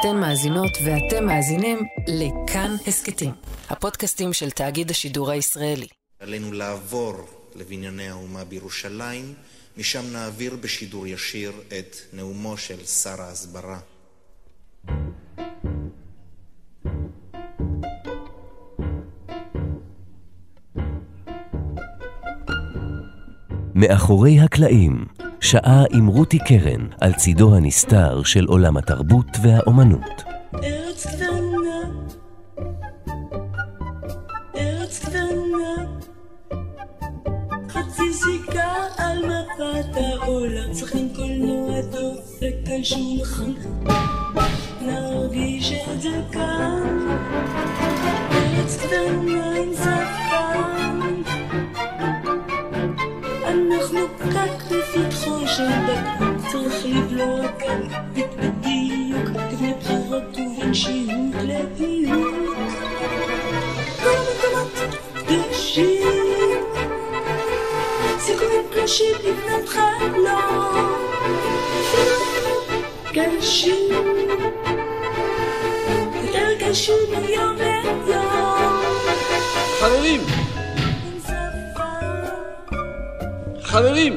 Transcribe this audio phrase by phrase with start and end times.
[0.00, 3.30] אתן מאזינות ואתם מאזינים לכאן הסכתים,
[3.68, 5.86] הפודקאסטים של תאגיד השידור הישראלי.
[6.20, 7.14] עלינו לעבור
[7.56, 9.34] לבנייני האומה בירושלים,
[9.76, 13.78] משם נעביר בשידור ישיר את נאומו של שר ההסברה.
[23.74, 25.04] מאחורי הקלעים,
[25.40, 30.22] שעה עם רותי קרן על צידו הנסתר של עולם התרבות והאומנות.
[30.64, 31.80] ארץ קטנה,
[34.56, 35.84] ארץ קטנה,
[37.68, 43.52] חצי סיכה על מפת העולם, צריכים קולנוע דופק על שולחן,
[44.80, 46.98] נרגיש את זה כאן,
[48.32, 50.27] ארץ קטנה עם שפם,
[55.58, 57.80] של בקבוק, צריך לבלוע כאן
[58.12, 62.34] בדיוק, לפני בחירות ובין שיעור לדיוק.
[64.02, 64.72] כל המקומות
[65.14, 66.62] קדושים,
[68.18, 70.92] סיכויים קשים לבנות חלום,
[73.12, 73.92] קשים,
[76.22, 78.38] יותר קשים מיום ליום.
[79.80, 80.20] חברים,
[83.62, 84.16] חברים,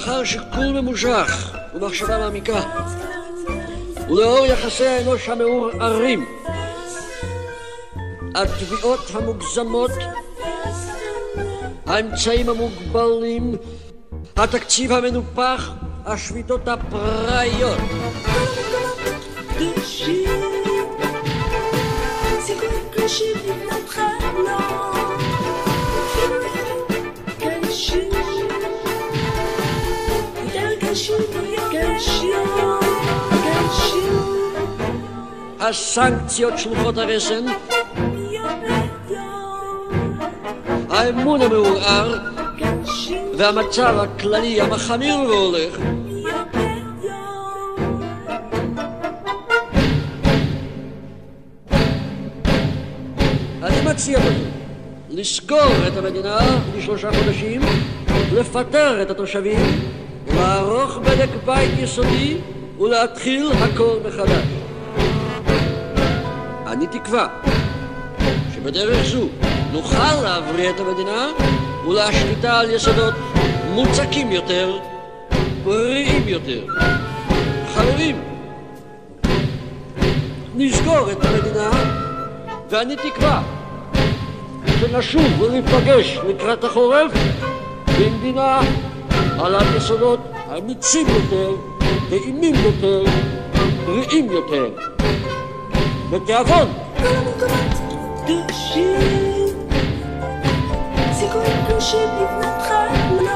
[0.00, 2.60] לאחר שיקול ממושך ומחשבה מעמיקה,
[4.08, 6.26] ולאור יחסי האנוש המעורערים,
[8.34, 9.90] התביעות המוגזמות,
[11.86, 13.54] האמצעים המוגבלים,
[14.36, 15.70] התקציב המנופח,
[16.04, 17.78] השביתות הפראיות,
[19.54, 20.40] קדושים,
[22.40, 24.89] סיכויים קשים לבנות
[35.60, 37.44] הסנקציות שלוחות הרסן,
[40.90, 42.18] האמון המעורער
[43.36, 45.78] והמצב הכללי המחמיר והולך.
[53.62, 54.32] אני מציע בזאת
[55.10, 56.38] לסגור את המדינה
[56.76, 57.60] לשלושה חודשים,
[58.32, 59.60] לפטר את התושבים,
[60.26, 62.36] לערוך בדק בית יסודי
[62.80, 64.44] ולהתחיל הכל מחדש.
[66.66, 67.26] אני תקווה
[68.54, 69.28] שבדרך זו
[69.72, 71.28] נוכל להבריא את המדינה
[71.88, 73.14] ולהשליטה על יסודות
[73.74, 74.78] מוצקים יותר,
[75.64, 76.64] בריאים יותר.
[77.74, 78.16] חברים,
[80.54, 81.70] נסגור את המדינה
[82.70, 83.42] ואני תקווה
[84.80, 87.12] שנשוב וניפגש לקראת החורף
[87.86, 88.60] במדינה
[89.40, 90.20] בעלת יסודות
[90.58, 91.50] אמיצים יותר,
[92.10, 93.04] טעימים יותר,
[93.86, 94.68] בריאים יותר.
[96.10, 96.68] בתיאבון,
[96.98, 97.50] כל המקומות
[98.24, 99.56] קדושים,
[101.12, 103.28] סיכויים קשים לבנות חלום.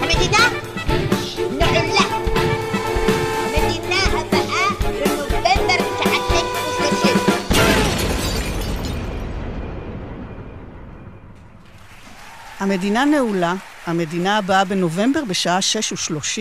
[0.00, 0.38] המדינה
[1.58, 2.04] נעולה.
[3.54, 7.16] המדינה הבאה בנובמבר 1930.
[12.60, 13.54] המדינה נעולה,
[13.90, 16.40] המדינה הבאה בנובמבר בשעה 6 ו-30.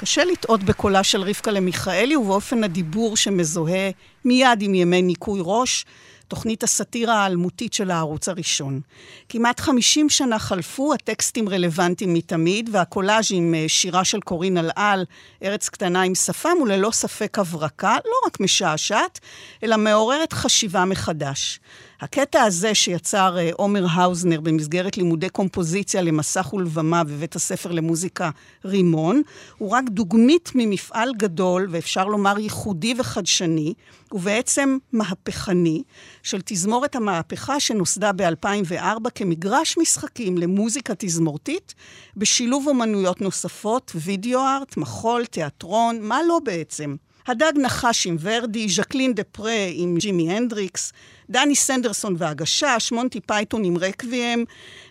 [0.00, 3.90] קשה לטעות בקולה של רבקה למיכאלי ובאופן הדיבור שמזוהה
[4.24, 5.84] מיד עם ימי ניקוי ראש,
[6.28, 8.80] תוכנית הסאטירה האלמותית של הערוץ הראשון.
[9.28, 15.04] כמעט 50 שנה חלפו, הטקסטים רלוונטיים מתמיד, והקולאז' עם אה, שירה של קורין אלעל,
[15.42, 19.20] ארץ קטנה עם שפם, הוא ללא ספק הברקה, לא רק משעשעת,
[19.62, 21.60] אלא מעוררת חשיבה מחדש.
[22.02, 28.30] הקטע הזה שיצר אה, עומר האוזנר במסגרת לימודי קומפוזיציה למסך ולבמה בבית הספר למוזיקה
[28.64, 29.22] רימון,
[29.58, 33.74] הוא רק דוגמית ממפעל גדול, ואפשר לומר ייחודי וחדשני,
[34.12, 35.82] ובעצם מהפכני,
[36.22, 41.74] של תזמורת המהפכה שנוסדה ב-2004 כמגרש משחקים למוזיקה תזמורתית,
[42.16, 46.96] בשילוב אומנויות נוספות, video art, מחול, תיאטרון, מה לא בעצם.
[47.26, 50.92] הדג נחש עם ורדי, ז'קלין דה פרה עם ג'ימי הנדריקס,
[51.32, 54.44] דני סנדרסון והגשש, מונטי פייתון עם רקוויאם,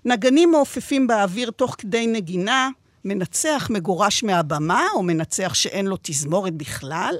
[0.05, 2.69] נגנים מעופפים באוויר תוך כדי נגינה,
[3.05, 7.15] מנצח מגורש מהבמה, או מנצח שאין לו תזמורת בכלל.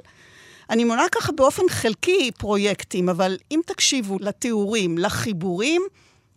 [0.70, 5.82] אני מונה ככה באופן חלקי פרויקטים, אבל אם תקשיבו לתיאורים, לחיבורים,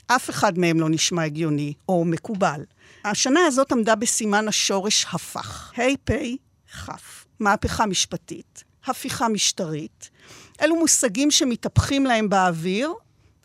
[0.07, 2.61] אף אחד מהם לא נשמע הגיוני או מקובל.
[3.05, 6.11] השנה הזאת עמדה בסימן השורש הפך, ה' פ'
[6.73, 6.89] כ',
[7.39, 10.09] מהפכה משפטית, הפיכה משטרית.
[10.61, 12.93] אלו מושגים שמתהפכים להם באוויר,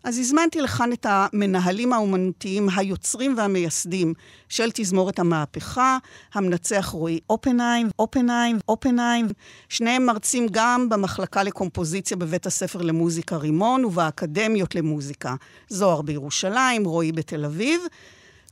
[0.03, 4.13] אז הזמנתי לכאן את המנהלים האומנותיים, היוצרים והמייסדים
[4.49, 5.97] של תזמורת המהפכה,
[6.33, 9.27] המנצח רועי אופנהיים, אופנהיים, אופנהיים.
[9.69, 15.35] שניהם מרצים גם במחלקה לקומפוזיציה בבית הספר למוזיקה רימון ובאקדמיות למוזיקה.
[15.69, 17.81] זוהר בירושלים, רועי בתל אביב.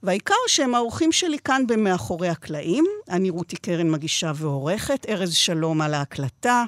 [0.04, 2.86] והעיקר שהם האורחים שלי כאן במאחורי הקלעים.
[3.10, 6.66] אני רותי קרן מגישה ועורכת, ארז שלום על ההקלטה.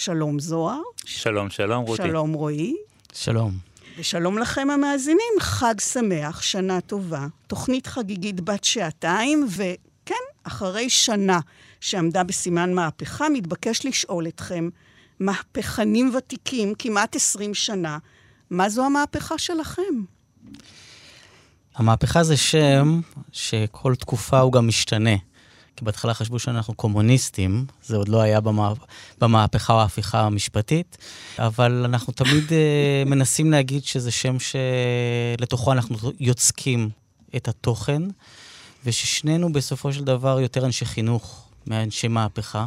[0.00, 0.80] שלום זוהר.
[1.04, 2.02] שלום, שלום רותי.
[2.02, 2.76] שלום רועי.
[3.12, 3.52] שלום.
[3.98, 11.40] ושלום לכם המאזינים, חג שמח, שנה טובה, תוכנית חגיגית בת שעתיים, וכן, אחרי שנה
[11.80, 14.68] שעמדה בסימן מהפכה, מתבקש לשאול אתכם,
[15.20, 17.98] מהפכנים ותיקים, כמעט 20 שנה,
[18.50, 19.82] מה זו המהפכה שלכם?
[21.74, 23.00] המהפכה זה שם
[23.32, 25.16] שכל תקופה הוא גם משתנה.
[25.80, 28.72] כי בהתחלה חשבו שאנחנו קומוניסטים, זה עוד לא היה במה,
[29.20, 30.98] במהפכה או ההפיכה המשפטית,
[31.38, 34.36] אבל אנחנו תמיד uh, מנסים להגיד שזה שם
[35.38, 36.90] שלתוכו אנחנו יוצקים
[37.36, 38.02] את התוכן,
[38.84, 42.66] וששנינו בסופו של דבר יותר אנשי חינוך מאנשי מהפכה,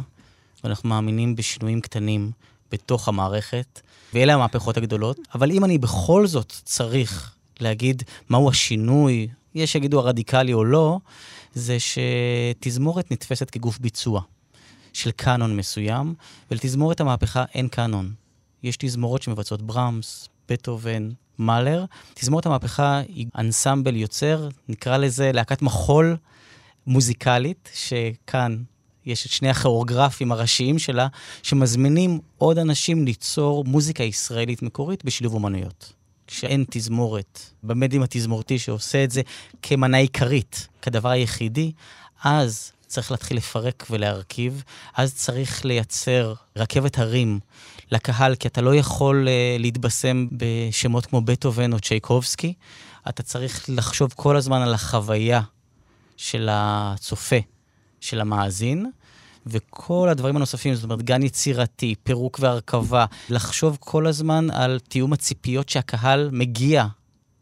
[0.64, 2.30] ואנחנו מאמינים בשינויים קטנים
[2.72, 3.80] בתוך המערכת,
[4.14, 5.18] ואלה המהפכות הגדולות.
[5.34, 10.98] אבל אם אני בכל זאת צריך להגיד מהו השינוי, יש שיגידו הרדיקלי או לא,
[11.54, 14.20] זה שתזמורת נתפסת כגוף ביצוע
[14.92, 16.14] של קאנון מסוים,
[16.50, 18.12] ולתזמורת המהפכה אין קאנון.
[18.62, 21.84] יש תזמורות שמבצעות ברמס, בטהובן, מאלר.
[22.14, 26.16] תזמורת המהפכה היא אנסמבל יוצר, נקרא לזה להקת מחול
[26.86, 28.62] מוזיקלית, שכאן
[29.06, 31.08] יש את שני הכיאוגרפים הראשיים שלה,
[31.42, 35.92] שמזמינים עוד אנשים ליצור מוזיקה ישראלית מקורית בשילוב אומנויות.
[36.26, 39.22] כשאין תזמורת במדיום התזמורתי שעושה את זה
[39.62, 41.72] כמנה עיקרית, כדבר היחידי,
[42.24, 44.62] אז צריך להתחיל לפרק ולהרכיב,
[44.96, 47.40] אז צריך לייצר רכבת הרים
[47.92, 52.54] לקהל, כי אתה לא יכול uh, להתבשם בשמות כמו בטהובן או צ'ייקובסקי,
[53.08, 55.40] אתה צריך לחשוב כל הזמן על החוויה
[56.16, 57.36] של הצופה,
[58.00, 58.90] של המאזין,
[59.46, 65.68] וכל הדברים הנוספים, זאת אומרת, גן יצירתי, פירוק והרכבה, לחשוב כל הזמן על תיאום הציפיות
[65.68, 66.86] שהקהל מגיע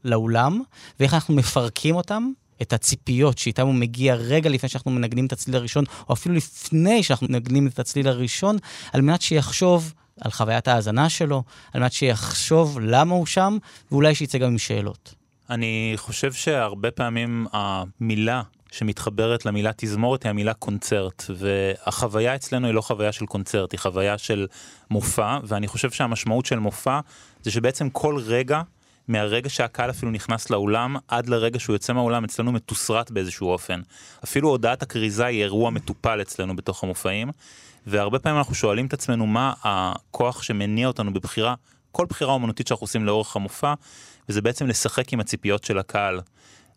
[0.05, 0.63] לאולם,
[1.01, 2.31] ואיך אנחנו מפרקים אותם,
[2.63, 7.03] את הציפיות שאיתם הוא מגיע רגע לפני שאנחנו מנגנים את הצליל הראשון, או אפילו לפני
[7.03, 8.57] שאנחנו מנגנים את הצליל הראשון,
[8.93, 13.59] על מנת שיחשוב על חוויית ההאזנה שלו, על מנת שיחשוב למה הוא שם,
[13.93, 15.15] ואולי שיצא גם עם שאלות.
[15.51, 22.81] אני חושב שהרבה פעמים המילה שמתחברת למילה תזמורת היא המילה קונצרט, והחוויה אצלנו היא לא
[22.81, 24.47] חוויה של קונצרט, היא חוויה של
[24.91, 27.01] מופע, ואני חושב שהמשמעות של מופע
[27.43, 28.63] זה שבעצם כל רגע,
[29.09, 33.81] מהרגע שהקהל אפילו נכנס לאולם, עד לרגע שהוא יוצא מהאולם, אצלנו מתוסרט באיזשהו אופן.
[34.25, 37.31] אפילו הודעת הכריזה היא אירוע מטופל אצלנו בתוך המופעים,
[37.87, 41.55] והרבה פעמים אנחנו שואלים את עצמנו מה הכוח שמניע אותנו בבחירה,
[41.93, 43.75] כל בחירה אומנותית שאנחנו עושים לאורך המופע,
[44.29, 46.21] וזה בעצם לשחק עם הציפיות של הקהל.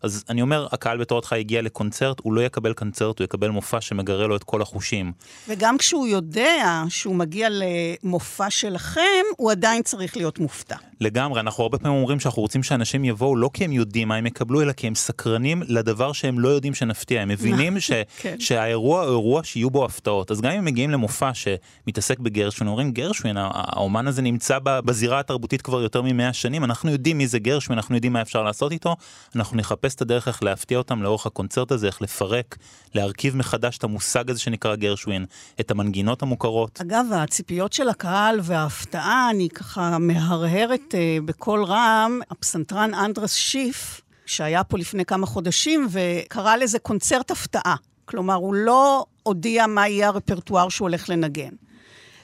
[0.02, 3.80] אז אני אומר, הקהל בתור אותך הגיע לקונצרט, הוא לא יקבל קונצרט, הוא יקבל מופע
[3.80, 5.12] שמגרה לו את כל החושים.
[5.48, 9.00] וגם כשהוא יודע שהוא מגיע למופע שלכם,
[9.36, 10.76] הוא עדיין צריך להיות מופתע.
[11.00, 14.26] לגמרי, אנחנו הרבה פעמים אומרים שאנחנו רוצים שאנשים יבואו לא כי הם יודעים מה הם
[14.26, 17.22] יקבלו, אלא כי הם סקרנים לדבר שהם לא יודעים שנפתיע.
[17.22, 18.36] הם מבינים ש, כן.
[18.40, 20.30] שהאירוע הוא אירוע שיהיו בו הפתעות.
[20.30, 25.62] אז גם אם הם מגיעים למופע שמתעסק בגרשווין, אומרים גרשווין, האומן הזה נמצא בזירה התרבותית
[25.62, 28.96] כבר יותר ממאה שנים, אנחנו יודעים מי זה גרשווין, אנחנו יודעים מה אפשר לעשות איתו,
[29.36, 32.56] אנחנו נחפש את הדרך איך להפתיע אותם לאורך הקונצרט הזה, איך לפרק,
[32.94, 35.26] להרכיב מחדש את המושג הזה שנקרא גרשווין,
[35.60, 36.80] את המנגינות המוכרות.
[36.80, 44.64] אגב, הציפיות של הקהל וההפתעה, אני ככה מהרהרת uh, בקול רם, הפסנתרן אנדרס שיף, שהיה
[44.64, 47.76] פה לפני כמה חודשים, וקרא לזה קונצרט הפתעה.
[48.04, 51.54] כלומר, הוא לא הודיע מה יהיה הרפרטואר שהוא הולך לנגן.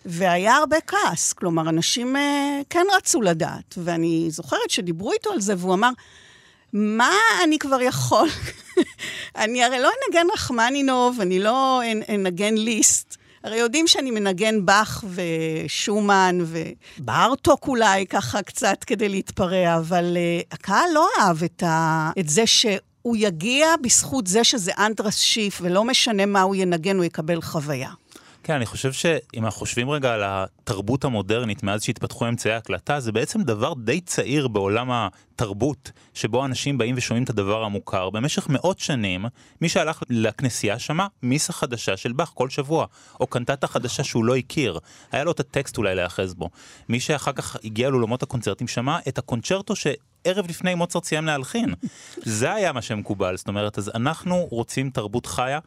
[0.07, 2.19] והיה הרבה כעס, כלומר, אנשים uh,
[2.71, 3.75] כן רצו לדעת.
[3.79, 5.91] ואני זוכרת שדיברו איתו על זה, והוא אמר,
[6.73, 7.13] מה
[7.45, 8.29] אני כבר יכול?
[9.43, 13.17] אני הרי לא אנגן רחמנינוב, אני לא אנגן ליסט.
[13.45, 20.91] הרי יודעים שאני מנגן באך ושומן ובארטוק אולי, ככה קצת כדי להתפרע, אבל uh, הקהל
[20.95, 22.11] לא אהב את, ה...
[22.19, 27.05] את זה שהוא יגיע בזכות זה שזה אנטרס שיף, ולא משנה מה הוא ינגן, הוא
[27.05, 27.91] יקבל חוויה.
[28.45, 33.13] כן, אני חושב שאם אנחנו חושבים רגע על התרבות המודרנית מאז שהתפתחו אמצעי הקלטה, זה
[33.13, 38.11] בעצם דבר די צעיר בעולם התרבות, שבו אנשים באים ושומעים את הדבר המוכר.
[38.11, 39.25] במשך מאות שנים,
[39.61, 42.87] מי שהלך לכנסייה שמע מיסה חדשה של באך כל שבוע,
[43.21, 44.79] או קנטטה חדשה שהוא לא הכיר.
[45.13, 46.51] היה לו את הטקסט אולי להיאחז בו.
[46.89, 49.87] מי שאחר כך הגיע לאולמות הקונצרטים שמע את הקונצ'רטו ש...
[50.25, 51.75] ערב לפני מוצרט סיים להלחין.
[52.17, 55.59] זה היה מה שמקובל, זאת אומרת, אז אנחנו רוצים תרבות חיה,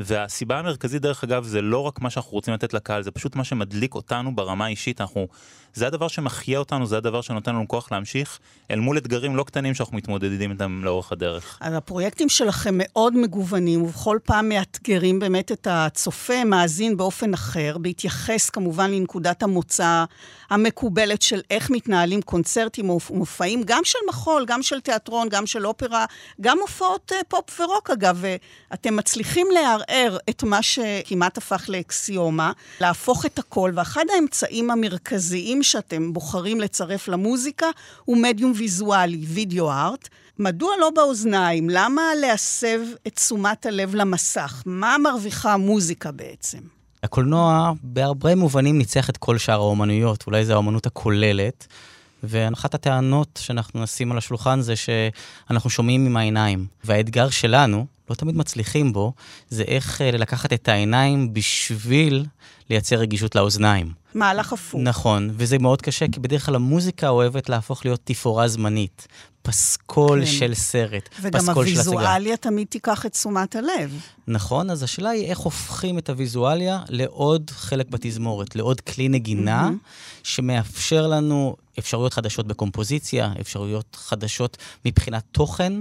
[0.00, 3.44] והסיבה המרכזית, דרך אגב, זה לא רק מה שאנחנו רוצים לתת לקהל, זה פשוט מה
[3.44, 5.28] שמדליק אותנו ברמה האישית, אנחנו,
[5.74, 8.38] זה הדבר שמחיה אותנו, זה הדבר שנותן לנו כוח להמשיך,
[8.70, 11.58] אל מול אתגרים לא קטנים שאנחנו מתמודדים איתם לאורך הדרך.
[11.60, 18.50] אז הפרויקטים שלכם מאוד מגוונים, ובכל פעם מאתגרים באמת את הצופה, מאזין באופן אחר, בהתייחס
[18.50, 20.04] כמובן לנקודת המוצא
[20.50, 26.04] המקובלת של איך מתנהלים קונצרטים ומופעים, גם של מחול, גם של תיאטרון, גם של אופרה,
[26.40, 28.24] גם הופעות אה, פופ ורוק אגב,
[28.70, 29.46] ואתם מצליחים
[29.90, 37.08] לערער את מה שכמעט הפך לאקסיומה, להפוך את הכל, ואחד האמצעים המרכזיים שאתם בוחרים לצרף
[37.08, 37.66] למוזיקה
[38.04, 40.08] הוא מדיום ויזואלי, וידאו ארט.
[40.38, 41.70] מדוע לא באוזניים?
[41.70, 44.62] למה להסב את תשומת הלב למסך?
[44.66, 46.58] מה מרוויחה המוזיקה בעצם?
[47.02, 51.66] הקולנוע בהרבה מובנים ניצח את כל שאר האומנויות, אולי זו האומנות הכוללת.
[52.22, 56.66] ואחת הטענות שאנחנו נשים על השולחן זה שאנחנו שומעים עם העיניים.
[56.84, 59.12] והאתגר שלנו, לא תמיד מצליחים בו,
[59.48, 62.26] זה איך אה, לקחת את העיניים בשביל
[62.70, 63.92] לייצר רגישות לאוזניים.
[64.14, 64.80] מהלך הפוך.
[64.84, 69.08] נכון, וזה מאוד קשה, כי בדרך כלל המוזיקה אוהבת להפוך להיות תפאורה זמנית.
[69.42, 70.26] פסקול כן.
[70.26, 71.38] של סרט, פסקול של הצגה.
[71.38, 74.00] וגם הוויזואליה תמיד תיקח את תשומת הלב.
[74.28, 80.22] נכון, אז השאלה היא איך הופכים את הוויזואליה לעוד חלק בתזמורת, לעוד כלי נגינה, mm-hmm.
[80.22, 85.72] שמאפשר לנו אפשרויות חדשות בקומפוזיציה, אפשרויות חדשות מבחינת תוכן,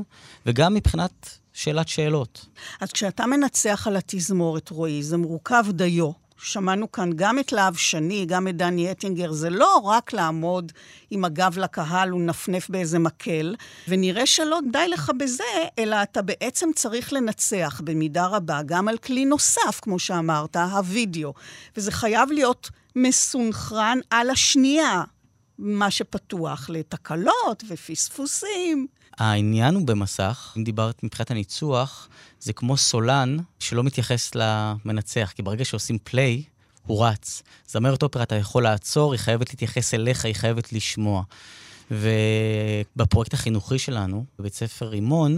[0.46, 2.46] וגם מבחינת שאלת שאלות.
[2.82, 6.12] אז כשאתה מנצח על התזמורת, רועי, זה מורכב דיו.
[6.42, 10.72] שמענו כאן גם את להב שני, גם את דני אטינגר, זה לא רק לעמוד
[11.12, 13.56] עם הגב לקהל ולנפנף באיזה מקל,
[13.88, 15.44] ונראה שלא די לך בזה,
[15.80, 21.34] אלא אתה בעצם צריך לנצח במידה רבה גם על כלי נוסף, כמו שאמרת, הווידאו.
[21.78, 25.04] וזה חייב להיות מסונכרן על השנייה,
[25.58, 28.88] מה שפתוח לתקלות ופספוסים.
[29.20, 32.10] העניין הוא במסך, אם דיברת מבחינת הניצוח,
[32.40, 36.44] זה כמו סולן שלא מתייחס למנצח, כי ברגע שעושים פליי,
[36.86, 37.44] הוא רץ.
[37.68, 41.24] זמרת אופרה אתה יכול לעצור, היא חייבת להתייחס אליך, היא חייבת לשמוע.
[41.92, 45.38] ובפרויקט החינוכי שלנו, בבית ספר רימון,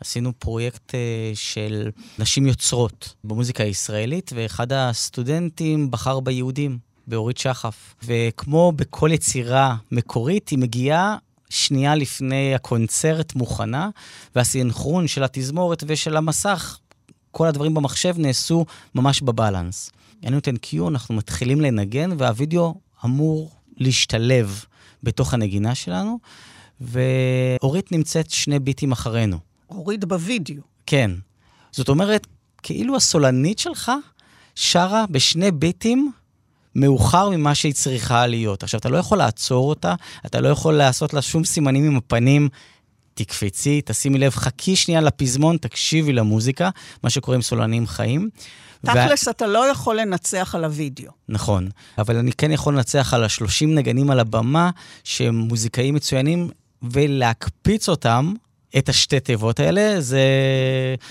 [0.00, 7.94] עשינו פרויקט אה, של נשים יוצרות במוזיקה הישראלית, ואחד הסטודנטים בחר ביהודים, באורית שחף.
[8.04, 11.16] וכמו בכל יצירה מקורית, היא מגיעה
[11.50, 13.90] שנייה לפני הקונצרט מוכנה,
[14.34, 16.78] והסינכרון של התזמורת ושל המסך,
[17.30, 19.90] כל הדברים במחשב נעשו ממש בבלנס.
[20.22, 22.74] אני נותן קיו, אנחנו מתחילים לנגן, והווידאו
[23.04, 24.64] אמור להשתלב
[25.02, 26.18] בתוך הנגינה שלנו,
[26.80, 29.38] ואורית נמצאת שני ביטים אחרינו.
[29.70, 30.62] אורית בווידאו.
[30.86, 31.10] כן.
[31.72, 32.26] זאת אומרת,
[32.62, 33.92] כאילו הסולנית שלך
[34.54, 36.12] שרה בשני ביטים
[36.78, 38.62] מאוחר ממה שהיא צריכה להיות.
[38.62, 39.94] עכשיו, אתה לא יכול לעצור אותה,
[40.26, 42.48] אתה לא יכול לעשות לה שום סימנים עם הפנים.
[43.14, 46.70] תקפצי, תשימי לב, חכי שנייה לפזמון, תקשיבי למוזיקה,
[47.02, 48.28] מה שקורה עם סולנים חיים.
[48.86, 49.30] תכלס, ו...
[49.30, 51.10] אתה לא יכול לנצח על הוידאו.
[51.28, 51.68] נכון,
[51.98, 54.70] אבל אני כן יכול לנצח על השלושים נגנים על הבמה,
[55.04, 56.50] שהם מוזיקאים מצוינים,
[56.82, 58.34] ולהקפיץ אותם
[58.78, 60.20] את השתי תיבות האלה, זה...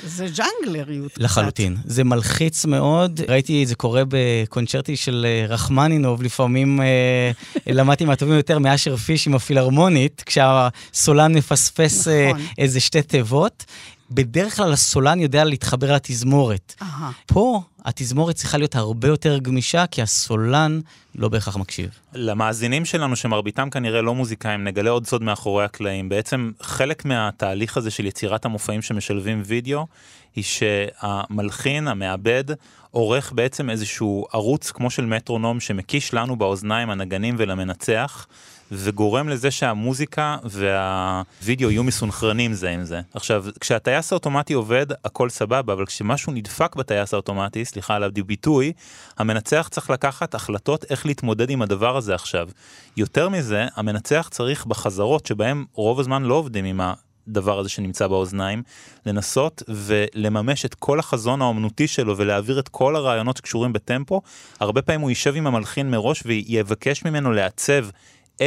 [0.04, 1.12] זה ג'אנגלריות.
[1.18, 1.76] לחלוטין.
[1.76, 1.90] קצת.
[1.90, 3.22] זה מלחיץ מאוד.
[3.28, 7.32] ראיתי את זה קורה בקונצ'רטי של אה, רחמנינוב, לפעמים אה,
[7.78, 12.46] למדתי מהטובים יותר מאשר פיש עם הפילהרמונית, כשהסולן מפספס אה, נכון.
[12.58, 13.66] איזה שתי תיבות.
[14.12, 16.76] בדרך כלל הסולן יודע להתחבר לתזמורת.
[16.82, 16.84] Aha.
[17.26, 20.80] פה התזמורת צריכה להיות הרבה יותר גמישה, כי הסולן
[21.16, 21.90] לא בהכרח מקשיב.
[22.14, 26.10] למאזינים שלנו, שמרביתם כנראה לא מוזיקאים, נגלה עוד סוד מאחורי הקלעים.
[26.10, 29.88] בעצם חלק מהתהליך הזה של יצירת המופעים שמשלבים וידאו,
[30.36, 32.44] היא שהמלחין, המעבד,
[32.92, 38.28] עורך בעצם איזשהו ערוץ כמו של מטרונום שמקיש לנו באוזניים, הנגנים ולמנצח.
[38.72, 43.02] וגורם לזה שהמוזיקה והווידאו יהיו מסונכרנים זה עם זה.
[43.14, 48.74] עכשיו, כשהטייס האוטומטי עובד, הכל סבבה, אבל כשמשהו נדפק בטייס האוטומטי, סליחה על הביטוי,
[49.18, 52.50] המנצח צריך לקחת החלטות איך להתמודד עם הדבר הזה עכשיו.
[52.98, 56.94] יותר מזה, המנצח צריך בחזרות שבהם רוב הזמן לא עובדים עם ה...
[57.30, 58.64] הדבר הזה שנמצא באוזניים,
[59.06, 64.22] לנסות ולממש את כל החזון האומנותי שלו ולהעביר את כל הרעיונות שקשורים בטמפו.
[64.60, 67.86] הרבה פעמים הוא יישב עם המלחין מראש ויבקש ממנו לעצב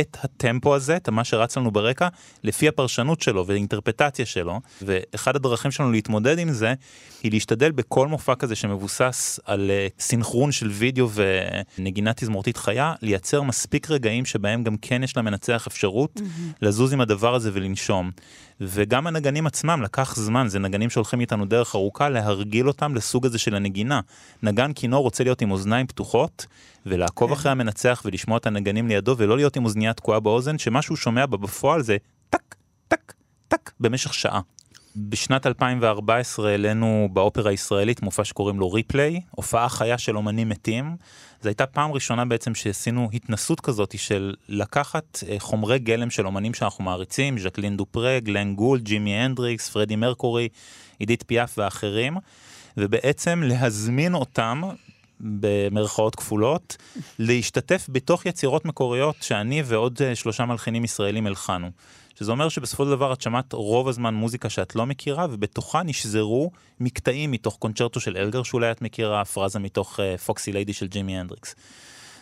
[0.00, 2.08] את הטמפו הזה, את מה שרץ לנו ברקע,
[2.44, 4.60] לפי הפרשנות שלו ואינטרפטציה שלו.
[4.82, 6.74] ואחד הדרכים שלנו להתמודד עם זה,
[7.22, 11.08] היא להשתדל בכל מופע כזה שמבוסס על אה, סינכרון של וידאו
[11.78, 16.56] ונגינה תזמורתית חיה, לייצר מספיק רגעים שבהם גם כן יש למנצח אפשרות mm-hmm.
[16.62, 18.10] לזוז עם הדבר הזה ולנשום.
[18.60, 23.38] וגם הנגנים עצמם לקח זמן, זה נגנים שהולכים איתנו דרך ארוכה, להרגיל אותם לסוג הזה
[23.38, 24.00] של הנגינה.
[24.42, 26.46] נגן כינור רוצה להיות עם אוזניים פתוחות,
[26.86, 27.32] ולעקוב כן.
[27.34, 31.26] אחרי המנצח ולשמוע את הנגנים לידו, ולא להיות עם אוזנייה תקועה באוזן, שמה שהוא שומע
[31.26, 31.96] בפועל זה
[32.30, 32.54] טק,
[32.88, 33.14] טק,
[33.80, 34.40] במשך שעה.
[34.96, 40.96] בשנת 2014 העלינו באופרה הישראלית מופע שקוראים לו Replay, הופעה חיה של אומנים מתים.
[41.42, 46.54] זו הייתה פעם ראשונה בעצם שעשינו התנסות כזאת של לקחת אה, חומרי גלם של אומנים
[46.54, 50.48] שאנחנו מעריצים, ז'קלין דופרה, גלן גולד, ג'ימי הנדריקס, פרדי מרקורי,
[50.98, 52.16] עידית פיאף ואחרים,
[52.76, 54.62] ובעצם להזמין אותם
[55.20, 56.76] במרכאות כפולות,
[57.18, 61.70] להשתתף בתוך יצירות מקוריות שאני ועוד אה, שלושה מלחינים ישראלים הלחנו.
[62.20, 66.50] שזה אומר שבסופו של דבר את שמעת רוב הזמן מוזיקה שאת לא מכירה, ובתוכה נשזרו
[66.80, 71.18] מקטעים מתוך קונצ'רטו של אלגר, שאולי את מכירה, פרזה מתוך פוקסי uh, ליידי של ג'ימי
[71.18, 71.54] הנדריקס.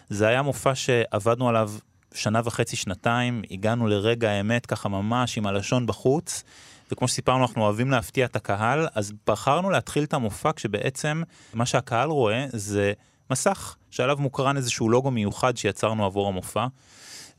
[0.08, 1.70] זה היה מופע שעבדנו עליו
[2.14, 6.44] שנה וחצי, שנתיים, הגענו לרגע האמת ככה ממש עם הלשון בחוץ,
[6.92, 11.22] וכמו שסיפרנו, אנחנו אוהבים להפתיע את הקהל, אז בחרנו להתחיל את המופע כשבעצם
[11.54, 12.92] מה שהקהל רואה זה
[13.30, 16.66] מסך שעליו מוקרן איזשהו לוגו מיוחד שיצרנו עבור המופע.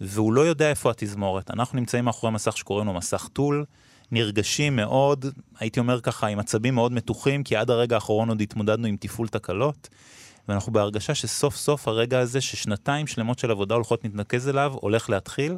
[0.01, 1.51] והוא לא יודע איפה התזמורת.
[1.51, 3.65] אנחנו נמצאים מאחורי מסך שקוראים לו מסך טול,
[4.11, 5.25] נרגשים מאוד,
[5.59, 9.27] הייתי אומר ככה, עם עצבים מאוד מתוחים, כי עד הרגע האחרון עוד התמודדנו עם תפעול
[9.27, 9.89] תקלות,
[10.47, 15.57] ואנחנו בהרגשה שסוף סוף הרגע הזה, ששנתיים שלמות של עבודה הולכות להתנקז אליו, הולך להתחיל.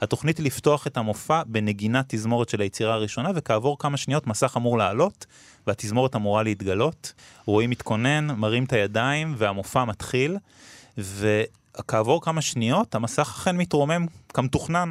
[0.00, 4.78] התוכנית היא לפתוח את המופע בנגינת תזמורת של היצירה הראשונה, וכעבור כמה שניות מסך אמור
[4.78, 5.26] לעלות,
[5.66, 7.12] והתזמורת אמורה להתגלות.
[7.46, 10.36] רואים מתכונן, מרים את הידיים, והמופע מתחיל.
[11.88, 14.90] כעבור כמה שניות המסך אכן מתרומם כמתוכנן.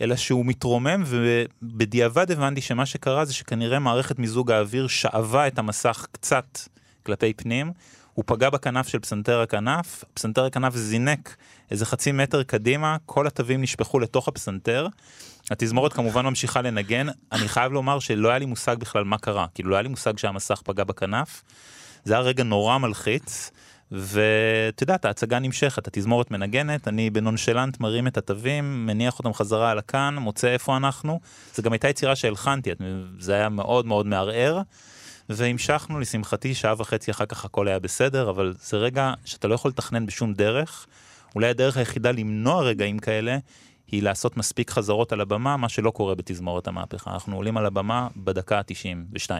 [0.00, 6.06] אלא שהוא מתרומם ובדיעבד הבנתי שמה שקרה זה שכנראה מערכת מיזוג האוויר שאבה את המסך
[6.12, 6.58] קצת
[7.02, 7.72] כלפי פנים,
[8.14, 11.36] הוא פגע בכנף של פסנתר הכנף, פסנתר הכנף זינק
[11.70, 14.88] איזה חצי מטר קדימה, כל התווים נשפכו לתוך הפסנתר.
[15.50, 19.70] התזמורת כמובן ממשיכה לנגן, אני חייב לומר שלא היה לי מושג בכלל מה קרה, כאילו
[19.70, 21.42] לא היה לי מושג שהמסך פגע בכנף.
[22.04, 23.50] זה היה רגע נורא מלחיץ.
[23.96, 29.78] ואת יודעת, ההצגה נמשכת, התזמורת מנגנת, אני בנונשלנט מרים את התווים, מניח אותם חזרה על
[29.78, 31.20] הקאן, מוצא איפה אנחנו.
[31.54, 32.70] זו גם הייתה יצירה שהלחנתי,
[33.18, 34.62] זה היה מאוד מאוד מערער.
[35.28, 39.68] והמשכנו, לשמחתי, שעה וחצי אחר כך הכל היה בסדר, אבל זה רגע שאתה לא יכול
[39.68, 40.86] לתכנן בשום דרך.
[41.34, 43.38] אולי הדרך היחידה למנוע רגעים כאלה
[43.86, 47.10] היא לעשות מספיק חזרות על הבמה, מה שלא קורה בתזמורת המהפכה.
[47.10, 49.30] אנחנו עולים על הבמה בדקה ה-92.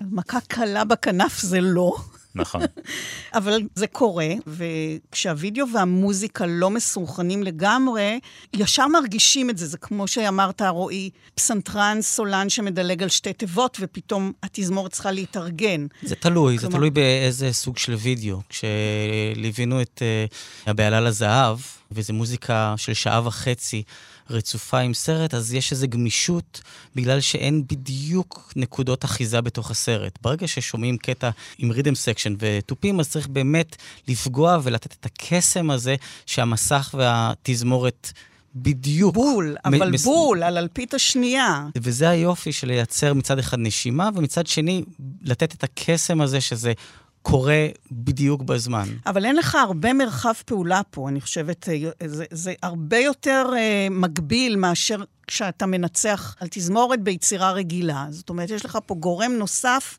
[0.00, 1.96] מכה קלה בכנף זה לא.
[2.34, 2.62] נכון.
[3.38, 8.20] אבל זה קורה, וכשהווידאו והמוזיקה לא מסונכרנים לגמרי,
[8.54, 9.66] ישר מרגישים את זה.
[9.66, 15.86] זה כמו שאמרת, רועי, פסנתרן סולן שמדלג על שתי תיבות, ופתאום התזמורת צריכה להתארגן.
[16.02, 16.70] זה תלוי, כלומר...
[16.70, 18.40] זה תלוי באיזה סוג של וידאו.
[18.48, 21.58] כשליווינו את uh, הבעלה לזהב,
[21.92, 23.82] וזו מוזיקה של שעה וחצי,
[24.30, 26.60] רצופה עם סרט, אז יש איזו גמישות,
[26.94, 30.18] בגלל שאין בדיוק נקודות אחיזה בתוך הסרט.
[30.22, 33.76] ברגע ששומעים קטע עם rhythm section ותופים, אז צריך באמת
[34.08, 35.94] לפגוע ולתת את הקסם הזה
[36.26, 38.12] שהמסך והתזמורת...
[38.54, 39.14] בדיוק.
[39.14, 40.04] בול, אבל מס...
[40.04, 41.66] בול, על אלפית השנייה.
[41.76, 44.84] וזה היופי של לייצר מצד אחד נשימה, ומצד שני,
[45.22, 46.72] לתת את הקסם הזה שזה
[47.22, 48.88] קורה בדיוק בזמן.
[49.06, 53.92] אבל אין לך הרבה מרחב פעולה פה, אני חושבת, אה, זה, זה הרבה יותר אה,
[53.92, 58.06] מגביל מאשר כשאתה מנצח על תזמורת ביצירה רגילה.
[58.10, 59.98] זאת אומרת, יש לך פה גורם נוסף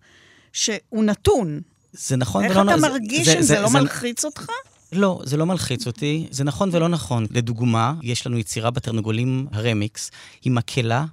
[0.54, 1.62] שהוא נתון.
[1.94, 2.70] זה נכון ולא נכון.
[2.70, 3.48] איך אתה מרגיש זה, עם זה?
[3.48, 3.80] זה, זה לא זה...
[3.80, 4.48] מלחיץ אותך?
[4.92, 6.28] לא, זה לא מלחיץ אותי.
[6.32, 7.26] זה נכון ולא נכון.
[7.32, 11.06] לדוגמה, יש לנו יצירה בתרנגולים הרמיקס, היא מקהלה,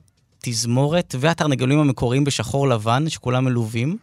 [0.43, 3.97] תזמורת והתרנגולים המקוריים בשחור לבן, שכולם מלווים.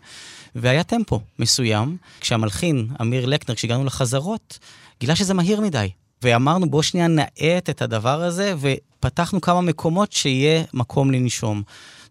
[0.55, 4.59] והיה טמפו מסוים, כשהמלחין, אמיר לקנר, כשהגענו לחזרות,
[4.99, 5.89] גילה שזה מהיר מדי.
[6.21, 11.63] ואמרנו, בוא שנייה נאט את הדבר הזה, ופתחנו כמה מקומות שיהיה מקום לנשום.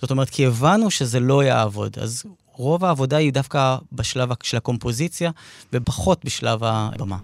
[0.02, 1.98] זאת אומרת, כי הבנו שזה לא יעבוד.
[1.98, 5.30] אז רוב העבודה היא דווקא בשלב של הקומפוזיציה,
[5.72, 7.16] ופחות בשלב הבמה.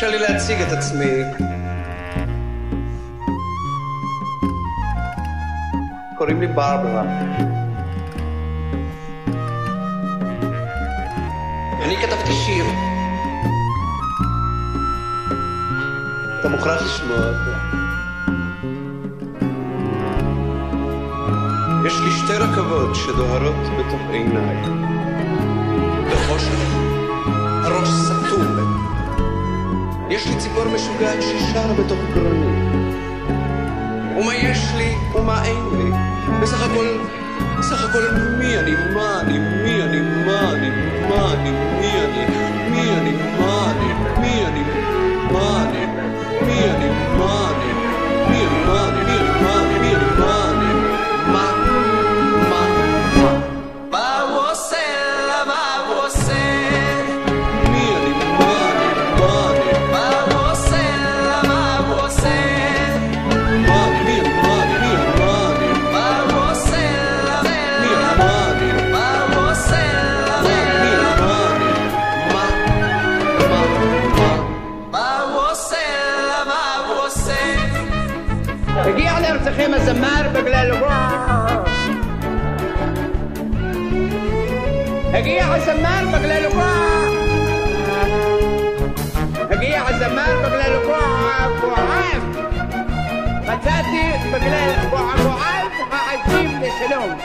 [0.00, 1.22] תרשה לי להציג את עצמי.
[6.18, 7.02] קוראים לי ברברה.
[11.84, 12.64] אני כתבתי שיר.
[16.40, 17.50] אתה מוכרח לשמוע אותו.
[21.86, 24.85] יש לי שתי רכבות שדוהרות בתוך עיניי.
[30.16, 32.46] יש לי ציפור משוגעת ששרה בתוך גרוני.
[34.18, 35.90] ומה יש לי ומה אין לי?
[36.42, 36.86] בסך הכל,
[37.58, 38.02] בסך הכל
[38.38, 40.68] מי אני, מה אני, מי אני, מה אני,
[41.08, 42.26] מה אני, מי אני,
[42.70, 43.45] מי אני, מה
[85.36, 86.72] הגיע הזמר בגלל רוע.
[89.50, 92.36] הגיע הזמר בגלל רוע כואב.
[93.42, 95.40] מצאתי בגלל כואב
[95.90, 97.18] העזים לשלום.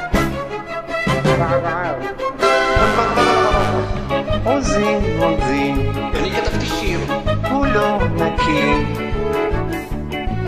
[4.43, 5.73] עוזי, עוזי.
[6.13, 6.99] אני כתבתי שיר.
[7.51, 8.85] הוא לא נקי.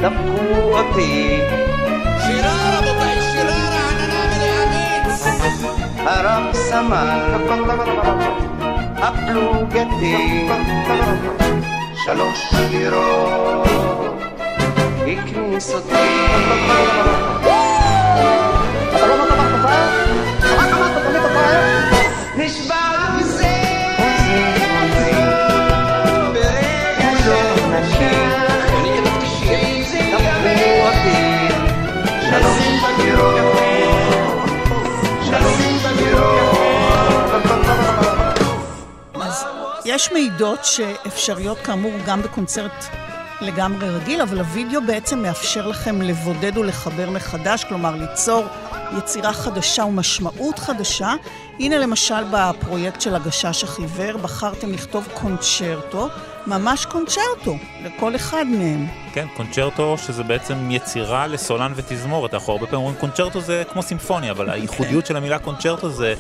[0.02, 0.63] דפקו
[6.06, 7.20] הרב סמל,
[8.98, 10.48] הפלוגתי,
[12.06, 13.68] שלוש שירות,
[15.08, 15.94] הכניס אותי.
[22.38, 22.76] נשבע
[23.20, 23.56] בזה,
[26.34, 28.92] ברגע שנשכח, אני
[32.32, 33.13] כתבתי
[39.95, 42.86] יש מעידות שאפשריות כאמור גם בקונצרט
[43.41, 48.45] לגמרי רגיל, אבל הווידאו בעצם מאפשר לכם לבודד ולחבר מחדש, כלומר ליצור
[48.97, 51.13] יצירה חדשה ומשמעות חדשה.
[51.60, 56.10] הנה למשל בפרויקט של הגשש החיוור, בחרתם לכתוב קונצ'רטו,
[56.47, 58.88] ממש קונצ'רטו, לכל אחד מהם.
[59.13, 62.34] כן, קונצ'רטו שזה בעצם יצירה לסולן ותזמורת.
[62.34, 66.13] אנחנו הרבה פעמים אומרים קונצ'רטו זה כמו סימפוניה, אבל הייחודיות של המילה קונצ'רטו זה,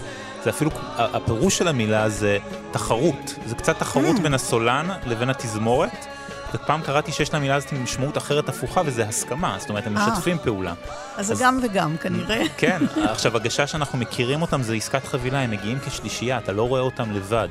[0.43, 2.37] זה אפילו, הפירוש של המילה זה
[2.71, 3.35] תחרות.
[3.45, 6.05] זה קצת תחרות בין הסולן לבין התזמורת.
[6.53, 10.09] ופעם קראתי שיש למילה הזאת משמעות אחרת הפוכה, וזה הסכמה, זאת אומרת, הם אה.
[10.09, 10.73] משתפים פעולה.
[11.17, 12.43] אז זה גם וגם כנראה.
[12.57, 16.81] כן, עכשיו הגשש שאנחנו מכירים אותם זה עסקת חבילה, הם מגיעים כשלישייה, אתה לא רואה
[16.81, 17.47] אותם לבד.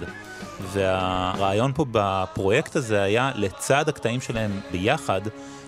[0.72, 5.20] והרעיון פה בפרויקט הזה היה לצד הקטעים שלהם ביחד,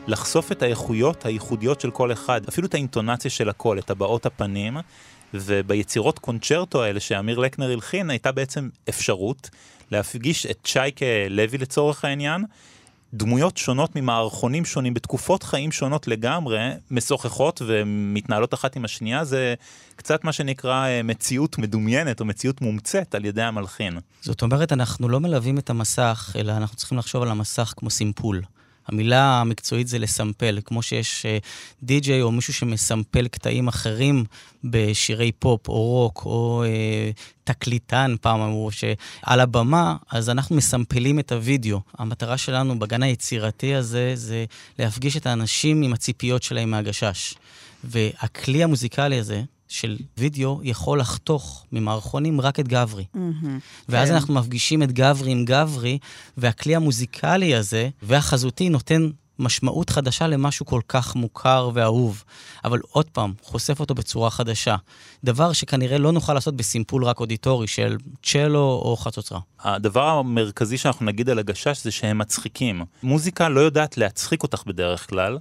[0.06, 4.76] לחשוף את האיכויות הייחודיות של כל אחד, אפילו את האינטונציה של הקול, את הבעות הפנים,
[5.34, 9.50] וביצירות קונצ'רטו האלה שאמיר לקנר הלחין, הייתה בעצם אפשרות
[9.90, 12.44] להפגיש את שייקה לוי לצורך העניין,
[13.14, 16.58] דמויות שונות ממערכונים שונים בתקופות חיים שונות לגמרי,
[16.90, 19.54] משוחחות ומתנהלות אחת עם השנייה, זה
[19.96, 23.98] קצת מה שנקרא אה, מציאות מדומיינת או מציאות מומצאת על ידי המלחין.
[24.20, 28.42] זאת אומרת, אנחנו לא מלווים את המסך, אלא אנחנו צריכים לחשוב על המסך כמו סימפול.
[28.86, 31.26] המילה המקצועית זה לסמפל, כמו שיש
[31.82, 34.24] די-ג'יי או מישהו שמסמפל קטעים אחרים
[34.64, 37.10] בשירי פופ או רוק, או אה,
[37.44, 41.80] תקליטן, פעם אמרו שעל הבמה, אז אנחנו מסמפלים את הוידאו.
[41.98, 44.44] המטרה שלנו בגן היצירתי הזה זה
[44.78, 47.34] להפגיש את האנשים עם הציפיות שלהם מהגשש.
[47.84, 49.42] והכלי המוזיקלי הזה,
[49.74, 53.04] של וידאו יכול לחתוך ממערכונים רק את גברי.
[53.88, 54.14] ואז כן.
[54.14, 55.98] אנחנו מפגישים את גברי עם גברי,
[56.36, 62.24] והכלי המוזיקלי הזה והחזותי נותן משמעות חדשה למשהו כל כך מוכר ואהוב.
[62.64, 64.76] אבל עוד פעם, חושף אותו בצורה חדשה.
[65.24, 69.40] דבר שכנראה לא נוכל לעשות בסימפול רק אודיטורי של צ'לו או חצוצרה.
[69.60, 72.82] הדבר המרכזי שאנחנו נגיד על הגשש זה שהם מצחיקים.
[73.02, 75.38] מוזיקה לא יודעת להצחיק אותך בדרך כלל,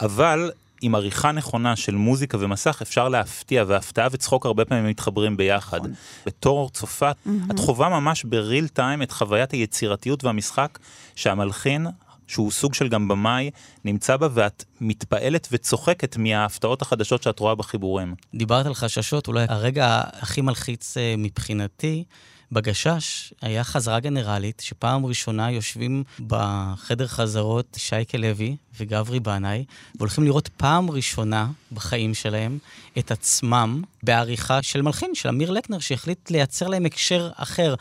[0.00, 0.50] אבל
[0.82, 5.80] עם עריכה נכונה של מוזיקה ומסך אפשר להפתיע, והפתעה וצחוק הרבה פעמים מתחברים ביחד.
[6.26, 7.10] בתור צופה,
[7.50, 10.78] את חווה ממש בריל טיים את חוויית היצירתיות והמשחק
[11.14, 11.86] שהמלחין,
[12.26, 13.50] שהוא סוג של גם במאי,
[13.84, 18.14] נמצא בה ואת מתפעלת וצוחקת מההפתעות החדשות שאת רואה בחיבורים.
[18.34, 22.04] דיברת על חששות, אולי הרגע הכי מלחיץ אה, מבחינתי,
[22.52, 29.64] בגשש היה חזרה גנרלית, שפעם ראשונה יושבים בחדר חזרות שייקה לוי וגברי בנאי,
[29.96, 32.58] והולכים לראות פעם ראשונה בחיים שלהם
[32.98, 37.74] את עצמם בעריכה של מלחין, של אמיר לקנר, שהחליט לייצר להם הקשר אחר.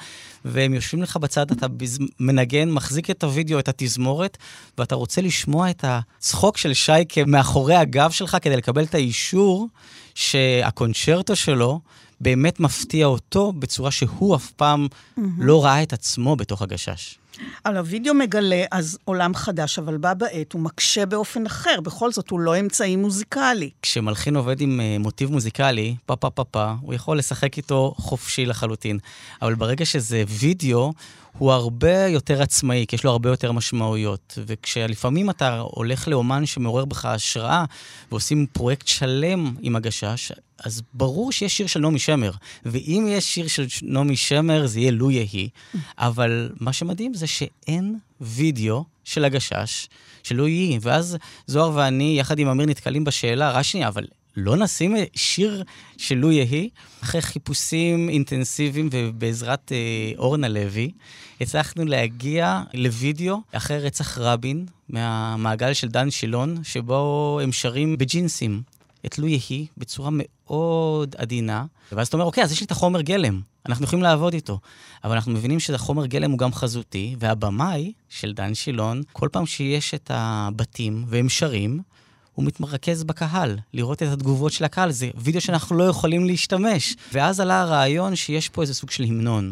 [0.45, 1.99] והם יושבים לך בצד, אתה בז...
[2.19, 4.37] מנגן, מחזיק את הוידאו, את התזמורת,
[4.77, 9.67] ואתה רוצה לשמוע את הצחוק של שייקה מאחורי הגב שלך כדי לקבל את האישור
[10.15, 11.79] שהקונצ'רטו שלו
[12.21, 15.21] באמת מפתיע אותו בצורה שהוא אף פעם mm-hmm.
[15.37, 17.17] לא ראה את עצמו בתוך הגשש.
[17.63, 21.81] על הוידאו מגלה אז עולם חדש, אבל בה בעת הוא מקשה באופן אחר.
[21.83, 23.69] בכל זאת, הוא לא אמצעי מוזיקלי.
[23.81, 28.45] כשמלחין עובד עם uh, מוטיב מוזיקלי, פה פה פה פה, הוא יכול לשחק איתו חופשי
[28.45, 28.99] לחלוטין.
[29.41, 30.93] אבל ברגע שזה וידאו,
[31.37, 34.37] הוא הרבה יותר עצמאי, כי יש לו הרבה יותר משמעויות.
[34.47, 37.65] וכשלפעמים אתה הולך לאומן שמעורר בך השראה,
[38.11, 40.31] ועושים פרויקט שלם עם הגשש,
[40.63, 42.31] אז ברור שיש שיר של נעמי שמר.
[42.65, 45.49] ואם יש שיר של נעמי שמר, זה יהיה לו יהי.
[45.97, 49.87] אבל מה שמדהים זה שאין וידאו של הגשש,
[50.23, 50.79] של לו יהי.
[50.81, 54.05] ואז זוהר ואני, יחד עם אמיר, נתקלים בשאלה, רק שנייה, אבל
[54.39, 55.63] לא נשים שיר
[55.97, 56.69] של לו יהי?
[57.03, 60.91] אחרי חיפושים אינטנסיביים ובעזרת אה, אורנה לוי,
[61.41, 68.61] הצלחנו להגיע לוידאו אחרי רצח רבין, מהמעגל של דן שילון, שבו הם שרים בג'ינסים
[69.05, 71.65] את לו יהי בצורה מאוד עדינה.
[71.91, 74.59] ואז אתה אומר, אוקיי, אז יש לי את החומר גלם, אנחנו יכולים לעבוד איתו.
[75.03, 79.93] אבל אנחנו מבינים שהחומר גלם הוא גם חזותי, והבמאי של דן שילון, כל פעם שיש
[79.93, 81.79] את הבתים והם שרים,
[82.37, 84.91] הוא מתרכז בקהל, לראות את התגובות של הקהל.
[84.91, 86.95] זה וידאו שאנחנו לא יכולים להשתמש.
[87.13, 89.51] ואז עלה הרעיון שיש פה איזה סוג של המנון.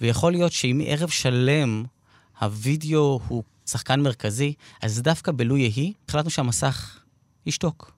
[0.00, 1.84] ויכול להיות שאם ערב שלם
[2.40, 6.98] הווידאו הוא שחקן מרכזי, אז דווקא בלו יהי, החלטנו שהמסך
[7.46, 7.92] ישתוק.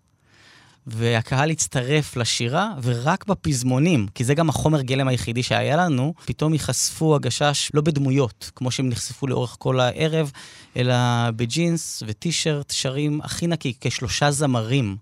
[0.87, 7.15] והקהל הצטרף לשירה, ורק בפזמונים, כי זה גם החומר גלם היחידי שהיה לנו, פתאום ייחשפו
[7.15, 10.31] הגשש לא בדמויות, כמו שהם נחשפו לאורך כל הערב,
[10.77, 10.95] אלא
[11.37, 14.97] בג'ינס וטישרט, שרים הכי נקי, כשלושה זמרים.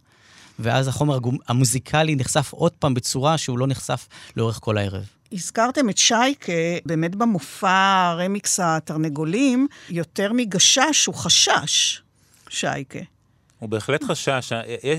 [0.59, 1.19] ואז החומר
[1.49, 5.05] המוזיקלי נחשף עוד פעם בצורה שהוא לא נחשף לאורך כל הערב.
[5.33, 6.53] הזכרתם את שייקה,
[6.87, 12.03] באמת במופע רמיקס התרנגולים, יותר מגשש הוא חשש,
[12.49, 13.14] שייקה.
[13.59, 14.53] הוא בהחלט חשש,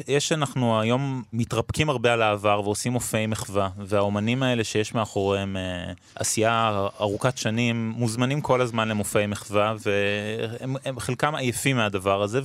[0.08, 5.94] יש שאנחנו היום מתרפקים הרבה על העבר ועושים מופעי מחווה, והאומנים האלה שיש מאחוריהם אה,
[6.16, 12.42] עשייה ארוכת שנים, מוזמנים כל הזמן למופעי מחווה, והם חלקם עייפים מהדבר הזה,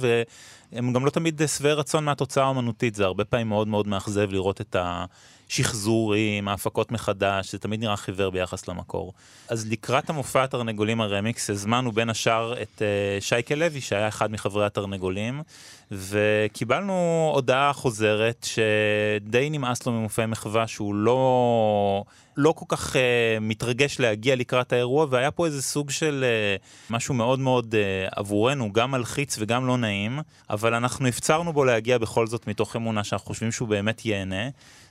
[0.72, 4.60] והם גם לא תמיד שבעי רצון מהתוצאה האומנותית, זה הרבה פעמים מאוד מאוד מאכזב לראות
[4.60, 5.04] את ה...
[5.50, 9.12] שחזורים, ההפקות מחדש, זה תמיד נראה חיוור ביחס למקור.
[9.48, 14.66] אז לקראת המופע התרנגולים הרמיקס, הזמנו בין השאר את uh, שייקה לוי, שהיה אחד מחברי
[14.66, 15.42] התרנגולים,
[15.90, 22.04] וקיבלנו הודעה חוזרת שדי נמאס לו ממופעי מחווה, שהוא לא...
[22.36, 22.98] לא כל כך uh,
[23.40, 26.24] מתרגש להגיע לקראת האירוע, והיה פה איזה סוג של
[26.58, 30.18] uh, משהו מאוד מאוד uh, עבורנו, גם מלחיץ וגם לא נעים,
[30.50, 34.48] אבל אנחנו הפצרנו בו להגיע בכל זאת מתוך אמונה שאנחנו חושבים שהוא באמת ייהנה.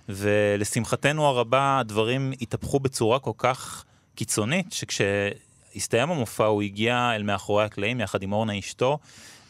[0.10, 8.00] ולשמחתנו הרבה הדברים התהפכו בצורה כל כך קיצונית, שכשהסתיים המופע הוא הגיע אל מאחורי הקלעים
[8.00, 9.00] יחד עם אורנה אשתו,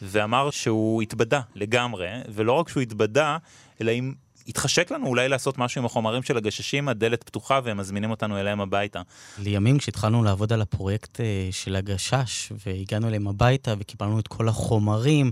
[0.01, 3.37] ואמר שהוא התבדה לגמרי, ולא רק שהוא התבדה,
[3.81, 4.13] אלא אם
[4.49, 8.61] התחשק לנו אולי לעשות משהו עם החומרים של הגששים, הדלת פתוחה והם מזמינים אותנו אליהם
[8.61, 9.01] הביתה.
[9.39, 15.31] לימים כשהתחלנו לעבוד על הפרויקט אה, של הגשש, והגענו אליהם הביתה וקיבלנו את כל החומרים,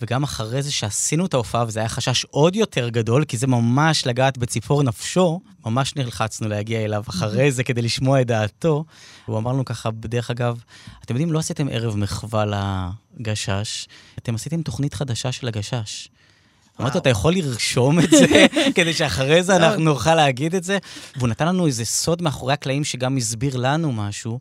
[0.00, 4.06] וגם אחרי זה שעשינו את ההופעה, וזה היה חשש עוד יותר גדול, כי זה ממש
[4.06, 8.84] לגעת בציפור נפשו, ממש נלחצנו להגיע אליו אחרי זה כדי לשמוע את דעתו.
[9.26, 10.60] הוא אמר לנו ככה, בדרך אגב,
[11.04, 12.44] אתם יודעים, לא עשיתם ערב מחווה
[13.20, 13.86] לגשש,
[14.18, 16.08] אתם עשיתם תוכנית חדשה של הגשש.
[16.80, 20.78] אמרתי לו, אתה יכול לרשום את זה, כדי שאחרי זה אנחנו נוכל להגיד את זה?
[21.16, 24.38] והוא נתן לנו איזה סוד מאחורי הקלעים שגם הסביר לנו משהו.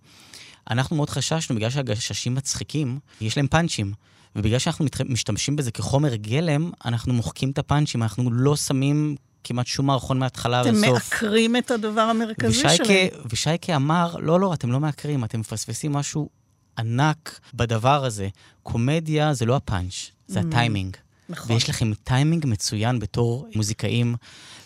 [0.70, 3.94] אנחנו מאוד חששנו, בגלל שהגששים מצחיקים, יש להם פאנצ'ים.
[4.36, 9.86] ובגלל שאנחנו משתמשים בזה כחומר גלם, אנחנו מוחקים את הפאנצ'ים, אנחנו לא שמים כמעט שום
[9.86, 10.84] מערכון מההתחלה ועד הסוף.
[10.84, 13.08] אתם מעקרים את הדבר המרכזי ושייקה, שלהם.
[13.30, 16.30] ושייקה אמר, לא, לא, אתם לא מעקרים, אתם מפספסים משהו
[16.78, 18.28] ענק בדבר הזה.
[18.64, 20.44] קומדיה זה לא הפאנץ', זה mm.
[20.48, 20.98] הטיימינג.
[21.30, 21.52] נכון.
[21.52, 24.16] ויש לכם טיימינג מצוין בתור מוזיקאים,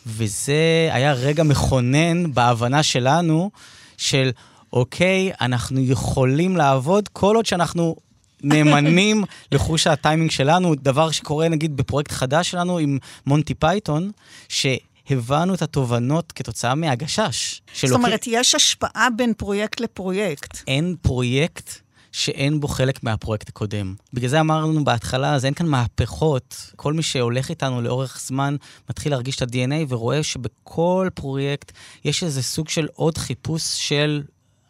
[0.06, 3.52] וזה היה רגע מכונן בהבנה שלנו
[3.98, 4.32] של,
[4.74, 7.96] אוקיי, אנחנו יכולים לעבוד כל עוד שאנחנו
[8.44, 14.12] נאמנים לחוש הטיימינג שלנו, דבר שקורה נגיד בפרויקט חדש שלנו עם מונטי פייתון,
[14.50, 17.62] שהבאנו את התובנות כתוצאה מהגשש.
[17.82, 20.58] זאת אומרת, יש השפעה בין פרויקט לפרויקט.
[20.68, 21.83] אין פרויקט
[22.14, 23.96] שאין בו חלק מהפרויקט הקודם.
[24.14, 26.72] בגלל זה אמרנו בהתחלה, אז אין כאן מהפכות.
[26.76, 28.56] כל מי שהולך איתנו לאורך זמן
[28.90, 31.72] מתחיל להרגיש את ה-DNA ורואה שבכל פרויקט
[32.06, 34.24] יש איזה סוג של עוד חיפוש של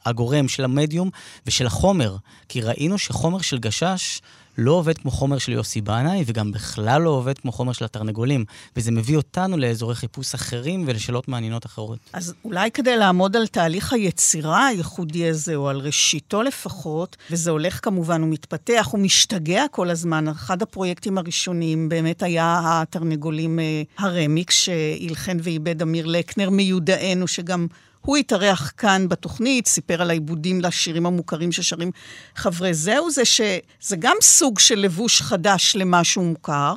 [0.06, 1.10] הגורם, של המדיום
[1.45, 2.17] ושל החומר.
[2.49, 4.21] כי ראינו שחומר של גשש
[4.58, 8.46] לא עובד כמו חומר של יוסי בנאי, וגם בכלל לא עובד כמו חומר של התרנגולים.
[8.76, 12.00] וזה מביא אותנו לאזורי חיפוש אחרים ולשאלות מעניינות אחרות.
[12.13, 17.80] אז אולי כדי לעמוד על תהליך היצירה הייחודי הזה, או על ראשיתו לפחות, וזה הולך
[17.84, 20.28] כמובן ומתפתח, ומשתגע כל הזמן.
[20.28, 27.68] אחד הפרויקטים הראשונים באמת היה התרנגולים אה, הרמיקס, שהלחן ואיבד אמיר לקנר מיודענו, שגם
[28.06, 31.92] הוא התארח כאן בתוכנית, סיפר על העיבודים לשירים המוכרים ששרים
[32.36, 36.74] חברי זהו, זה שזה גם סוג של לבוש חדש למשהו מוכר.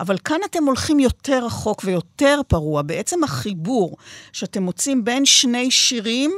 [0.00, 2.82] אבל כאן אתם הולכים יותר רחוק ויותר פרוע.
[2.82, 3.96] בעצם החיבור
[4.32, 6.30] שאתם מוצאים בין שני שירים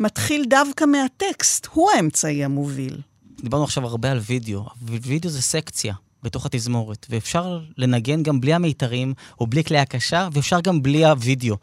[0.00, 3.00] מתחיל דווקא מהטקסט, הוא האמצעי המוביל.
[3.40, 4.64] דיברנו עכשיו הרבה על וידאו.
[4.82, 5.94] וידאו זה סקציה.
[6.26, 11.56] בתוך התזמורת, ואפשר לנגן גם בלי המיתרים או בלי כלי הקשה, ואפשר גם בלי הוידאו.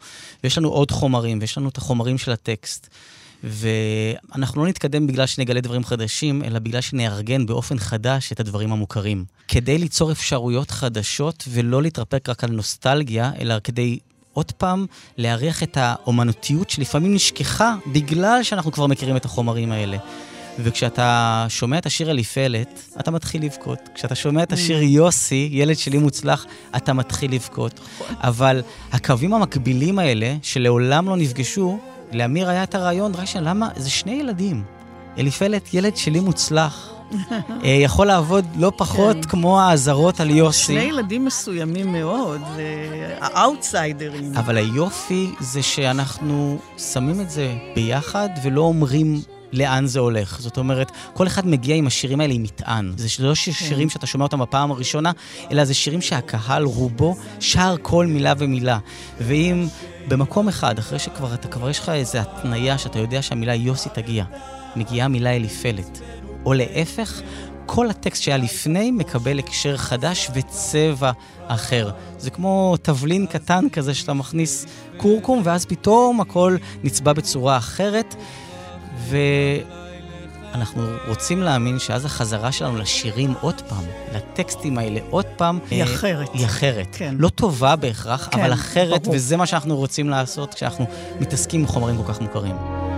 [0.44, 2.88] ויש לנו עוד חומרים, ויש לנו את החומרים של הטקסט.
[3.44, 9.24] ואנחנו לא נתקדם בגלל שנגלה דברים חדשים, אלא בגלל שנארגן באופן חדש את הדברים המוכרים.
[9.48, 13.98] כדי ליצור אפשרויות חדשות ולא להתרפק רק על נוסטלגיה, אלא כדי
[14.32, 19.96] עוד פעם להריח את האומנותיות שלפעמים נשכחה בגלל שאנחנו כבר מכירים את החומרים האלה.
[20.58, 23.78] וכשאתה שומע את השיר אליפלת, אתה מתחיל לבכות.
[23.94, 24.84] כשאתה שומע את השיר mm.
[24.84, 27.80] יוסי, ילד שלי מוצלח, אתה מתחיל לבכות.
[28.10, 28.62] אבל
[28.92, 31.78] הקווים המקבילים האלה, שלעולם לא נפגשו,
[32.12, 33.68] לאמיר היה את הרעיון, רק למה?
[33.76, 34.62] זה שני ילדים.
[35.18, 36.90] אליפלת, ילד שלי מוצלח.
[37.64, 39.22] אה, יכול לעבוד לא פחות כן.
[39.22, 40.62] כמו האזהרות על יוסי.
[40.62, 42.40] שני ילדים מסוימים מאוד,
[43.20, 44.36] האאוטסיידרים.
[44.36, 49.20] אבל היופי זה שאנחנו שמים את זה ביחד ולא אומרים
[49.54, 50.40] לאן זה הולך.
[50.40, 52.92] זאת אומרת, כל אחד מגיע עם השירים האלה עם מטען.
[52.96, 53.52] זה לא כן.
[53.52, 55.12] שירים שאתה שומע אותם בפעם הראשונה,
[55.50, 58.78] אלא זה שירים שהקהל רובו שר כל מילה ומילה.
[59.20, 59.66] ואם
[60.08, 64.24] במקום אחד, אחרי שכבר אתה כבר יש לך איזו התניה שאתה יודע שהמילה יוסי תגיע,
[64.76, 66.00] מגיעה מילה אליפלת,
[66.44, 67.20] או להפך,
[67.66, 71.10] כל הטקסט שהיה לפני מקבל הקשר חדש וצבע
[71.46, 71.90] אחר.
[72.18, 78.14] זה כמו תבלין קטן כזה שאתה מכניס קורקום, ואז פתאום הכל נצבע בצורה אחרת.
[79.08, 85.94] ואנחנו רוצים להאמין שאז החזרה שלנו לשירים עוד פעם, לטקסטים האלה עוד פעם, היא אה,
[85.94, 86.28] אחרת.
[86.32, 86.86] היא אחרת.
[86.92, 87.14] כן.
[87.18, 89.16] לא טובה בהכרח, כן, אבל אחרת, ברור.
[89.16, 90.86] וזה מה שאנחנו רוצים לעשות כשאנחנו
[91.20, 92.56] מתעסקים עם חומרים כל כך מוכרים.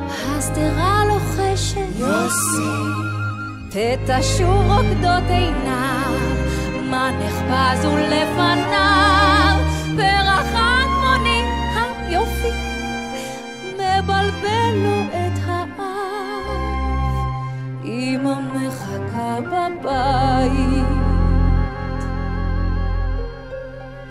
[0.08, 2.70] השדרה לוחשת יוסי,
[3.70, 6.12] תתשו רוקדות עיניו,
[6.90, 9.56] מה נחפז ולפניו,
[9.96, 11.42] פרחת מוני
[11.74, 12.48] היופי,
[13.74, 15.65] מבלבל לו את האף,
[17.86, 21.06] אמא מחכה בבית.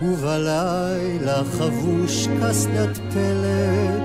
[0.02, 4.02] ובלילה חבוש קסדת פלד,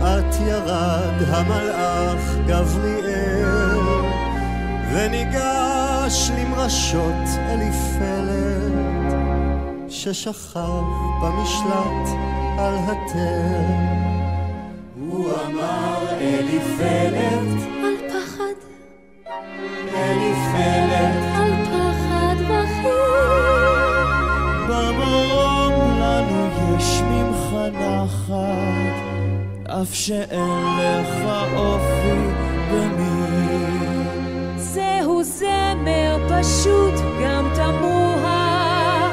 [0.00, 3.80] את ירד המלאך גבריאל,
[4.92, 9.14] וניגש למרשות אליפלת,
[9.88, 10.84] ששכב
[11.22, 12.08] במשלט
[12.58, 14.04] על התל.
[15.10, 16.04] הוא אמר
[16.78, 17.73] פחד,
[19.94, 24.04] אליפלת, על פחד וחיר.
[24.68, 26.48] במרום לנו
[26.78, 28.94] יש ממך נחת,
[29.66, 32.20] אף שאין לך אופי
[32.72, 33.04] במי.
[34.56, 39.10] זהו זמר פשוט גם תמוה,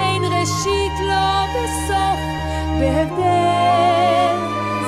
[0.00, 2.20] אין ראשית לא בסוף
[2.80, 4.36] בהבדל.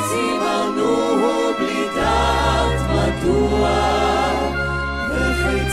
[0.09, 0.96] זימרנו
[1.59, 3.99] בלי דעת מדוע,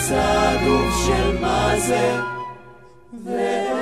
[0.08, 2.20] וכיצד ובשל מה זה,
[3.24, 3.78] ואיך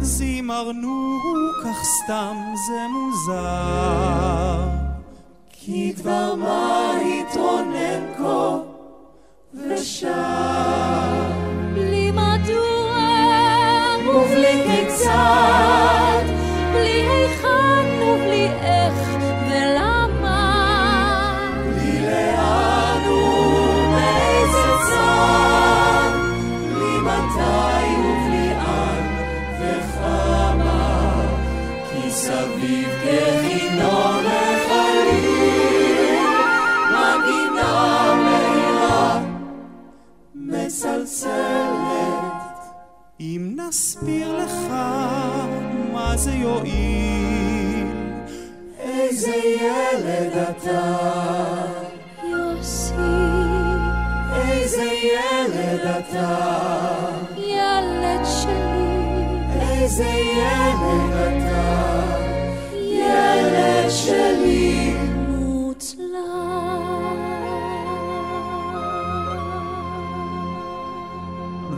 [0.00, 1.18] זימרנו
[1.64, 2.36] כך סתם
[2.66, 4.68] זה מוזר.
[5.52, 8.56] כי דבר מה התרונן כה
[9.54, 10.10] ושר.
[11.74, 12.96] בלי מדוע
[14.08, 16.09] ובלי כיצד,
[40.80, 41.30] מצלצלת.
[43.20, 44.72] אם נסביר לך
[45.92, 47.86] מה זה יועיל,
[48.78, 50.96] איזה ילד אתה,
[52.30, 52.92] יוסי,
[54.42, 56.36] איזה ילד אתה,
[57.36, 59.26] ילד שלי,
[59.60, 62.16] איזה ילד אתה,
[62.74, 64.89] ילד שלי.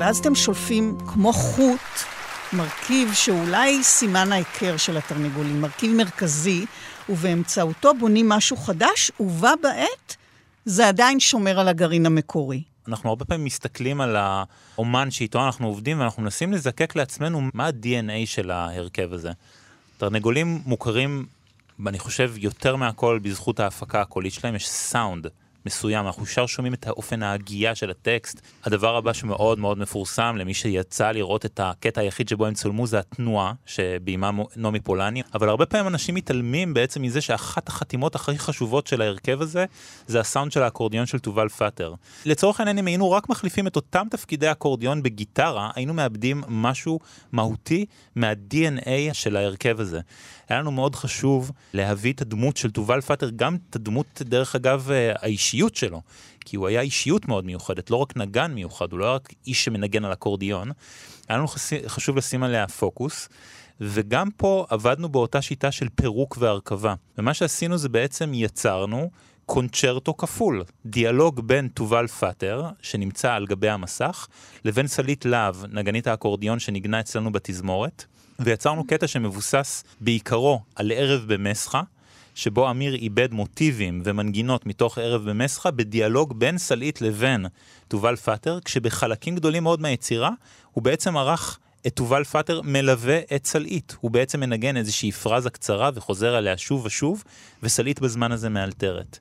[0.02, 1.80] ואז אתם שולפים כמו חוט
[2.52, 6.66] מרכיב שאולי סימן ההיכר של התרנגולים, מרכיב מרכזי,
[7.08, 10.16] ובאמצעותו בונים משהו חדש, ובה בעת
[10.64, 12.62] זה עדיין שומר על הגרעין המקורי.
[12.88, 18.26] אנחנו הרבה פעמים מסתכלים על האומן שאיתו אנחנו עובדים, ואנחנו מנסים לזקק לעצמנו מה ה-DNA
[18.26, 19.30] של ההרכב הזה.
[19.96, 21.26] תרנגולים מוכרים,
[21.86, 25.26] אני חושב, יותר מהכל בזכות ההפקה הקולית שלהם, יש סאונד.
[25.66, 28.40] מסוים, אנחנו ישר שומעים את האופן ההגייה של הטקסט.
[28.64, 32.86] הדבר הבא שמאוד מאוד מפורסם למי שיצא לו לראות את הקטע היחיד שבו הם צולמו
[32.86, 38.38] זה התנועה שביימה נעמי פולני, אבל הרבה פעמים אנשים מתעלמים בעצם מזה שאחת החתימות הכי
[38.38, 39.64] חשובות של ההרכב הזה
[40.06, 41.94] זה הסאונד של האקורדיון של תובל פאטר.
[42.24, 47.00] לצורך העניין אם היינו רק מחליפים את אותם תפקידי אקורדיון בגיטרה, היינו מאבדים משהו
[47.32, 47.86] מהותי
[48.16, 50.00] מה-DNA של ההרכב הזה.
[50.48, 54.90] היה לנו מאוד חשוב להביא את הדמות של תובל פאטר, גם את הדמות, דרך אגב,
[55.52, 56.00] האישיות שלו.
[56.44, 60.04] כי הוא היה אישיות מאוד מיוחדת, לא רק נגן מיוחד, הוא לא רק איש שמנגן
[60.04, 60.70] על אקורדיון.
[61.28, 61.46] היה לנו
[61.86, 63.28] חשוב לשים עליה פוקוס.
[63.80, 66.94] וגם פה עבדנו באותה שיטה של פירוק והרכבה.
[67.18, 69.10] ומה שעשינו זה בעצם יצרנו
[69.46, 74.26] קונצ'רטו כפול, דיאלוג בין תובל פאטר, שנמצא על גבי המסך,
[74.64, 78.04] לבין סלעית להב, נגנית האקורדיון שנגנה אצלנו בתזמורת,
[78.40, 81.82] ויצרנו קטע שמבוסס בעיקרו על ערב מבדח,
[82.34, 87.46] שבו אמיר עיבד מוטיבים ומנגינות מתוך ערב במסחה בדיאלוג בין סלעית לבין
[87.88, 90.30] תובל פאטר, כשבחלקים גדולים מאוד מהיצירה
[90.72, 93.96] הוא בעצם ערך את תובל פאטר מלווה את סלעית.
[94.00, 97.24] הוא בעצם מנגן איזושהי פראזה קצרה וחוזר עליה שוב ושוב,
[97.62, 99.18] וסלעית בזמן הזה מאלתרת.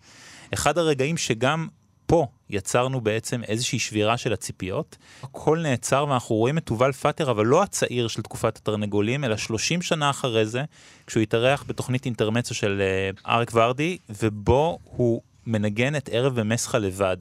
[0.53, 1.67] אחד הרגעים שגם
[2.11, 4.97] פה יצרנו בעצם איזושהי שבירה של הציפיות.
[5.23, 9.81] הכל נעצר ואנחנו רואים את תובל פאטר, אבל לא הצעיר של תקופת התרנגולים, אלא 30
[9.81, 10.63] שנה אחרי זה,
[11.07, 12.81] כשהוא התארח בתוכנית אינטרמצו של
[13.15, 17.17] uh, אריק ורדי, ובו הוא מנגן את ערב במסחה לבד.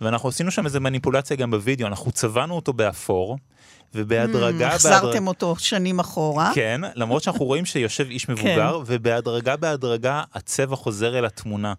[0.00, 3.38] ואנחנו עשינו שם איזה מניפולציה גם בווידאו, אנחנו צבענו אותו באפור.
[3.96, 4.70] ובהדרגה...
[4.70, 6.50] Mm, החזרתם אותו שנים אחורה.
[6.54, 8.84] כן, למרות שאנחנו רואים שיושב איש מבוגר, כן.
[8.86, 11.74] ובהדרגה בהדרגה הצבע חוזר אל התמונה.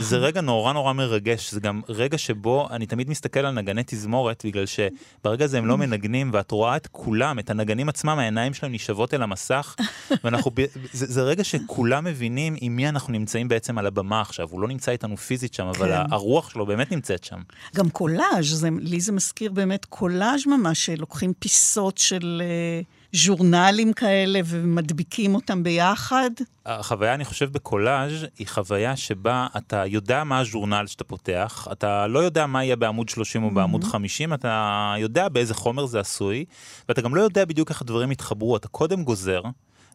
[0.00, 4.42] זה רגע נורא נורא מרגש, זה גם רגע שבו אני תמיד מסתכל על נגני תזמורת,
[4.46, 8.72] בגלל שברגע הזה הם לא מנגנים, ואת רואה את כולם, את הנגנים עצמם, העיניים שלהם
[8.72, 9.76] נשאבות אל המסך,
[10.24, 10.50] ואנחנו...
[10.92, 14.48] זה, זה רגע שכולם מבינים עם מי אנחנו נמצאים בעצם על הבמה עכשיו.
[14.50, 16.12] הוא לא נמצא איתנו פיזית שם, אבל כן.
[16.12, 17.40] הרוח שלו באמת נמצאת שם.
[17.76, 24.40] גם קולאז', זה, לי זה מזכיר באמת קולאז' ממש, שלוקחים פיסות של uh, ז'ורנלים כאלה
[24.44, 26.30] ומדביקים אותם ביחד.
[26.66, 32.18] החוויה, אני חושב, בקולאז' היא חוויה שבה אתה יודע מה הז'ורנל שאתה פותח, אתה לא
[32.18, 36.44] יודע מה יהיה בעמוד 30 או בעמוד 50, אתה יודע באיזה חומר זה עשוי,
[36.88, 39.42] ואתה גם לא יודע בדיוק איך הדברים יתחברו, אתה קודם גוזר.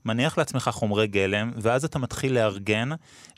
[0.07, 2.89] מניח לעצמך חומרי גלם, ואז אתה מתחיל לארגן,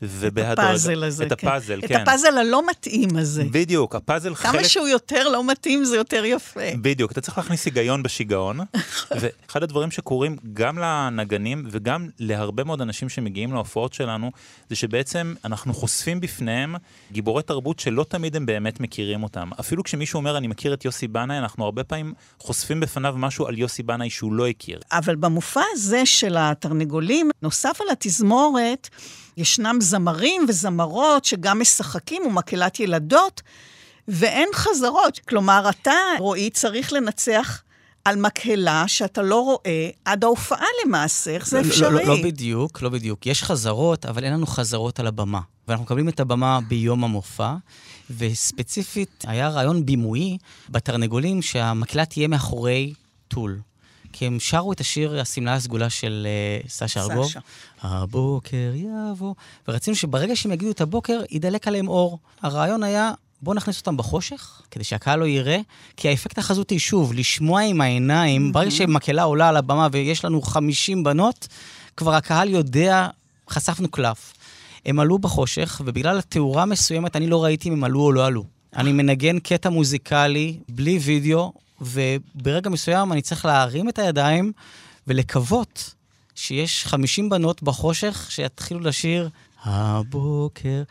[0.02, 0.52] ובהדרג...
[0.52, 1.46] את הפאזל הזה, את כן.
[1.46, 2.00] הפאזל, את כן.
[2.00, 3.44] הפאזל הלא מתאים הזה.
[3.50, 4.62] בדיוק, הפאזל כמה חלק...
[4.62, 6.60] שהוא יותר לא מתאים, זה יותר יפה.
[6.82, 8.60] בדיוק, אתה צריך להכניס היגיון בשיגעון,
[9.20, 14.30] ואחד הדברים שקורים גם לנגנים וגם להרבה מאוד אנשים שמגיעים להופעות שלנו,
[14.68, 16.74] זה שבעצם אנחנו חושפים בפניהם
[17.12, 19.50] גיבורי תרבות שלא תמיד הם באמת מכירים אותם.
[19.60, 23.58] אפילו כשמישהו אומר, אני מכיר את יוסי בנאי, אנחנו הרבה פעמים חושפים בפניו משהו על
[23.58, 24.80] יוסי בנאי שהוא לא הכיר.
[24.92, 28.88] אבל במופע הזה של התרנגולים, נוסף על התזמורת,
[29.36, 33.42] ישנם זמרים וזמרות שגם משחקים ומקהלת ילדות,
[34.08, 35.20] ואין חזרות.
[35.28, 37.62] כלומר, אתה, רועי, צריך לנצח
[38.04, 41.90] על מקהלה שאתה לא רואה עד ההופעה למעשה, איך זה לא, אפשרי?
[41.92, 43.26] לא, לא, לא בדיוק, לא בדיוק.
[43.26, 45.40] יש חזרות, אבל אין לנו חזרות על הבמה.
[45.68, 47.54] ואנחנו מקבלים את הבמה ביום המופע,
[48.18, 50.36] וספציפית, היה רעיון בימויי
[50.68, 52.94] בתרנגולים שהמקהלה תהיה מאחורי
[53.28, 53.60] טול.
[54.12, 56.26] כי הם שרו את השיר השמלה הסגולה של
[56.64, 57.28] uh, סשה ארגוב.
[57.28, 57.40] סשה.
[57.82, 59.34] הבוקר יבוא,
[59.68, 62.18] ורצינו שברגע שהם יגידו את הבוקר, ידלק עליהם אור.
[62.42, 65.60] הרעיון היה, בואו נכניס אותם בחושך, כדי שהקהל לא יראה,
[65.96, 71.04] כי האפקט החזותי, שוב, לשמוע עם העיניים, ברגע שמקהלה עולה על הבמה ויש לנו 50
[71.04, 71.48] בנות,
[71.96, 73.08] כבר הקהל יודע,
[73.50, 74.32] חשפנו קלף.
[74.86, 78.44] הם עלו בחושך, ובגלל התאורה מסוימת, אני לא ראיתי אם הם עלו או לא עלו.
[78.76, 84.52] אני מנגן קטע מוזיקלי, בלי וידאו, וברגע מסוים אני צריך להרים את הידיים
[85.06, 85.94] ולקוות
[86.34, 89.28] שיש 50 בנות בחושך שיתחילו לשיר
[89.64, 90.82] הבוקר.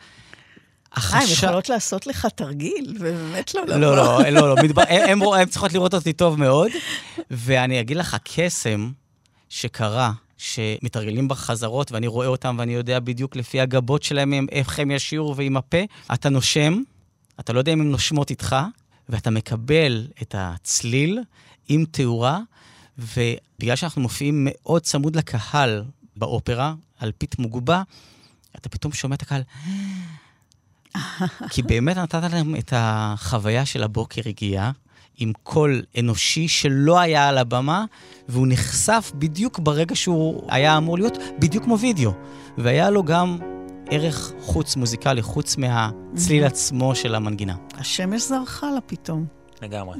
[0.96, 3.76] אה, הן יכולות לעשות לך תרגיל, ובאמת לא לבוא.
[3.76, 6.70] לא, לא, לא, לא, מדבר, הם, הם, הם צריכות לראות אותי טוב מאוד,
[7.30, 8.90] ואני אגיד לך, קסם
[9.48, 15.36] שקרה, שמתרגלים בחזרות, ואני רואה אותם ואני יודע בדיוק לפי הגבות שלהם איך הם ישירו
[15.36, 15.78] ועם הפה,
[16.14, 16.82] אתה נושם,
[17.40, 18.56] אתה לא יודע אם הן נושמות איתך,
[19.10, 21.20] ואתה מקבל את הצליל
[21.68, 22.40] עם תאורה,
[22.98, 25.84] ובגלל שאנחנו מופיעים מאוד צמוד לקהל
[26.16, 27.82] באופרה, על פית מוגבה,
[28.56, 29.42] אתה פתאום שומע את הקהל.
[31.50, 34.70] כי באמת נתת להם את החוויה של הבוקר הגיעה,
[35.18, 37.84] עם קול אנושי שלא היה על הבמה,
[38.28, 42.12] והוא נחשף בדיוק ברגע שהוא היה אמור להיות, בדיוק כמו וידאו.
[42.58, 43.38] והיה לו גם
[43.90, 47.54] ערך חוץ מוזיקלי, חוץ מהצליל עצמו של המנגינה.
[47.74, 49.26] השמש זרחה לה פתאום.
[49.62, 49.96] לגמרי.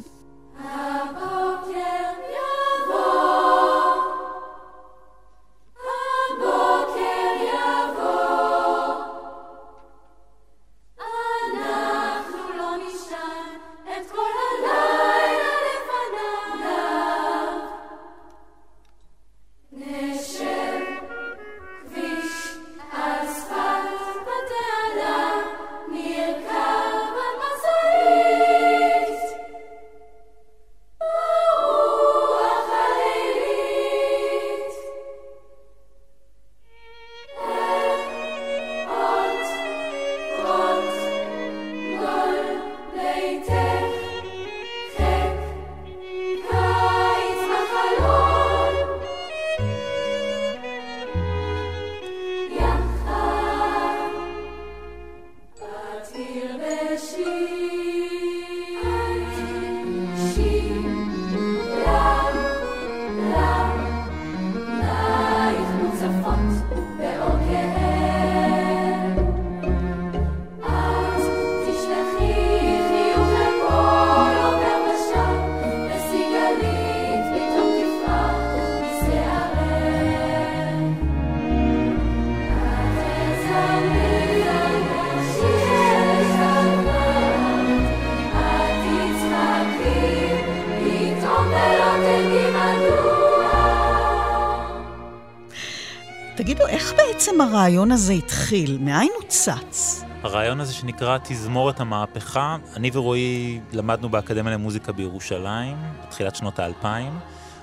[97.60, 98.78] הרעיון הזה התחיל?
[98.80, 100.04] מאין הוא צץ?
[100.22, 107.12] הרעיון הזה שנקרא תזמורת המהפכה, אני ורועי למדנו באקדמיה למוזיקה בירושלים, בתחילת שנות האלפיים.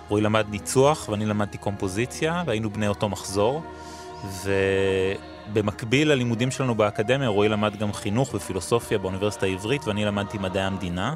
[0.10, 3.62] רועי למד ניצוח ואני למדתי קומפוזיציה, והיינו בני אותו מחזור.
[4.44, 11.14] ובמקביל ללימודים שלנו באקדמיה, רועי למד גם חינוך ופילוסופיה באוניברסיטה העברית, ואני למדתי מדעי המדינה.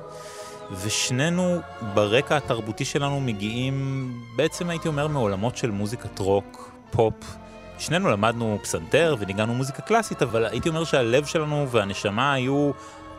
[0.82, 1.60] ושנינו
[1.94, 7.41] ברקע התרבותי שלנו מגיעים, בעצם הייתי אומר, מעולמות של מוזיקת רוק, פופ.
[7.82, 12.72] שנינו למדנו פסנתר וניגענו מוזיקה קלאסית, אבל הייתי אומר שהלב שלנו והנשמה היו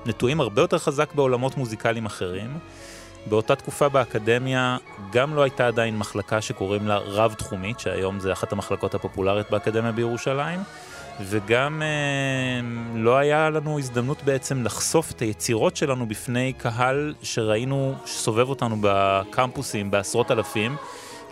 [0.07, 2.59] נטועים הרבה יותר חזק בעולמות מוזיקליים אחרים.
[3.27, 4.77] באותה תקופה באקדמיה
[5.13, 10.61] גם לא הייתה עדיין מחלקה שקוראים לה רב-תחומית, שהיום זה אחת המחלקות הפופולריות באקדמיה בירושלים,
[11.21, 12.61] וגם אה,
[12.95, 19.91] לא היה לנו הזדמנות בעצם לחשוף את היצירות שלנו בפני קהל שראינו שסובב אותנו בקמפוסים
[19.91, 20.77] בעשרות אלפים.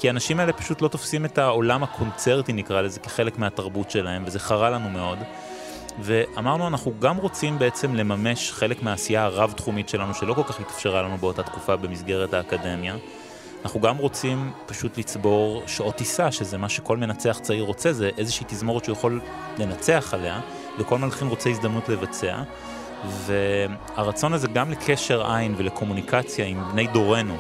[0.01, 4.39] כי האנשים האלה פשוט לא תופסים את העולם הקונצרטי נקרא לזה כחלק מהתרבות שלהם, וזה
[4.39, 5.19] חרה לנו מאוד.
[5.99, 11.19] ואמרנו, אנחנו גם רוצים בעצם לממש חלק מהעשייה הרב-תחומית שלנו, שלא כל כך התאפשרה לנו
[11.19, 12.97] באותה תקופה במסגרת האקדמיה.
[13.65, 18.47] אנחנו גם רוצים פשוט לצבור שעות טיסה, שזה מה שכל מנצח צעיר רוצה, זה איזושהי
[18.49, 19.21] תזמורת שהוא יכול
[19.59, 20.41] לנצח עליה,
[20.79, 22.43] וכל מלחין רוצה הזדמנות לבצע.
[23.27, 27.37] והרצון הזה גם לקשר עין ולקומוניקציה עם בני דורנו,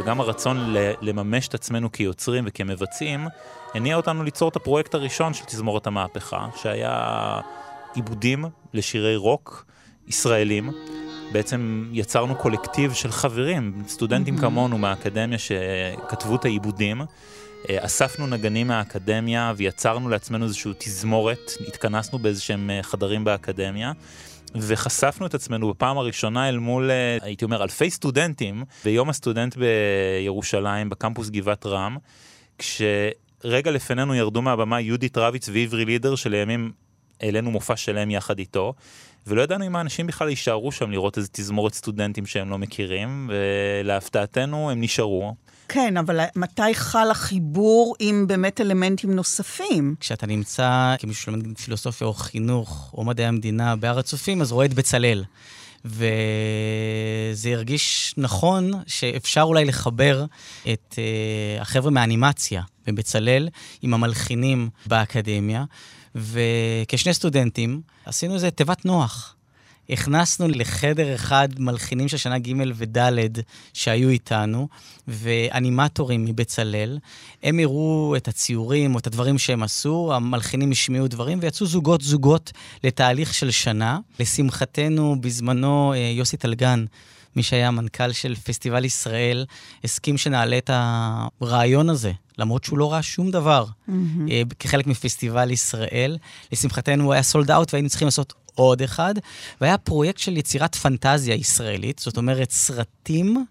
[0.00, 3.26] וגם הרצון לממש את עצמנו כיוצרים וכמבצעים,
[3.74, 7.40] הניע אותנו ליצור את הפרויקט הראשון של תזמורת המהפכה, שהיה
[7.94, 9.64] עיבודים לשירי רוק
[10.08, 10.70] ישראלים.
[11.32, 14.40] בעצם יצרנו קולקטיב של חברים, סטודנטים mm-hmm.
[14.40, 17.02] כמונו מהאקדמיה שכתבו את העיבודים.
[17.70, 23.92] אספנו נגנים מהאקדמיה ויצרנו לעצמנו איזושהי תזמורת, התכנסנו באיזשהם חדרים באקדמיה.
[24.54, 26.90] וחשפנו את עצמנו בפעם הראשונה אל מול,
[27.20, 31.96] הייתי אומר, אלפי סטודנטים ביום הסטודנט בירושלים, בקמפוס גבעת רם,
[32.58, 36.72] כשרגע לפנינו ירדו מהבמה יהודית רביץ ועברי לידר, שלימים
[37.20, 38.74] העלינו מופע שלם יחד איתו,
[39.26, 44.70] ולא ידענו אם האנשים בכלל יישארו שם לראות איזה תזמורת סטודנטים שהם לא מכירים, ולהפתעתנו
[44.70, 45.34] הם נשארו.
[45.72, 49.94] כן, אבל מתי חל החיבור עם באמת אלמנטים נוספים?
[50.00, 54.74] כשאתה נמצא כמישהו שלומד פילוסופיה או חינוך או מדעי המדינה בהר הצופים, אז רואה את
[54.74, 55.24] בצלאל.
[55.84, 60.24] וזה הרגיש נכון שאפשר אולי לחבר
[60.72, 63.48] את uh, החבר'ה מהאנימציה בבצלאל
[63.82, 65.64] עם המלחינים באקדמיה,
[66.14, 69.36] וכשני סטודנטים עשינו איזה תיבת נוח.
[69.90, 72.98] הכנסנו לחדר אחד מלחינים של שנה ג' וד'
[73.74, 74.68] שהיו איתנו,
[75.08, 76.98] ואנימטורים מבצלאל.
[77.42, 82.52] הם הראו את הציורים או את הדברים שהם עשו, המלחינים השמיעו דברים, ויצאו זוגות-זוגות
[82.84, 83.98] לתהליך של שנה.
[84.20, 86.84] לשמחתנו, בזמנו אה, יוסי טלגן,
[87.36, 89.46] מי שהיה המנכ"ל של פסטיבל ישראל,
[89.84, 93.92] הסכים שנעלה את הרעיון הזה, למרות שהוא לא ראה שום דבר, mm-hmm.
[94.58, 96.18] כחלק מפסטיבל ישראל.
[96.52, 99.14] לשמחתנו הוא היה סולד אאוט והיינו צריכים לעשות עוד אחד,
[99.60, 103.46] והיה פרויקט של יצירת פנטזיה ישראלית, זאת אומרת סרטים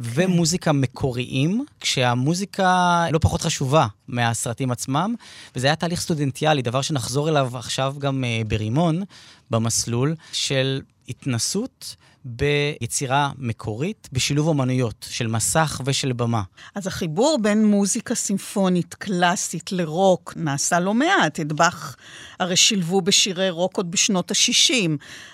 [0.00, 5.14] ומוזיקה מקוריים, כשהמוזיקה לא פחות חשובה מהסרטים עצמם,
[5.56, 9.02] וזה היה תהליך סטודנטיאלי, דבר שנחזור אליו עכשיו גם אה, ברימון,
[9.50, 16.42] במסלול, של התנסות ביצירה מקורית, בשילוב אומנויות של מסך ושל במה.
[16.74, 21.40] אז החיבור בין מוזיקה סימפונית קלאסית לרוק נעשה לא מעט.
[21.40, 21.96] את באך
[22.40, 24.90] הרי שילבו בשירי רוק עוד בשנות ה-60,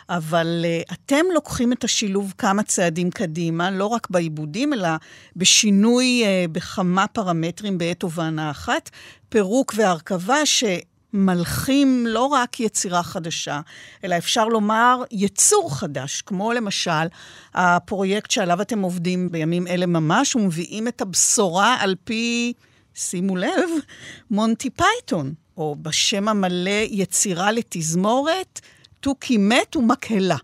[0.09, 4.89] אבל uh, אתם לוקחים את השילוב כמה צעדים קדימה, לא רק בעיבודים, אלא
[5.37, 8.91] בשינוי uh, בכמה פרמטרים בעת ובעונה אחת,
[9.29, 10.65] פירוק והרכבה ש...
[11.13, 13.61] מולידים לא רק יצירה חדשה,
[14.05, 17.07] אלא אפשר לומר יצור חדש, כמו למשל
[17.55, 22.53] הפרויקט שעליו אתם עובדים בימים אלה ממש, ומביאים את הבשורה על פי,
[22.95, 23.71] שימו לב,
[24.31, 28.61] מונטי פייתון, או בשם המלא יצירה לתזמורת,
[29.01, 30.37] תוכי מת ומקהלה.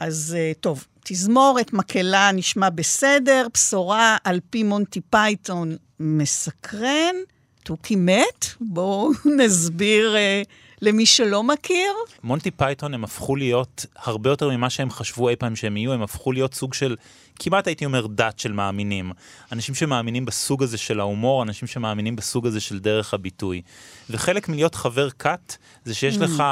[0.00, 7.14] אז אה, טוב, תזמורת, מקהלה נשמע בסדר, בשורה על פי מונטי פייתון מסקרן.
[7.62, 8.46] תוכי מת?
[8.60, 10.48] בואו נסביר uh,
[10.82, 11.92] למי שלא מכיר.
[12.22, 16.02] מונטי פייתון הם הפכו להיות הרבה יותר ממה שהם חשבו אי פעם שהם יהיו, הם
[16.02, 16.96] הפכו להיות סוג של,
[17.38, 19.12] כמעט הייתי אומר דת של מאמינים.
[19.52, 23.62] אנשים שמאמינים בסוג הזה של ההומור, אנשים שמאמינים בסוג הזה של דרך הביטוי.
[24.10, 26.20] וחלק מלהיות חבר כת זה שיש mm.
[26.20, 26.42] לך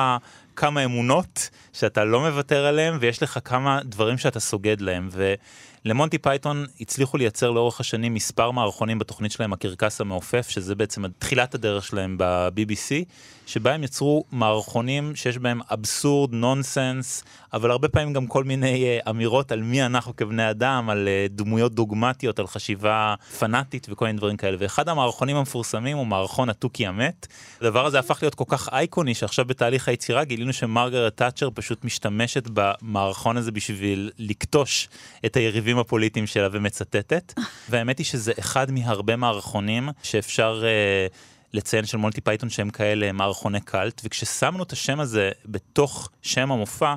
[0.56, 5.08] כמה אמונות שאתה לא מוותר עליהן, ויש לך כמה דברים שאתה סוגד להם.
[5.12, 5.34] ו...
[5.86, 11.54] למונטי פייתון הצליחו לייצר לאורך השנים מספר מערכונים בתוכנית שלהם, הקרקס המעופף, שזה בעצם תחילת
[11.54, 13.04] הדרך שלהם ב-BBC,
[13.46, 19.10] שבה הם יצרו מערכונים שיש בהם אבסורד, נונסנס, אבל הרבה פעמים גם כל מיני uh,
[19.10, 24.18] אמירות על מי אנחנו כבני אדם, על uh, דמויות דוגמטיות, על חשיבה פנאטית וכל מיני
[24.18, 24.56] דברים כאלה.
[24.60, 27.26] ואחד המערכונים המפורסמים הוא מערכון התוכי המת.
[27.60, 32.44] הדבר הזה הפך להיות כל כך אייקוני, שעכשיו בתהליך היצירה גילינו שמרגרט תאצ'ר פשוט משתמשת
[32.52, 34.88] במערכון הזה בשביל לכתוש
[35.26, 37.34] את היריבים הפוליטיים שלה ומצטטת.
[37.68, 40.62] והאמת היא שזה אחד מהרבה מערכונים שאפשר...
[40.62, 46.52] Uh, לציין של מונטי פייתון שהם כאלה מערכוני קאלט, וכששמנו את השם הזה בתוך שם
[46.52, 46.94] המופע,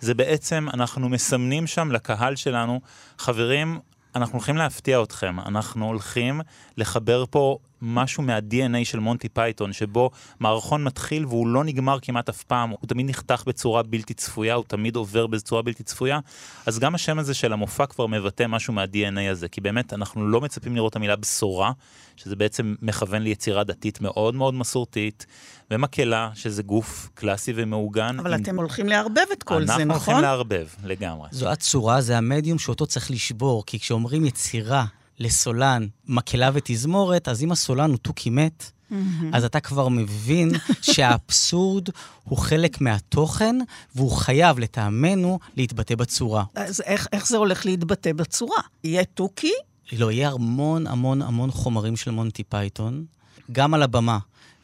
[0.00, 2.80] זה בעצם, אנחנו מסמנים שם לקהל שלנו,
[3.18, 3.80] חברים,
[4.16, 6.40] אנחנו הולכים להפתיע אתכם, אנחנו הולכים
[6.76, 10.10] לחבר פה משהו מה-DNA של מונטי פייתון, שבו
[10.40, 14.64] מערכון מתחיל והוא לא נגמר כמעט אף פעם, הוא תמיד נחתך בצורה בלתי צפויה, הוא
[14.68, 16.18] תמיד עובר בצורה בלתי צפויה,
[16.66, 20.40] אז גם השם הזה של המופע כבר מבטא משהו מה-DNA הזה, כי באמת אנחנו לא
[20.40, 21.72] מצפים לראות את המילה בשורה,
[22.16, 25.26] שזה בעצם מכוון ליצירה דתית מאוד מאוד מסורתית,
[25.70, 28.18] ומקהלה, שזה גוף קלאסי ומעוגן.
[28.18, 28.42] אבל עם...
[28.42, 29.80] אתם הולכים לערבב את כל זה, נכון?
[29.80, 31.28] אנחנו הולכים לערבב, לגמרי.
[31.30, 34.84] זו הצורה, זה המדיום שאותו צריך לשבור, כי כשאומרים יצירה
[35.22, 38.94] לסולן, מקהלה ותזמורת, אז אם הסולן הוא תוכי מת, mm-hmm.
[39.32, 40.50] אז אתה כבר מבין
[40.92, 41.88] שהאבסורד
[42.24, 43.56] הוא חלק מהתוכן,
[43.94, 46.44] והוא חייב, לטעמנו, להתבטא בצורה.
[46.54, 48.58] אז איך, איך זה הולך להתבטא בצורה?
[48.84, 49.52] יהיה תוכי?
[49.92, 53.04] לא, יהיה המון המון המון חומרים של מונטי פייתון,
[53.52, 54.18] גם על הבמה.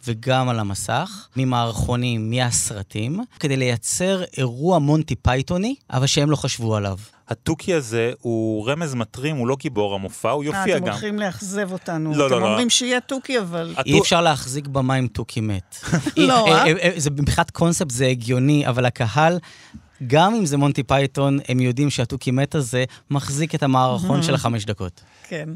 [0.07, 6.99] וגם על המסך, ממערכונים, מהסרטים, כדי לייצר אירוע מונטי פייתוני, אבל שהם לא חשבו עליו.
[7.29, 10.85] התוכי הזה הוא רמז מטרים, הוא לא גיבור המופע, הוא יופיע אה, גם.
[10.85, 12.11] אתם הולכים לאכזב אותנו.
[12.11, 12.37] לא, לא, לא.
[12.37, 13.75] אתם אומרים שיהיה תוכי, אבל...
[13.87, 15.77] אי אפשר להחזיק במה עם תוכי מת.
[16.17, 16.91] לא, אה?
[16.97, 19.39] זה מבחינת קונספט זה הגיוני, אבל הקהל...
[20.07, 24.65] גם אם זה מונטי פייתון, הם יודעים שהתוכי מת הזה מחזיק את המערכון של החמש
[24.65, 25.01] דקות.
[25.29, 25.49] כן.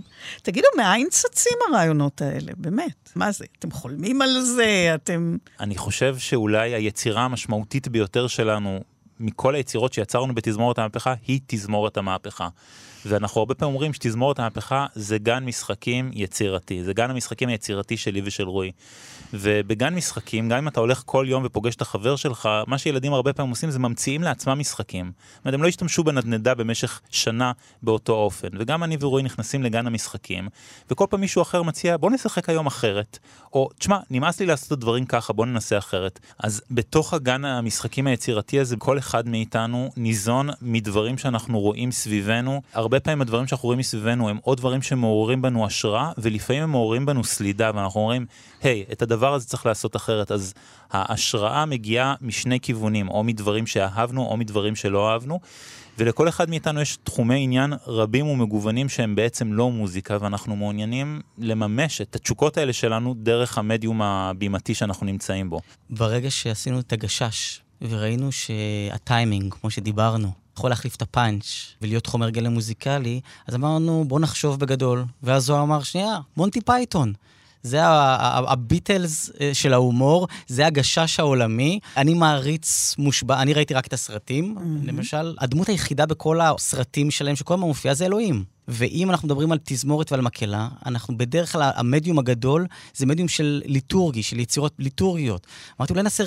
[0.43, 2.53] תגידו, מאין צצים הרעיונות האלה?
[2.57, 3.11] באמת.
[3.16, 3.45] מה זה?
[3.59, 4.93] אתם חולמים על זה?
[4.95, 5.37] אתם...
[5.61, 8.81] אני חושב שאולי היצירה המשמעותית ביותר שלנו
[9.23, 12.49] מכל היצירות שיצרנו בתזמורת המהפכה, היא תזמורת המהפכה.
[13.07, 18.23] ואנחנו הרבה פעמים אומרים שתזמורת המהפכה זה גן משחקים יצירתי, זה גן המשחקים היצירתי שלי
[18.25, 18.73] ושל רועי.
[19.33, 23.33] ובגן משחקים, גם אם אתה הולך כל יום ופוגש את החבר שלך, מה שילדים הרבה
[23.33, 25.12] פעמים עושים זה ממציאים לעצמם משחקים.
[25.35, 27.53] זאת אומרת, הם לא השתמשו בנדנדה במשך שנה
[27.83, 28.49] באותו אופן.
[28.59, 30.49] וגם אני ורועי נכנסים לגן המשחקים,
[30.91, 33.18] וכל פעם מישהו אחר מציע, בוא נשחק היום אחרת.
[33.53, 36.20] או, תשמע, נמאס לי לעשות את הדברים ככה, בוא ננסה אחרת.
[36.39, 42.62] אז בתוך הגן המשחקים היצירתי הזה, כל אחד מאיתנו ניזון מדברים שאנחנו רואים סביבנו.
[42.74, 47.07] הרבה פעמים הדברים שאנחנו רואים מסביבנו הם או דברים שמעוררים בנו השראה, ולפעמים הם מעוררים
[47.07, 48.26] בנו סלידה, ואנחנו אומרים,
[48.63, 50.33] היי, hey, את הדבר הזה צריך לעשות אחרת.
[50.33, 50.55] אז
[50.91, 55.41] ההשראה מגיעה משני כיוונים, או מדברים שאהבנו, או מדברים שלא אהבנו.
[55.99, 62.01] ולכל אחד מאיתנו יש תחומי עניין רבים ומגוונים שהם בעצם לא מוזיקה, ואנחנו מעוניינים לממש
[62.01, 65.61] את התשוקות האלה שלנו דרך המדיום הבימתי שאנחנו נמצאים בו.
[65.91, 72.53] ברגע שעשינו את הגשש, וראינו שהטיימינג, כמו שדיברנו, יכול להחליף את הפאנץ' ולהיות חומר גלם
[72.53, 75.05] מוזיקלי, אז אמרנו, בוא נחשוב בגדול.
[75.23, 77.13] ואז הוא אמר, שנייה, מונטי פייתון.
[77.63, 81.79] זה הביטלס אה, של ההומור, זה הגשש העולמי.
[81.97, 84.87] אני מעריץ מושבע, אני ראיתי רק את הסרטים, mm-hmm.
[84.87, 85.35] למשל.
[85.39, 88.45] הדמות היחידה בכל הסרטים שלהם שכל הזמן מופיעה זה אלוהים.
[88.69, 93.63] ואם אנחנו מדברים על תזמורת ועל מקהלה, אנחנו בדרך כלל, המדיום הגדול זה מדיום של
[93.65, 95.47] ליטורגי, של יצירות ליטורגיות.
[95.81, 96.25] אמרתי, אולי נעשה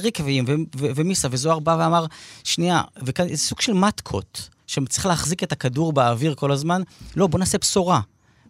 [0.47, 2.05] ו- ומיסה, וזוהר בא ואמר,
[2.43, 6.81] שנייה, וכאן זה סוג של מתקות, שצריך להחזיק את הכדור באוויר כל הזמן.
[7.15, 8.01] לא, בוא נעשה בשורה.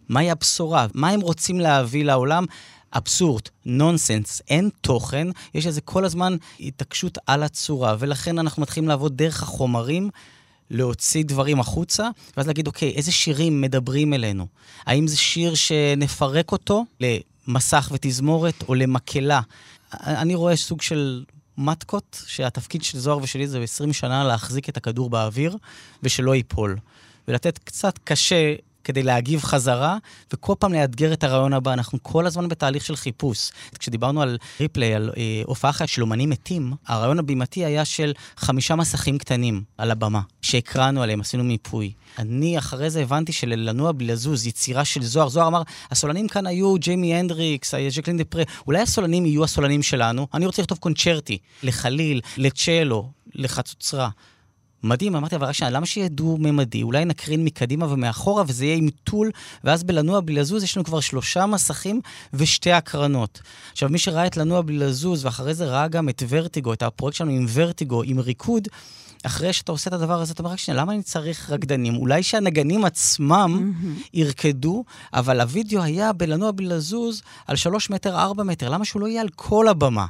[0.08, 0.86] מהי הבשורה?
[0.94, 2.44] מה הם רוצים להביא לעולם?
[2.96, 9.16] אבסורד, נונסנס, אין תוכן, יש איזה כל הזמן התעקשות על הצורה, ולכן אנחנו מתחילים לעבוד
[9.16, 10.10] דרך החומרים.
[10.70, 14.46] להוציא דברים החוצה, ואז להגיד, אוקיי, איזה שירים מדברים אלינו?
[14.86, 19.40] האם זה שיר שנפרק אותו למסך ותזמורת או למקהלה?
[19.92, 21.24] אני רואה סוג של
[21.58, 25.56] מתקות, שהתפקיד של זוהר ושלי זה 20 שנה להחזיק את הכדור באוויר
[26.02, 26.76] ושלא ייפול.
[27.28, 28.54] ולתת קצת קשה
[28.86, 29.96] כדי להגיב חזרה,
[30.32, 31.72] וכל פעם לאתגר את הרעיון הבא.
[31.72, 33.50] אנחנו כל הזמן בתהליך של חיפוש.
[33.78, 38.76] כשדיברנו על ריפליי, על אה, הופעה אחת של אומנים מתים, הרעיון הבימתי היה של חמישה
[38.76, 41.92] מסכים קטנים על הבמה, שהקראנו עליהם, עשינו מיפוי.
[42.18, 45.28] אני אחרי זה הבנתי שללנוע בלי לזוז, יצירה של זוהר.
[45.28, 48.24] זוהר אמר, הסולנים כאן היו ג'יימי הנדריקס, ז'קלין דה
[48.66, 50.26] אולי הסולנים יהיו הסולנים שלנו?
[50.34, 54.08] אני רוצה לכתוב קונצ'רטי, לחליל, לצ'לו, לחצוצרה.
[54.86, 56.82] מדהים, אמרתי, אבל רק שנייה, למה שיהיה דו-ממדי?
[56.82, 59.30] אולי נקרין מקדימה ומאחורה וזה יהיה עם טול,
[59.64, 62.00] ואז בלנוע בלי לזוז יש לנו כבר שלושה מסכים
[62.34, 63.40] ושתי הקרנות.
[63.72, 67.16] עכשיו, מי שראה את לנוע בלי לזוז, ואחרי זה ראה גם את ורטיגו, את הפרויקט
[67.16, 68.68] שלנו עם ורטיגו, עם ריקוד,
[69.22, 71.96] אחרי שאתה עושה את הדבר הזה, אתה אומר, רק שנייה, למה אני צריך רקדנים?
[71.96, 73.72] אולי שהנגנים עצמם
[74.14, 79.06] ירקדו, אבל הווידאו היה בלנוע בלי לזוז על שלוש מטר, ארבע מטר, למה שהוא לא
[79.06, 80.06] יהיה על כל הבמה?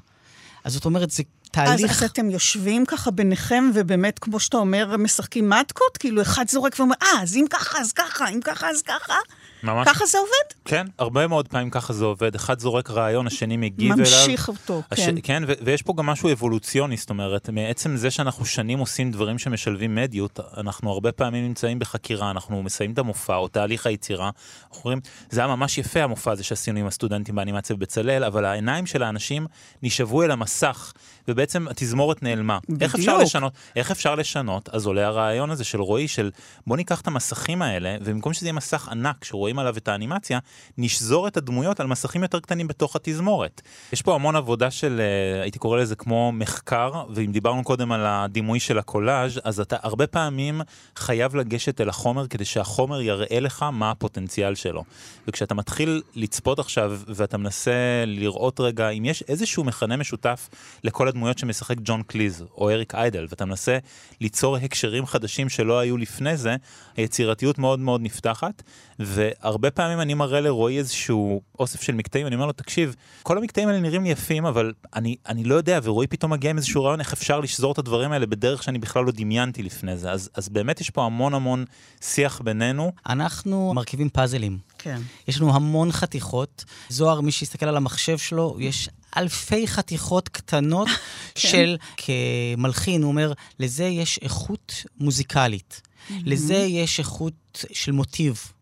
[0.65, 1.91] אז זאת אומרת, זה תהליך...
[1.91, 5.97] אז, אז אתם יושבים ככה ביניכם, ובאמת, כמו שאתה אומר, משחקים מתקות?
[5.97, 9.15] כאילו, אחד זורק ואומר, אה, אז אם ככה, אז ככה, אם ככה, אז ככה?
[9.63, 9.89] ממש.
[9.89, 10.55] ככה זה עובד?
[10.65, 12.35] כן, הרבה מאוד פעמים ככה זה עובד.
[12.35, 14.05] אחד זורק רעיון, השני מגיב אליו.
[14.05, 15.01] ממשיך אותו, הש...
[15.01, 15.15] כן.
[15.23, 19.39] כן, ו- ויש פה גם משהו אבולוציוני, זאת אומרת, מעצם זה שאנחנו שנים עושים דברים
[19.39, 24.31] שמשלבים מדיות, אנחנו הרבה פעמים נמצאים בחקירה, אנחנו מסיימים את המופע או תהליך היצירה,
[24.69, 28.87] אנחנו אומרים, זה היה ממש יפה המופע הזה שעשינו עם הסטודנטים באנימציה בבצלאל, אבל העיניים
[28.87, 29.47] של האנשים
[29.83, 30.93] נשאבו אל המסך,
[31.29, 32.59] ובעצם התזמורת נעלמה.
[32.81, 33.23] איך אפשר בדיוק.
[33.23, 33.53] לשנות?
[33.77, 34.69] איך אפשר לשנות?
[34.69, 36.31] אז עולה הרעיון הזה של רועי, של
[36.67, 40.39] בוא ניקח את המסכים האלה, ובמקום שזה יהיה מסך ענק שרואים עליו את האנימציה,
[40.79, 43.63] נשזור את הדמויות על מסכים יותר קטנים בתוך התזמורת.
[43.93, 48.07] יש פה המון עבודה של, אה, הייתי קורא לזה כמו מחקר, ואם דיברנו קודם על
[48.07, 50.61] הדימוי של הקולאז', אז אתה הרבה פעמים
[50.97, 54.85] חייב לגשת אל החומר כדי שהחומר יראה לך מה הפוטנציאל שלו.
[55.29, 60.49] וכשאתה מתחיל לצפות עכשיו, ואתה מנסה לראות רגע אם יש איזשהו מכנה משותף
[60.85, 63.79] לכל הדמויות שמשחק ג'ון קליז או אריק איידל, ואתה מנסה
[64.21, 66.57] ליצור הקשרים חדשים שלא היו לפני זה,
[66.97, 68.63] היצירתיות מאוד מאוד נפתחת,
[68.99, 73.69] והרבה פעמים אני מראה לרועי איזשהו אוסף של מקטעים, אני אומר לו, תקשיב, כל המקטעים
[73.69, 77.01] האלה נראים לי יפים, אבל אני, אני לא יודע, ורועי פתאום מגיע עם איזשהו רעיון
[77.01, 80.11] איך אפשר לשזור את הדברים האלה בדרך שאני בכלל לא דמיינתי לפני זה.
[80.11, 81.65] אז, אז באמת יש פה המון המון
[82.01, 82.93] שיח בינינו.
[83.09, 84.59] אנחנו מרכיבים פאזלים.
[84.79, 85.01] כן.
[85.29, 86.65] יש לנו המון חתיכות.
[86.89, 90.89] זוהר, מי שיסתכל על המחשב שלו, יש אלפי חתיכות קטנות
[91.35, 95.81] של, כמלחין, הוא אומר, לזה יש איכות מוזיקלית.
[96.11, 98.53] לזה יש איכות של מוטיב.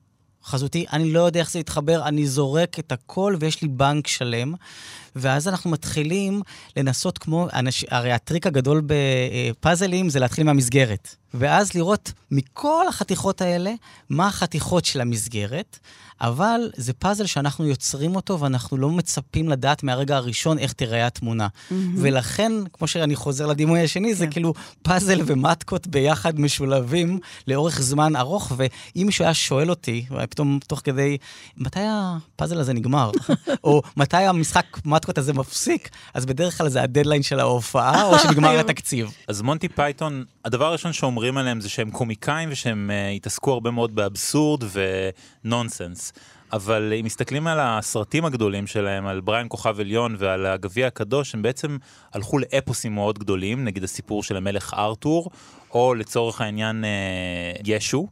[0.44, 4.54] חזותי, אני לא יודע איך זה יתחבר, אני זורק את הכל ויש לי בנק שלם.
[5.16, 6.42] ואז אנחנו מתחילים
[6.76, 11.16] לנסות כמו, אנש, הרי הטריק הגדול בפאזלים זה להתחיל מהמסגרת.
[11.34, 13.72] ואז לראות מכל החתיכות האלה,
[14.10, 15.78] מה החתיכות של המסגרת,
[16.20, 21.48] אבל זה פאזל שאנחנו יוצרים אותו ואנחנו לא מצפים לדעת מהרגע הראשון איך תיראה התמונה.
[21.70, 21.94] מהמם.
[21.98, 28.52] ולכן, כמו שאני חוזר לדימוי השני, זה כאילו פאזל ומטקות ביחד משולבים לאורך זמן ארוך,
[28.56, 31.16] ואם מישהו היה שואל אותי, פתאום תוך כדי,
[31.56, 33.10] מתי הפאזל הזה נגמר?
[33.64, 35.90] או מתי המשחק מטקות הזה מפסיק?
[36.14, 39.10] אז בדרך כלל זה הדדליין של ההופעה, או שנגמר התקציב.
[39.28, 43.94] אז מונטי פייתון, הדבר הראשון שאומרים עליהם זה שהם קומיקאים ושהם uh, התעסקו הרבה מאוד
[43.94, 44.62] באבסורד
[45.44, 46.12] ונונסנס.
[46.52, 51.42] אבל אם מסתכלים על הסרטים הגדולים שלהם, על בריאן כוכב עליון ועל הגביע הקדוש, הם
[51.42, 51.76] בעצם
[52.12, 55.30] הלכו לאפוסים מאוד גדולים, נגיד הסיפור של המלך ארתור,
[55.70, 58.08] או לצורך העניין uh, ישו.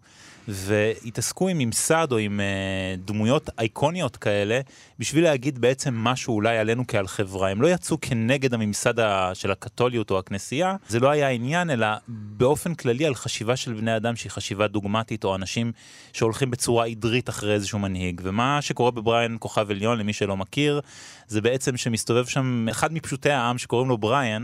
[0.48, 4.60] והתעסקו עם ממסד או עם uh, דמויות אייקוניות כאלה,
[4.98, 7.50] בשביל להגיד בעצם משהו אולי עלינו כעל חברה.
[7.50, 8.94] הם לא יצאו כנגד הממסד
[9.34, 13.96] של הקתוליות או הכנסייה, זה לא היה העניין, אלא באופן כללי על חשיבה של בני
[13.96, 15.72] אדם שהיא חשיבה דוגמטית, או אנשים
[16.12, 18.20] שהולכים בצורה עדרית אחרי איזשהו מנהיג.
[18.24, 20.80] ומה שקורה בבריאן כוכב עליון, למי שלא מכיר,
[21.26, 24.42] זה בעצם שמסתובב שם אחד מפשוטי העם שקוראים לו בריאן,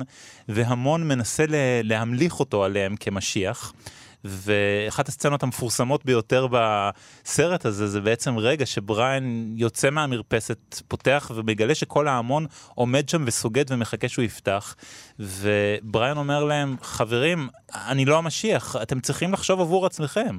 [0.49, 1.45] והמון מנסה
[1.83, 3.73] להמליך אותו עליהם כמשיח.
[4.29, 12.09] ואחת הסצנות המפורסמות ביותר בסרט הזה זה בעצם רגע שבריאן יוצא מהמרפסת, פותח ומגלה שכל
[12.09, 14.75] ההמון עומד שם וסוגד ומחכה שהוא יפתח.
[15.19, 20.39] ובריאן אומר להם, חברים, אני לא המשיח, אתם צריכים לחשוב עבור עצמכם.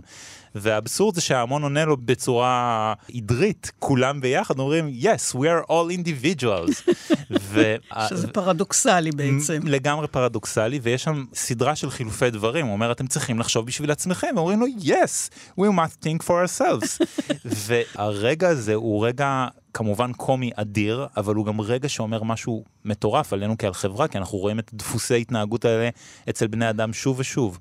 [0.56, 6.92] והאבסורד זה שההמון עונה לו בצורה עדרית, כולם ביחד אומרים, yes, we are all individuals.
[7.42, 7.76] ו...
[8.10, 9.60] שזה פרדוקסלי בעצם.
[9.64, 14.28] לגמרי פרדוקסלי, ויש שם סדרה של חילופי דברים, הוא אומר, אתם צריכים לחשוב בשביל עצמכם,
[14.36, 17.06] ואומרים לו, yes, we must think for ourselves.
[17.68, 23.56] והרגע הזה הוא רגע כמובן קומי אדיר, אבל הוא גם רגע שאומר משהו מטורף עלינו
[23.58, 25.90] כעל חברה, כי אנחנו רואים את דפוסי ההתנהגות האלה
[26.30, 27.60] אצל בני אדם שוב ושוב.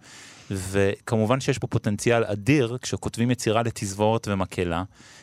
[0.50, 4.82] וכמובן שיש פה פוטנציאל אדיר כשכותבים יצירה לתזמורת ומקהלה,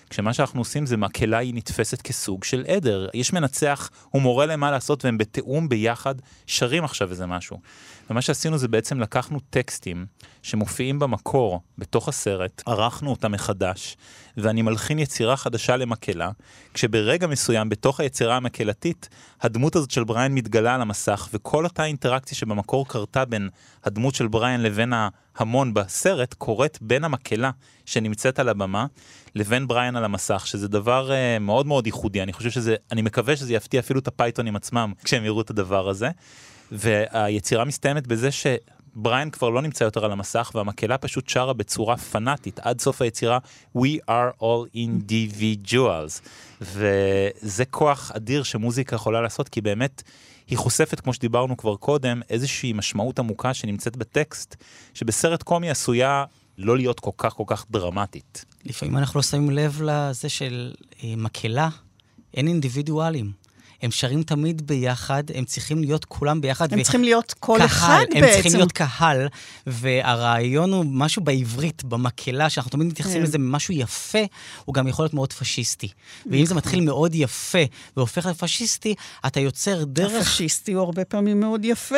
[0.10, 3.08] כשמה שאנחנו עושים זה מקהלה היא נתפסת כסוג של עדר.
[3.14, 6.16] יש מנצח, הוא מורה להם מה לעשות והם בתיאום ביחד
[6.48, 7.60] שרים עכשיו איזה משהו.
[8.10, 10.06] ומה שעשינו זה בעצם לקחנו טקסטים
[10.41, 13.97] שמופיעים במקור בתוך הסרט, ערכנו אותם מחדש,
[14.38, 16.32] ואני מלחין יצירה חדשה למקהלה,
[16.74, 19.10] כשברגע מסוים בתוך היצירה המקהלתית,
[19.41, 23.49] הדמות הזאת של בריין מתגלה על המסך, וכל אותה אינטראקציה שבמקור קרתה בין
[23.84, 24.93] הדמות של בריין לבין
[25.36, 27.51] ההמון בסרט, קורית בין המקהלה
[27.86, 28.86] שנמצאת על הבמה,
[29.36, 32.24] לבין בריין על המסך, שזה דבר uh, מאוד מאוד ייחודי.
[32.24, 35.89] אני חושב שזה, אני מקווה שזה יפתיע אפילו את הפייתונים עצמם כשהם יראו את הדבר
[35.89, 36.10] הזה.
[36.72, 42.59] והיצירה מסתיימת בזה שבריין כבר לא נמצא יותר על המסך והמקהלה פשוט שרה בצורה פנאטית
[42.59, 43.39] עד סוף היצירה
[43.78, 46.22] We are all individuals
[46.61, 50.03] וזה כוח אדיר שמוזיקה יכולה לעשות כי באמת
[50.47, 54.55] היא חושפת כמו שדיברנו כבר קודם איזושהי משמעות עמוקה שנמצאת בטקסט
[54.93, 56.26] שבסרט קומי עשויה
[56.57, 58.45] לא להיות כל כך כל כך דרמטית.
[58.66, 61.70] לפעמים אנחנו לא שמים לב לזה של אה, מקהלה,
[62.34, 63.45] אין אינדיבידואלים.
[63.82, 66.74] הם שרים תמיד ביחד, הם צריכים להיות כולם ביחד.
[66.74, 66.84] הם ו...
[66.84, 68.26] צריכים להיות כל קהל, אחד הם בעצם.
[68.26, 69.28] הם צריכים להיות קהל,
[69.68, 73.24] והרעיון הוא משהו בעברית, במקהלה, שאנחנו תמיד מתייחסים כן.
[73.24, 74.20] לזה משהו יפה,
[74.66, 75.90] הוא גם יכול להיות מאוד פשיסטי.
[76.32, 77.64] ואם זה מתחיל מאוד יפה
[77.98, 78.96] והופך לפשיסטי,
[79.26, 80.22] אתה יוצר דרך...
[80.22, 81.96] הפשיסטי הוא הרבה פעמים מאוד יפה.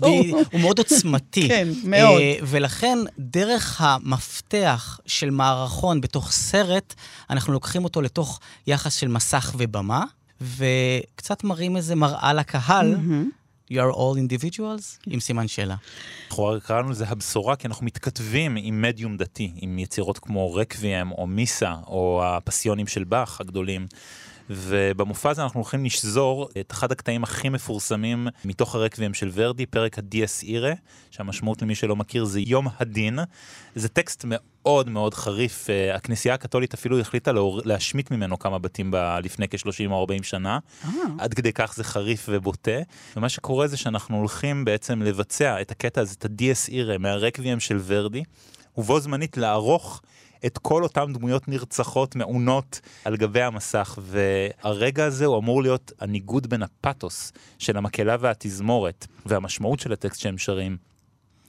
[0.00, 1.48] הוא מאוד עוצמתי.
[1.48, 2.20] כן, מאוד.
[2.20, 6.94] אה, ולכן, דרך המפתח של מערכון בתוך סרט,
[7.30, 10.04] אנחנו לוקחים אותו לתוך יחס של מסך ובמה.
[10.40, 12.94] וקצת מראים איזה מראה לקהל.
[12.94, 13.44] Mm-hmm.
[13.70, 15.76] You are all individuals, עם סימן שאלה.
[16.28, 21.26] אנחנו קראנו לזה הבשורה, כי אנחנו מתכתבים עם מדיום דתי, עם יצירות כמו רקוויאם או
[21.26, 23.86] מיסה, או הפסיונים של באך הגדולים.
[24.50, 29.98] ובמופע הזה אנחנו הולכים לשזור את אחד הקטעים הכי מפורסמים מתוך הרקבים של ורדי, פרק
[29.98, 30.72] הדיאס אירה,
[31.10, 33.18] שהמשמעות למי שלא מכיר זה יום הדין.
[33.74, 37.32] זה טקסט מאוד מאוד חריף, אה, הכנסייה הקתולית אפילו החליטה
[37.64, 40.90] להשמיט ממנו כמה בתים ב- לפני כ-30 או 40 שנה, אה.
[41.18, 42.78] עד כדי כך זה חריף ובוטה,
[43.16, 47.80] ומה שקורה זה שאנחנו הולכים בעצם לבצע את הקטע הזה, את הדיאס אירה מהרקבים של
[47.86, 48.22] ורדי,
[48.76, 50.02] ובו זמנית לערוך
[50.46, 56.46] את כל אותן דמויות נרצחות, מעונות, על גבי המסך, והרגע הזה הוא אמור להיות הניגוד
[56.46, 60.76] בין הפתוס של המקהלה והתזמורת, והמשמעות של הטקסט שהם שרים,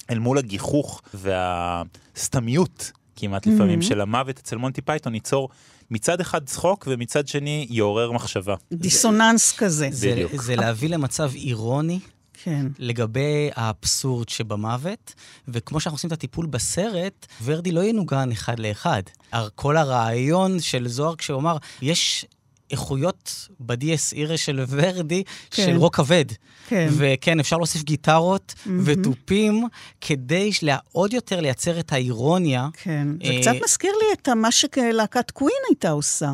[0.10, 3.86] אל מול הגיחוך והסתמיות כמעט לפעמים mm-hmm.
[3.86, 5.50] של המוות אצל מונטי פייתון, ייצור
[5.92, 8.56] מצד אחד צחוק ומצד שני יעורר מחשבה.
[8.74, 9.90] דיסוננס זה, כזה.
[9.92, 12.00] זה, זה להביא למצב אירוני
[12.46, 12.66] כן.
[12.80, 15.14] לגבי האבסורד שבמוות,
[15.48, 19.02] וכמו שאנחנו עושים את הטיפול בסרט, ורדי לא ינוגן אחד לאחד.
[19.56, 22.26] כל הרעיון של זוהר כשהוא אמר, יש
[22.72, 25.66] איכויות ב Dies Irae של ורדי, כן.
[25.66, 26.26] של רוק כבד.
[26.68, 26.90] כן.
[26.98, 28.70] וכן, אפשר להוסיף גיטרות mm-hmm.
[28.86, 29.68] ותופים,
[30.02, 30.52] כדי
[30.92, 32.68] עוד יותר לייצר את האירוניה.
[32.74, 33.42] כן, זה אה...
[33.42, 36.32] קצת מזכיר לי את מה שלהקת קווין הייתה עושה.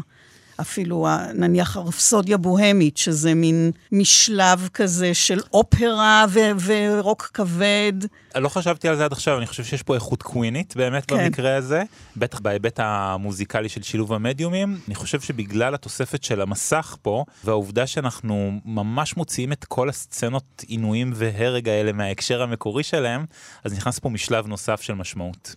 [0.62, 7.94] אפילו נניח הרפסודיה בוהמית, שזה מין משלב כזה של אופרה ו- ורוק כבד.
[8.36, 11.18] לא חשבתי על זה עד עכשיו, אני חושב שיש פה איכות קווינית באמת כן.
[11.18, 11.84] במקרה הזה,
[12.18, 14.80] בטח בהיבט המוזיקלי של שילוב המדיומים.
[14.88, 21.12] אני חושב שבגלל התוספת של המסך פה, והעובדה שאנחנו ממש מוציאים את כל הסצנות עינויים
[21.16, 23.26] והרג האלה מההקשר המקורי שלהם,
[23.64, 25.56] אז נכנס פה משלב נוסף של משמעות.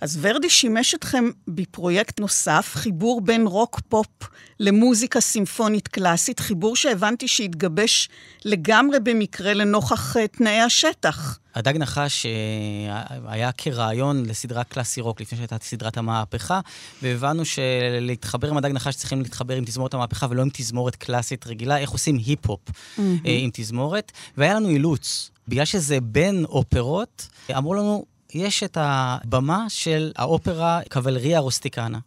[0.00, 4.06] אז ורדי שימש אתכם בפרויקט נוסף, חיבור בין רוק פופ
[4.60, 8.08] למוזיקה סימפונית קלאסית, חיבור שהבנתי שהתגבש
[8.44, 11.38] לגמרי במקרה לנוכח uh, תנאי השטח.
[11.54, 16.60] הדג נחש אה, היה כרעיון לסדרה קלאסי רוק לפני שהייתה סדרת המהפכה,
[17.02, 21.78] והבנו שלהתחבר עם הדג נחש צריכים להתחבר עם תזמורת המהפכה ולא עם תזמורת קלאסית רגילה,
[21.78, 23.00] איך עושים היפ-הופ mm-hmm.
[23.24, 25.30] עם תזמורת, והיה לנו אילוץ.
[25.48, 28.04] בגלל שזה בין אופרות, אמרו לנו,
[28.34, 31.98] יש את הבמה של האופרה קבלריה רוסטיקנה.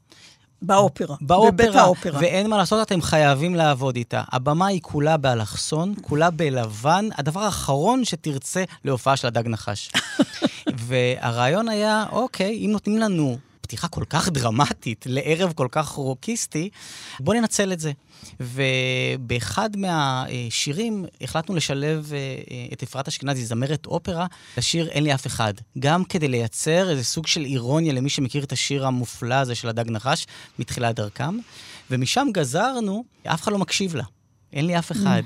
[0.61, 2.19] באופרה, באופרה, בבית האופרה.
[2.21, 4.23] ואין מה לעשות, אתם חייבים לעבוד איתה.
[4.31, 9.91] הבמה היא כולה באלכסון, כולה בלבן, הדבר האחרון שתרצה להופעה של הדג נחש.
[10.87, 13.37] והרעיון היה, אוקיי, אם נותנים לנו
[13.73, 16.69] פתיחה כל כך דרמטית לערב כל כך רוקיסטי,
[17.19, 17.91] בואו ננצל את זה.
[18.39, 25.27] ובאחד מהשירים החלטנו לשלב אה, אה, את אפרת אשכנזי, זמרת אופרה, לשיר "אין לי אף
[25.27, 25.53] אחד".
[25.79, 29.91] גם כדי לייצר איזה סוג של אירוניה למי שמכיר את השיר המופלא הזה של הדג
[29.91, 30.27] נחש
[30.59, 31.37] מתחילת דרכם.
[31.91, 34.03] ומשם גזרנו, אף אחד לא מקשיב לה.
[34.53, 35.23] אין לי אף אחד.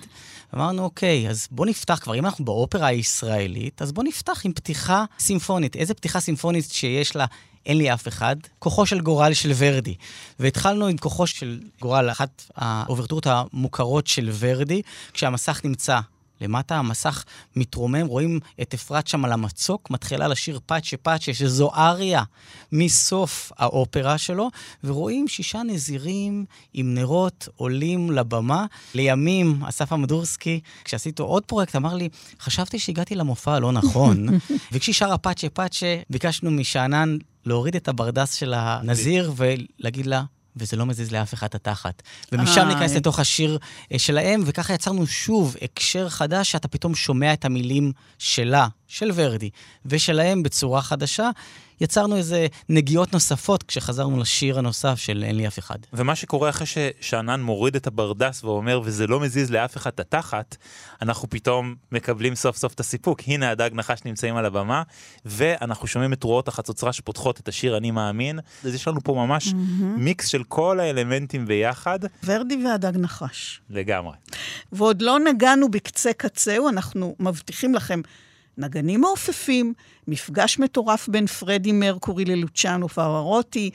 [0.56, 5.06] אמרנו, אוקיי, אז בוא נפתח כבר, אם אנחנו באופרה הישראלית, אז בוא נפתח עם פתיחה
[5.20, 5.76] סימפונית.
[5.76, 7.26] איזה פתיחה סימפונית שיש לה
[7.66, 9.96] אין לי אף אחד, כוחו של גורל של ורדי.
[10.40, 14.82] והתחלנו עם כוחו של גורל, אחת האוברטורות המוכרות של ורדי,
[15.14, 16.00] כשהמסך נמצא
[16.42, 17.24] למטה המסך
[17.56, 22.24] מתרומם, רואים את אפרת שם על המצוק, מתחילה לשיר פאצ'ה פאצ'ה, שזו אריה
[22.72, 24.50] מסוף האופרה שלו,
[24.84, 28.66] ורואים שישה נזירים עם נרות עולים לבמה.
[28.96, 32.10] לימים, אסף אמדורסקי, כשעשיתו עוד פרויקט, אמר לי,
[32.40, 34.28] חשבתי שהגעתי למופע הלא נכון,
[34.72, 40.24] וכשהיא שרה פאצ'ה פאצ'ה, ביקשנו משאנן להוריד את הברדס של הנזיר ולהגיד לה,
[40.60, 42.02] וזה לא מזיז לאף אחד את התחת.
[42.32, 42.96] ומשם ניכנס.
[42.96, 43.58] לתוך השיר
[43.92, 49.50] אה, שלהם, וככה יצרנו שוב הקשר חדש, שאתה פתאום שומע את המילים שלה, של ורדי,
[49.86, 51.30] ושלהם בצורה חדשה.
[51.82, 55.78] יצרנו איזה נגיעות נוספות כשחזרנו לשיר הנוסף של אין לי אף אחד.
[55.94, 60.58] ומה שקורה אחרי ששאנן מוריד את הברדס ואומר, וזה לא מזיז לאף אחד את התחת,
[61.02, 63.22] אנחנו פתאום מקבלים סוף סוף את הסיפוק.
[63.28, 64.84] הנה הדג נחש נמצאים על הבמה,
[65.26, 68.40] ואנחנו שומעים את תרועות החצוצרה שפותחות את השיר אני מאמין.
[68.64, 69.54] אז יש לנו פה ממש
[69.98, 72.00] מיקס של כל האלמנטים ביחד.
[72.24, 73.62] ורדי והדג נחש.
[73.70, 74.14] לגמרי.
[74.72, 78.02] ועוד לא נגענו בקצה קצהו, אנחנו מבטיחים לכם
[78.58, 79.74] נגנים מעופפים,
[80.08, 83.70] מפגש מטורף בין פרדי מרקורי ללוצ'אנו פאברוטי,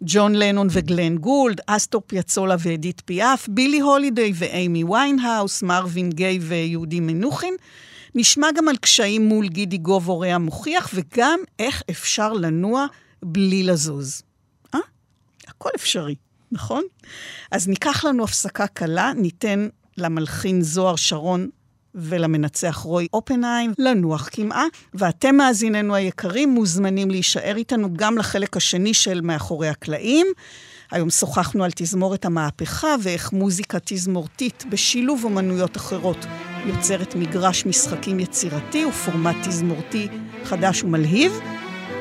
[0.00, 7.00] ג'ון לנון וגלן גולד, אסטור פיאצולה ואדית פיאף, בילי הולידיי ואימי ויינהאוס, מרווין גיי ויהודי
[7.00, 7.54] מנוחין.
[8.14, 12.86] נשמע גם על קשיים מול גידי גוב הורה המוכיח, וגם איך אפשר לנוע
[13.22, 14.22] בלי לזוז.
[14.74, 14.80] אה?
[15.48, 16.14] הכל אפשרי,
[16.52, 16.84] נכון?
[17.50, 21.48] אז ניקח לנו הפסקה קלה, ניתן למלחין זוהר שרון
[21.94, 24.64] ולמנצח רוי אופנהיים לנוח קמעה,
[24.94, 30.26] ואתם מאזיננו היקרים מוזמנים להישאר איתנו גם לחלק השני של מאחורי הקלעים.
[30.90, 36.26] היום שוחחנו על תזמורת המהפכה ואיך מוזיקה תזמורתית בשילוב אומנויות אחרות
[36.66, 40.08] יוצרת מגרש משחקים יצירתי ופורמט תזמורתי
[40.44, 41.32] חדש ומלהיב.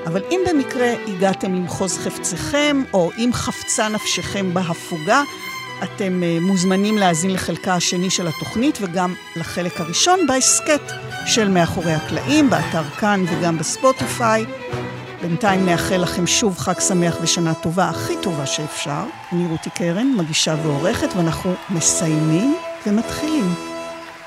[0.06, 5.24] אבל אם במקרה הגעתם למחוז חפציכם, או אם חפצה נפשכם בהפוגה,
[5.84, 10.82] אתם אה, מוזמנים להאזין לחלקה השני של התוכנית וגם לחלק הראשון בהסכת
[11.26, 14.46] של מאחורי הקלעים, באתר כאן וגם בספוטיפיי.
[15.22, 19.04] בינתיים נאחל לכם שוב חג שמח ושנה טובה, הכי טובה שאפשר.
[19.32, 22.56] אני רותי קרן, מגישה ועורכת, ואנחנו מסיימים
[22.88, 23.54] ומתחילים.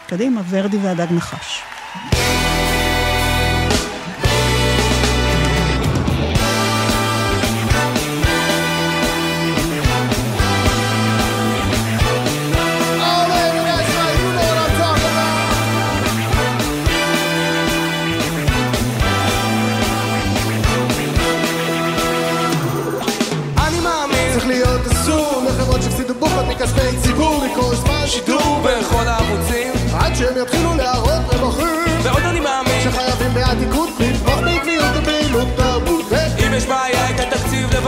[0.08, 1.62] קדימה, ורדי והדג נחש.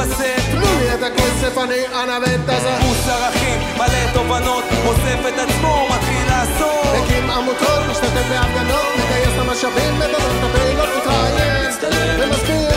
[0.06, 2.78] תנו לי את הכסף אני אנווט הזה.
[2.82, 6.86] מוס ערכים מלא תובנות אוסף את עצמו מתחיל לעשות.
[7.04, 11.70] הקים עמותות משתתף בהפגנות מגייס את המשאבים לדבר את הפעילות מתראיין.
[12.18, 12.70] ומסביר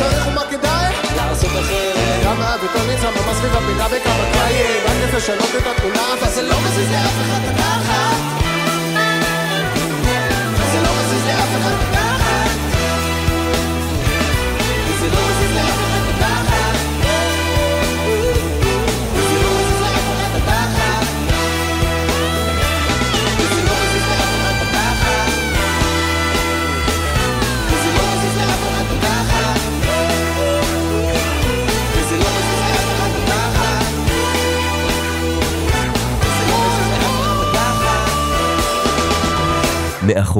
[0.00, 0.92] צריך ומה כדאי.
[1.16, 2.22] לעשות אחרת.
[2.22, 6.42] כמה וכל נמצא ממש סביב הפינה וכמה קיים רק כדי לשנות את התמונה אבל זה
[6.42, 7.35] לא מזיז לאף אחד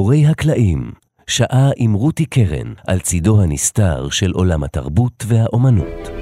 [0.07, 0.93] מאחורי הקלעים,
[1.27, 6.16] שעה עם רותי קרן על צידו הנסתר של עולם התרבות והאומנות.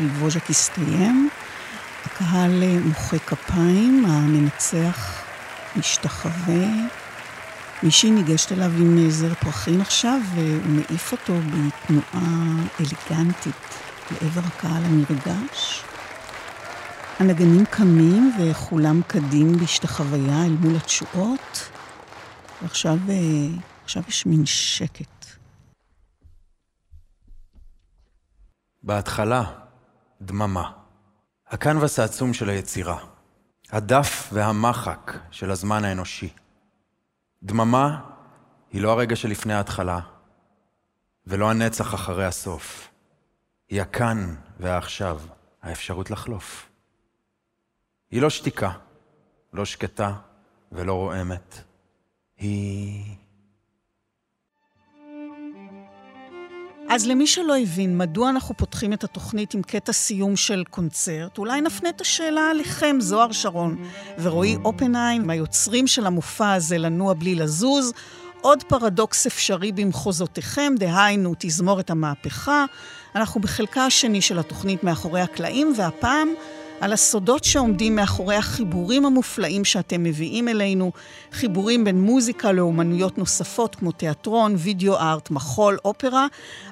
[0.00, 1.30] של ווז'ק הסתיים.
[2.04, 5.22] הקהל מוחא כפיים, המנצח
[5.76, 6.66] משתחווה.
[7.82, 12.28] מישהי ניגשת אליו עם זר פרחים עכשיו, והוא מעיף אותו בתנועה
[12.80, 13.54] אליגנטית
[14.10, 15.82] לעבר הקהל הנרגש.
[17.18, 21.70] הנגנים קמים וכולם קדים בהשתחוויה אל מול התשואות,
[22.62, 22.98] ועכשיו
[23.84, 25.26] עכשיו יש מין שקט.
[28.82, 29.42] בהתחלה,
[30.22, 30.72] דממה.
[31.46, 32.98] הקנבס העצום של היצירה.
[33.70, 36.32] הדף והמחק של הזמן האנושי.
[37.42, 38.10] דממה
[38.72, 40.00] היא לא הרגע שלפני ההתחלה,
[41.26, 42.88] ולא הנצח אחרי הסוף.
[43.68, 45.20] היא הכאן והעכשיו,
[45.62, 46.68] האפשרות לחלוף.
[48.10, 48.70] היא לא שתיקה,
[49.52, 50.14] לא שקטה
[50.72, 51.62] ולא רועמת.
[52.36, 53.19] היא...
[56.90, 61.60] אז למי שלא הבין מדוע אנחנו פותחים את התוכנית עם קטע סיום של קונצרט, אולי
[61.60, 63.76] נפנה את השאלה עליכם, זוהר שרון
[64.18, 67.92] ורועי אופנהיים, היוצרים של המופע הזה לנוע בלי לזוז.
[68.40, 72.64] עוד פרדוקס אפשרי במחוזותיכם, דהיינו תזמורת המהפכה.
[73.14, 76.28] אנחנו בחלקה השני של התוכנית מאחורי הקלעים, והפעם
[76.80, 80.92] על הסודות שעומדים מאחורי החיבורים המופלאים שאתם מביאים אלינו,
[81.32, 86.26] חיבורים בין מוזיקה לאומנויות נוספות כמו תיאטרון, וידאו ארט, מחול, אופרה,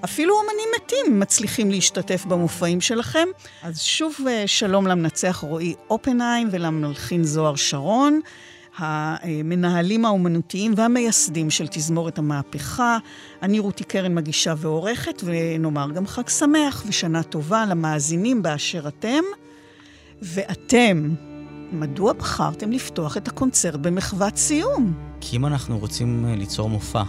[0.05, 3.29] אפילו אומנים מתים מצליחים להשתתף במופעים שלכם.
[3.63, 8.21] אז שוב אה, שלום למנצח רועי אופנהיים ולמלחין זוהר שרון.
[8.77, 12.99] המנהלים האומנותיים והמייסדים של תזמורת המהפכה.
[13.43, 19.23] אני רותי קרן מגישה ועורכת, ונאמר גם חג שמח ושנה טובה למאזינים באשר אתם.
[20.23, 21.15] ואתם,
[21.73, 24.95] מדוע בחרתם לפתוח את הקונצרט במחוות סיום?
[25.21, 27.03] כי אם אנחנו רוצים אה, ליצור מופע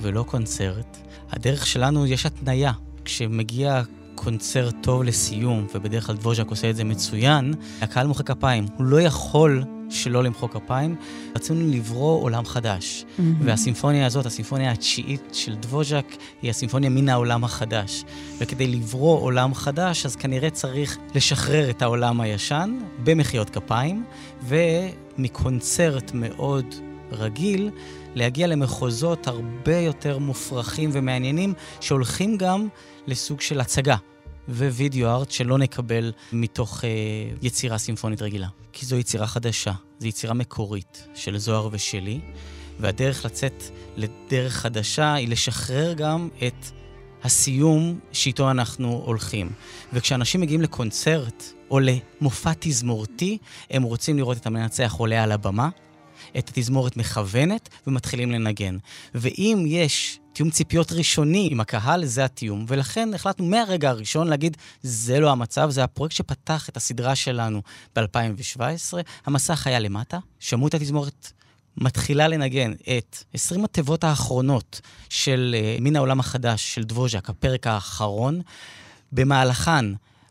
[0.00, 0.96] ולא קונצרט,
[1.30, 2.72] הדרך שלנו יש התניה.
[3.04, 3.82] כשמגיע
[4.14, 8.66] קונצרט טוב לסיום, ובדרך כלל דבוז'ק עושה את זה מצוין, הקהל מוחא כפיים.
[8.76, 9.64] הוא לא יכול
[9.94, 10.96] שלא למחוא כפיים.
[11.36, 13.04] רצינו לברוא עולם חדש.
[13.04, 13.22] Mm-hmm.
[13.44, 16.06] והסימפוניה הזאת, הסימפוניה התשיעית של דבוז'ק,
[16.42, 18.04] היא הסימפוניה מן העולם החדש.
[18.38, 24.04] וכדי לברוא עולם חדש, אז כנראה צריך לשחרר את העולם הישן במחיאות כפיים,
[24.48, 26.74] ומקונצרט מאוד
[27.12, 27.70] רגיל,
[28.14, 32.68] להגיע למחוזות הרבה יותר מופרכים ומעניינים, שהולכים גם
[33.06, 33.96] לסוג של הצגה.
[34.48, 36.90] ווידאו ארט שלא נקבל מתוך אה,
[37.42, 38.48] יצירה סימפונית רגילה.
[38.72, 42.20] כי זו יצירה חדשה, זו יצירה מקורית של זוהר ושלי,
[42.80, 43.62] והדרך לצאת
[43.96, 46.66] לדרך חדשה היא לשחרר גם את
[47.24, 49.50] הסיום שאיתו אנחנו הולכים.
[49.92, 53.38] וכשאנשים מגיעים לקונצרט או למופע תזמורתי,
[53.70, 55.68] הם רוצים לראות את המנצח עולה על הבמה,
[56.38, 58.76] את התזמורת מכוונת ומתחילים לנגן.
[59.14, 62.64] ואם יש תיאום ציפיות ראשוני עם הקהל, זה התיאום.
[62.68, 67.62] ולכן החלטנו מהרגע הראשון להגיד, זה לא המצב, זה הפרויקט שפתח את הסדרה שלנו
[67.96, 68.94] ב-2017.
[69.26, 71.32] המסך היה למטה, שמעו את התזמורת
[71.76, 78.40] מתחילה לנגן את 20 התיבות האחרונות של uh, מן העולם החדש של דבוז'ק, הפרק האחרון.
[79.12, 79.84] במהלכן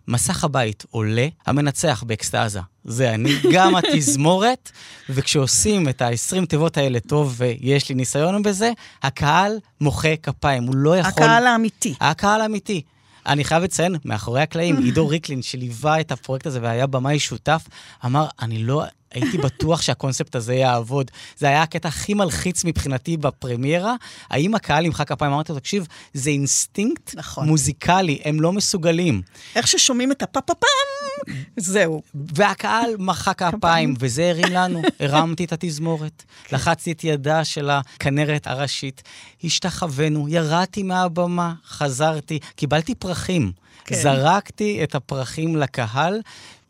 [0.08, 2.60] מסך הבית עולה, המנצח באקסטאזה.
[2.84, 4.72] זה אני, גם התזמורת,
[5.10, 8.72] וכשעושים את ה-20 תיבות האלה טוב ויש לי ניסיון בזה,
[9.04, 11.24] הקהל מוחא כפיים, הוא לא יכול...
[11.24, 11.94] הקהל האמיתי.
[12.00, 12.82] הקהל האמיתי.
[13.26, 17.68] אני חייב לציין, מאחורי הקלעים, עידו ריקלין, שליווה את הפרויקט הזה והיה במאי שותף,
[18.06, 18.84] אמר, אני לא
[19.14, 21.12] הייתי בטוח שהקונספט הזה יעבוד.
[21.38, 23.96] זה היה הקטע הכי מלחיץ מבחינתי בפרמיירה.
[24.30, 25.32] האם הקהל ימחא כפיים?
[25.32, 27.48] אמרתי לו, תקשיב, זה אינסטינקט נכון.
[27.48, 29.22] מוזיקלי, הם לא מסוגלים.
[29.56, 32.02] איך ששומעים את הפאפאפאם, זהו.
[32.36, 34.82] והקהל מחא כפיים, וזה הרים לנו.
[35.00, 36.56] הרמתי את התזמורת, כן.
[36.56, 39.04] לחצתי את ידה של הכנרת הראשית,
[39.44, 43.52] השתחווינו, ירדתי מהבמה, חזרתי, קיבלתי פרחים.
[43.86, 43.96] כן.
[43.96, 46.22] זרקתי את הפרחים לקהל,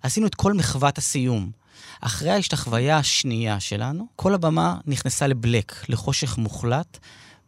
[0.02, 1.63] עשינו את כל מחוות הסיום.
[2.06, 6.98] אחרי ההשתחוויה השנייה שלנו, כל הבמה נכנסה לבלק, לחושך מוחלט.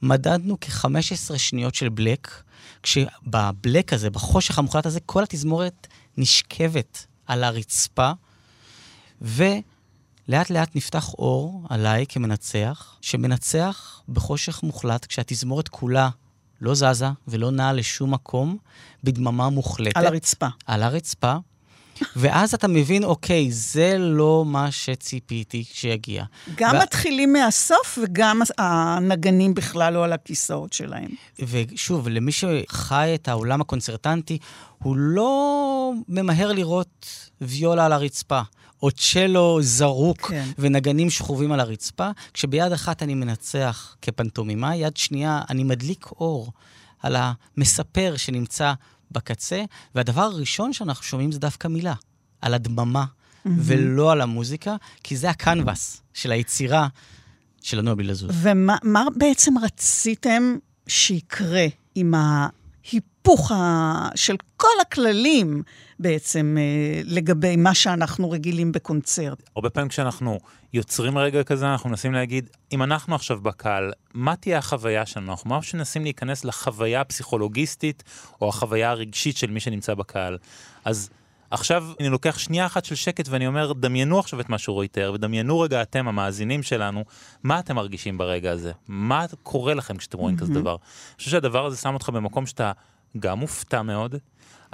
[0.02, 2.44] מדדנו כ-15 שניות של בלק,
[2.84, 5.88] כשבבלק הזה, בחושך המוחלט הזה, כל התזמורת
[6.18, 8.12] נשכבת על הרצפה,
[9.22, 16.10] ולאט לאט נפתח אור עליי כמנצח, שמנצח בחושך מוחלט, כשהתזמורת כולה
[16.62, 18.58] לא זזה ולא נעה לשום מקום,
[19.04, 19.98] בדממה מוחלטת.
[19.98, 20.48] על הרצפה.
[20.66, 21.36] על הרצפה,
[22.16, 26.24] ואז אתה מבין, אוקיי, זה לא מה שציפיתי שיגיע.
[26.56, 26.80] גם ו...
[26.80, 31.10] מתחילים מהסוף וגם הנגנים בכלל לא על הכיסאות שלהם.
[31.40, 34.38] ושוב, למי שחי את העולם הקונצרטנטי,
[34.84, 37.08] הוא לא ממהר לראות
[37.42, 38.42] ויולה על הרצפה.
[38.84, 40.46] או צ'לו זרוק כן.
[40.60, 46.52] ונגנים שכובים על הרצפה, כשביד אחת אני מנצח כפנטומימה, יד שנייה אני מדליק אור.
[47.06, 48.74] על המספר שנמצא
[49.16, 49.64] בקצה,
[49.96, 51.94] והדבר הראשון שאנחנו שומעים זה דווקא מילה,
[52.42, 53.06] על הדממה,
[53.46, 56.88] ולא על המוזיקה, כי זה הקנבס של היצירה
[57.62, 58.32] של לנוע בלי לזוז.
[58.42, 60.56] ומה מה בעצם רציתם
[60.88, 61.66] שיקרה
[61.96, 62.14] עם
[63.26, 64.10] ההיפוך ה...
[64.16, 65.64] של כל הכללים
[66.00, 69.50] בעצם אה, לגבי מה שאנחנו רגילים בקונצרט?
[69.56, 70.40] הרבה פעמים כשאנחנו
[70.74, 75.32] יוצרים רגע כזה, אנחנו מנסים להגיד, אם אנחנו עכשיו בקהל, מה תהיה החוויה שלנו?
[75.32, 78.04] אנחנו ממש מנסים להיכנס לחוויה הפסיכולוגיסטית
[78.42, 80.38] או החוויה הרגשית של מי שנמצא בקהל.
[80.86, 81.10] אז
[81.52, 85.14] עכשיו אני לוקח שנייה אחת של שקט ואני אומר, דמיינו עכשיו את מה שרועי תיאר,
[85.14, 87.04] ודמיינו רגע אתם, המאזינים שלנו,
[87.44, 88.72] מה אתם מרגישים ברגע הזה?
[88.88, 90.72] מה קורה לכם כשאתם רואים כזה דבר?
[90.72, 92.72] אני חושב שהדבר הזה שם אותך במקום שאתה
[93.20, 94.16] גם מופתע מאוד,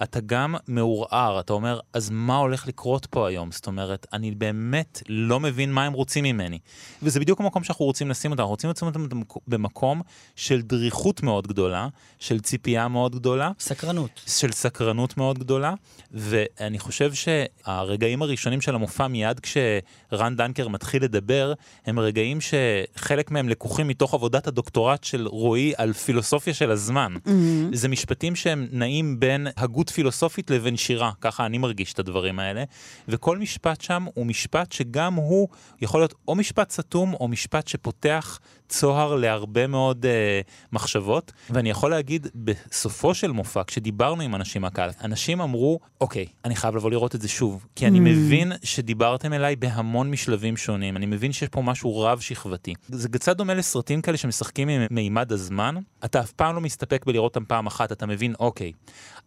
[0.03, 3.51] אתה גם מעורער, אתה אומר, אז מה הולך לקרות פה היום?
[3.51, 6.59] זאת אומרת, אני באמת לא מבין מה הם רוצים ממני.
[7.03, 9.09] וזה בדיוק המקום שאנחנו רוצים לשים אותם, אנחנו רוצים לשים אותם
[9.47, 10.01] במקום
[10.35, 11.87] של דריכות מאוד גדולה,
[12.19, 13.51] של ציפייה מאוד גדולה.
[13.59, 14.21] סקרנות.
[14.27, 15.73] של סקרנות מאוד גדולה,
[16.11, 21.53] ואני חושב שהרגעים הראשונים של המופע, מיד כשרן דנקר מתחיל לדבר,
[21.85, 27.13] הם רגעים שחלק מהם לקוחים מתוך עבודת הדוקטורט של רועי על פילוסופיה של הזמן.
[27.15, 27.29] Mm-hmm.
[27.73, 32.63] זה משפטים שהם נעים בין הגות פילוסופית לבין שירה, ככה אני מרגיש את הדברים האלה,
[33.07, 35.47] וכל משפט שם הוא משפט שגם הוא
[35.81, 38.39] יכול להיות או משפט סתום או משפט שפותח
[38.69, 40.41] צוהר להרבה מאוד אה,
[40.71, 46.55] מחשבות, ואני יכול להגיד בסופו של מופע, כשדיברנו עם אנשים מהקהל, אנשים אמרו, אוקיי, אני
[46.55, 48.01] חייב לבוא לראות את זה שוב, כי אני Mm.
[48.01, 52.73] מבין שדיברתם אליי בהמון משלבים שונים, אני מבין שיש פה משהו רב-שכבתי.
[52.89, 57.35] זה קצת דומה לסרטים כאלה שמשחקים עם מימד הזמן, אתה אף פעם לא מסתפק בלראות
[57.35, 58.71] אותם פעם אחת, אתה מבין, אוקיי,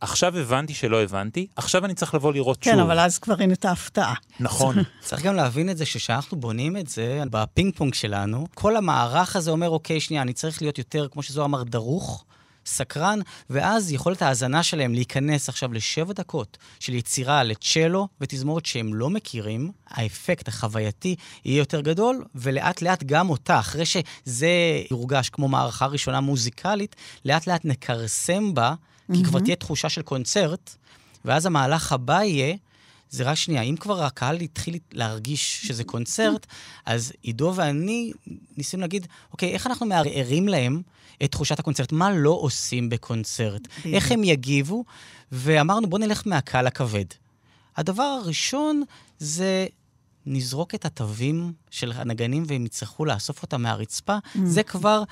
[0.01, 2.81] עכשיו הבנתי שלא הבנתי, עכשיו אני צריך לבוא לראות כן, שוב.
[2.81, 4.15] אבל אז כבר אין את ההפתעה.
[4.41, 4.77] נכון.
[5.07, 9.51] צריך גם להבין את זה שכשאנחנו בונים את זה, בפינג פונג שלנו, כל המערך הזה
[9.51, 12.25] אומר, אוקיי, שנייה, אני צריך להיות יותר, כמו שזוהר אמר, דרוך,
[12.67, 13.19] סקרן,
[13.51, 19.71] ואז יכולת ההאזנה שלהם להיכנס עכשיו לשבע דקות של יצירה לצ'לו ותזמורת שהם לא מכירים,
[19.89, 24.49] האפקט החווייתי יהיה יותר גדול, ולאט לאט גם אותה, אחרי שזה
[24.91, 28.75] יורגש כמו מערכה ראשונה מוזיקלית, לאט לאט נכרסם בה,
[29.13, 29.45] כי כבר מהמם.
[29.45, 30.77] תהיה תחושה של קונצרט,
[31.25, 32.57] ואז המהלך הבא יהיה,
[33.11, 35.37] זה רק שנייה, אם כבר הקהל התחיל איך
[35.67, 36.47] שזה קונצרט,
[36.87, 38.13] אז עידו ואני
[38.57, 40.83] ניסינו להגיד, אוקיי, איך אנחנו מערערים להם
[41.25, 41.93] את תחושת הקונצרט?
[41.93, 43.69] מה לא עושים בקונצרט?
[43.85, 44.85] איך הם יגיבו?
[45.33, 47.05] ואמרנו, בואו נלך מהקהל הכבד.
[47.77, 48.83] הדבר הראשון
[49.19, 49.67] זה
[50.27, 54.17] נזרוק את התווים של הנגנים והם יצטרכו לאסוף אותם מהרצפה.
[54.45, 55.03] זה כבר...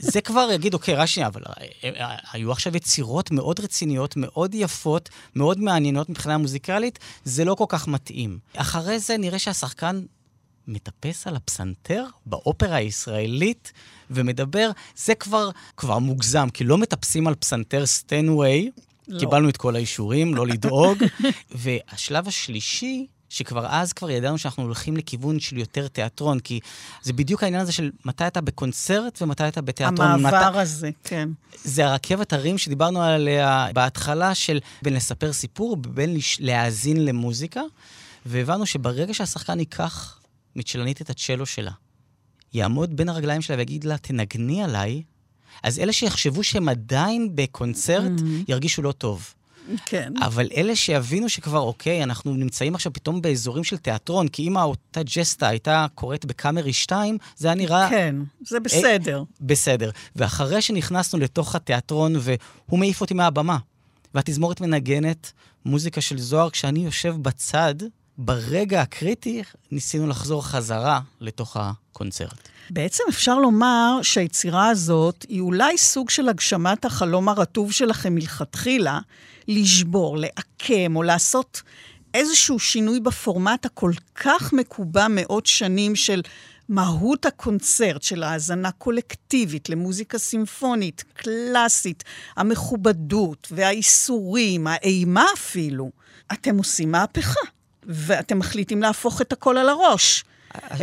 [0.00, 4.54] זה כבר יגיד, אוקיי, רק שנייה, אבל אה, אה, היו עכשיו יצירות מאוד רציניות, מאוד
[4.54, 8.38] יפות, מאוד מעניינות מבחינה מוזיקלית, זה לא כל כך מתאים.
[8.56, 10.00] אחרי זה נראה שהשחקן
[10.68, 13.72] מטפס על הפסנתר באופרה הישראלית
[14.10, 18.70] ומדבר, זה כבר, כבר מוגזם, כי לא מטפסים על פסנתר סטנוויי,
[19.08, 19.20] לא.
[19.20, 20.98] קיבלנו את כל האישורים, לא לדאוג.
[21.62, 26.60] והשלב השלישי, שכבר אז כבר ידענו שאנחנו הולכים לכיוון של יותר תיאטרון, כי
[27.02, 30.10] זה בדיוק העניין הזה של מתי אתה בקונצרט ומתי אתה בתיאטרון.
[30.10, 30.58] המעבר מתי...
[30.58, 31.28] הזה, כן.
[31.64, 36.40] זה הרכבת הרים שדיברנו עליה בהתחלה, של בין לספר סיפור ובין לש...
[36.40, 37.62] להאזין למוזיקה,
[38.26, 40.20] והבנו שברגע שהשחקן ייקח
[40.56, 41.72] מצ'לנית את הצ'לו שלה,
[42.54, 45.02] יעמוד בין הרגליים שלה ויגיד לה, תנגני עליי,
[45.62, 48.12] אז אלה שיחשבו שהם עדיין בקונצרט,
[48.48, 49.34] ירגישו לא טוב.
[49.86, 50.12] כן.
[50.22, 55.00] אבל אלה שיבינו שכבר, אוקיי, אנחנו נמצאים עכשיו פתאום באזורים של תיאטרון, כי אם אותה
[55.02, 57.90] ג'סטה הייתה קורית בקאמרי 2, זה היה נראה...
[57.90, 58.16] כן,
[58.46, 59.18] זה בסדר.
[59.18, 59.90] אה, בסדר.
[60.16, 63.58] ואחרי שנכנסנו לתוך התיאטרון, והוא מעיף אותי מהבמה,
[64.14, 65.32] והתזמורת מנגנת
[65.64, 67.74] מוזיקה של זוהר, כשאני יושב בצד,
[68.18, 72.48] ברגע הקריטי, ניסינו לחזור חזרה לתוך הקונצרט.
[72.70, 78.98] בעצם אפשר לומר שהיצירה הזאת היא אולי סוג של הגשמת החלום הרטוב שלכם מלכתחילה,
[79.48, 81.62] לשבור, לעקם או לעשות
[82.14, 86.22] איזשהו שינוי בפורמט הכל כך מקובע מאות שנים של
[86.68, 92.04] מהות הקונצרט, של האזנה קולקטיבית למוזיקה סימפונית, קלאסית,
[92.36, 95.90] המכובדות והאיסורים, האימה אפילו.
[96.32, 97.40] אתם עושים מהפכה,
[97.82, 100.24] ואתם מחליטים להפוך את הכל על הראש.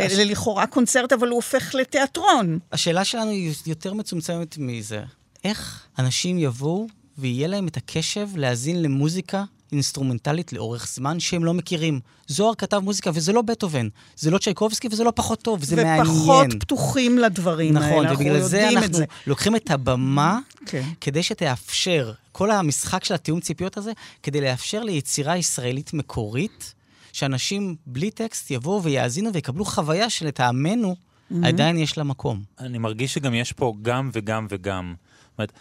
[0.08, 2.58] זה לכאורה קונצרט, אבל הוא הופך לתיאטרון.
[2.72, 5.02] השאלה שלנו היא יותר מצומצמת מזה.
[5.44, 6.86] איך אנשים יבואו
[7.18, 12.00] ויהיה להם את הקשב להאזין למוזיקה אינסטרומנטלית לאורך זמן שהם לא מכירים.
[12.26, 13.88] זוהר כתב מוזיקה, וזה לא בטהובן.
[14.16, 16.06] זה לא צ'ייקובסקי וזה לא פחות טוב, זה מעניין.
[16.06, 19.04] ופחות פתוחים לדברים נכון, האלה, אנחנו ובגלל זה יודעים את אנחנו זה.
[19.26, 20.82] לוקחים את הבמה כן.
[21.00, 26.74] כדי שתאפשר, כל המשחק של התיאום ציפיות הזה, כדי לאפשר ליצירה ישראלית מקורית,
[27.16, 30.96] שאנשים בלי טקסט יבואו ויאזינו ויקבלו חוויה שלטעמנו
[31.44, 32.42] עדיין יש לה מקום.
[32.58, 34.94] אני מרגיש שגם יש פה גם וגם וגם.
[34.98, 35.52] זאת אומרת,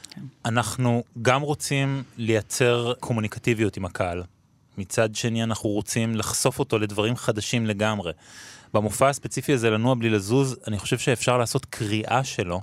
[0.46, 4.24] אנחנו גם רוצים לייצר קומוניקטיביות עם הקהל.
[4.78, 8.12] מצד שני, אנחנו רוצים לחשוף אותו לדברים חדשים לגמרי.
[8.74, 12.62] במופע הספציפי הזה, לנוע בלי לזוז, אני חושב שאפשר לעשות קריאה שלו,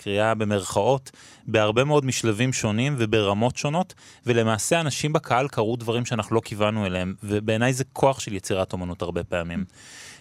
[0.00, 1.10] קריאה במרכאות,
[1.46, 3.94] בהרבה מאוד משלבים שונים וברמות שונות,
[4.26, 9.02] ולמעשה אנשים בקהל קראו דברים שאנחנו לא כיוונו אליהם, ובעיניי זה כוח של יצירת אומנות
[9.02, 9.64] הרבה פעמים.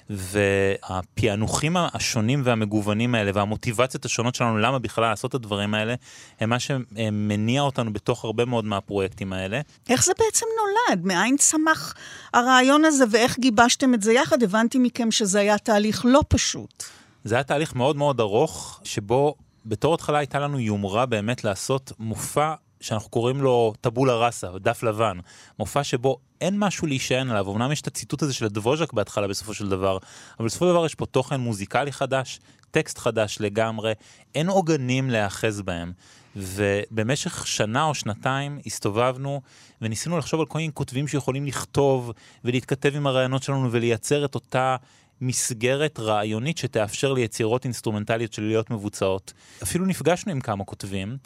[0.10, 5.96] והפענוחים השונים והמגוונים האלה והמוטיבציות השונות שלנו למה בכלל לעשות את הדברים האלה,
[6.40, 9.62] הם מה שמניע אותנו בתוך הרבה מאוד מהפרויקטים האלה.
[9.90, 11.06] איך זה בעצם נולד?
[11.06, 11.94] מאין צמח
[12.34, 14.44] הרעיון הזה ואיך גיבשתם את זה יחד?
[14.44, 16.84] הבנתי מכם שזה היה תהליך לא פשוט.
[17.24, 19.36] זה היה תהליך מאוד מאוד ארוך, שבו
[19.70, 25.18] בתור התחלה הייתה לנו יומרה באמת לעשות מופע שאנחנו קוראים לו טבולה ראסה, דף לבן.
[25.60, 27.52] מופע שבו אין משהו להישען עליו.
[27.52, 29.98] אמנם יש את הציטוט הזה של הדבוז'ק בהתחלה בסופו של דבר,
[30.40, 32.40] אבל בסופו של דבר יש פה תוכן מוזיקלי חדש,
[32.72, 33.94] טקסט חדש לגמרי,
[34.36, 35.92] אין עוגנים להיאחז בהם.
[36.36, 39.42] ובמשך שנה או שנתיים הסתובבנו
[39.82, 42.12] וניסינו לחשוב על כל מיני כותבים שיכולים לכתוב
[42.44, 44.76] ולהתכתב עם הרעיונות שלנו ולייצר את אותה
[45.22, 49.34] מסגרת רעיונית שתאפשר ליצירות אינסטרומנטליות של להיות מבוצעות.
[49.64, 51.18] אפילו נפגשנו עם כמה כותבים,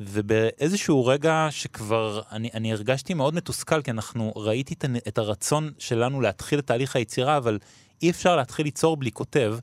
[0.00, 6.20] ובאיזשהו רגע שכבר אני, אני הרגשתי מאוד מתוסכל, כי אנחנו ראיתי את, את הרצון שלנו
[6.20, 7.58] להתחיל את תהליך היצירה, אבל
[8.02, 9.54] אי אפשר להתחיל ליצור בלי כותב.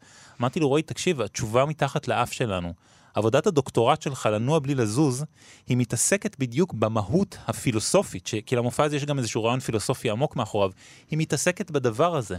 [0.42, 2.74] אמרתי לו, רועי, תקשיב, התשובה מתחת לאף שלנו.
[3.14, 5.26] עבודת הדוקטורט שלך, לנוע בלי לזוז,
[5.68, 8.36] היא מתעסקת בדיוק במהות הפילוסופית, ש...
[8.46, 10.72] כי למופע הזה יש גם איזשהו רעיון פילוסופי עמוק מאחוריו,
[11.10, 12.38] היא מתעסקת בדבר הזה.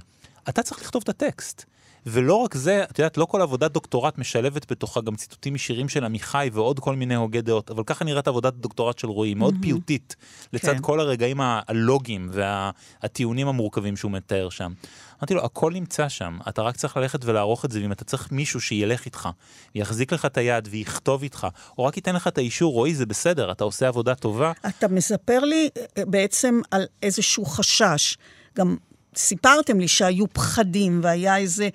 [0.50, 1.64] אתה צריך לכתוב את הטקסט.
[2.06, 6.04] ולא רק זה, את יודעת, לא כל עבודת דוקטורט משלבת בתוכה גם ציטוטים ישירים של
[6.04, 9.62] עמיחי ועוד כל מיני הוגי דעות, אבל ככה נראית עבודת דוקטורט של רועי, מאוד מהמם.
[9.62, 10.16] פיוטית,
[10.52, 10.82] לצד כן.
[10.82, 14.72] כל הרגעים הלוגיים והטיעונים המורכבים שהוא מתאר שם.
[15.18, 18.32] אמרתי לו, הכל נמצא שם, אתה רק צריך ללכת ולערוך את זה, ואם אתה צריך
[18.32, 19.28] מישהו שילך איתך,
[19.74, 21.46] יחזיק לך את היד ויכתוב איתך,
[21.78, 24.52] או רק ייתן לך את האישור, רועי, זה בסדר, אתה עושה עבודה טובה.
[24.68, 25.68] אתה מספר לי
[25.98, 28.16] אה, בעצם על איזשהו חשש.
[28.56, 28.76] גם
[29.16, 31.68] סיפרתם לי שהיו פחדים והיה איזה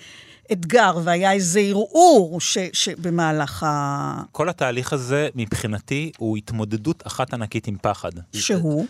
[0.51, 4.21] אתגר והיה איזה ערעור ש, שבמהלך ה...
[4.31, 8.11] כל התהליך הזה, מבחינתי, הוא התמודדות אחת ענקית עם פחד.
[8.33, 8.85] שהוא?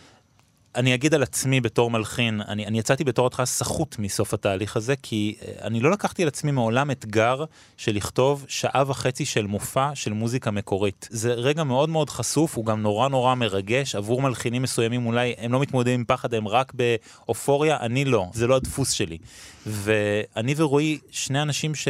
[0.75, 4.95] אני אגיד על עצמי בתור מלחין, אני, אני יצאתי בתור התחלה סחוט מסוף התהליך הזה,
[5.01, 7.45] כי אה, אני לא לקחתי על עצמי מעולם אתגר
[7.77, 11.07] של לכתוב שעה וחצי של מופע של מוזיקה מקורית.
[11.11, 15.53] זה רגע מאוד מאוד חשוף, הוא גם נורא נורא מרגש, עבור מלחינים מסוימים אולי הם
[15.53, 19.17] לא מתמודדים עם פחד, הם רק באופוריה, אני לא, זה לא הדפוס שלי.
[19.65, 21.87] ואני ורועי, שני אנשים ש...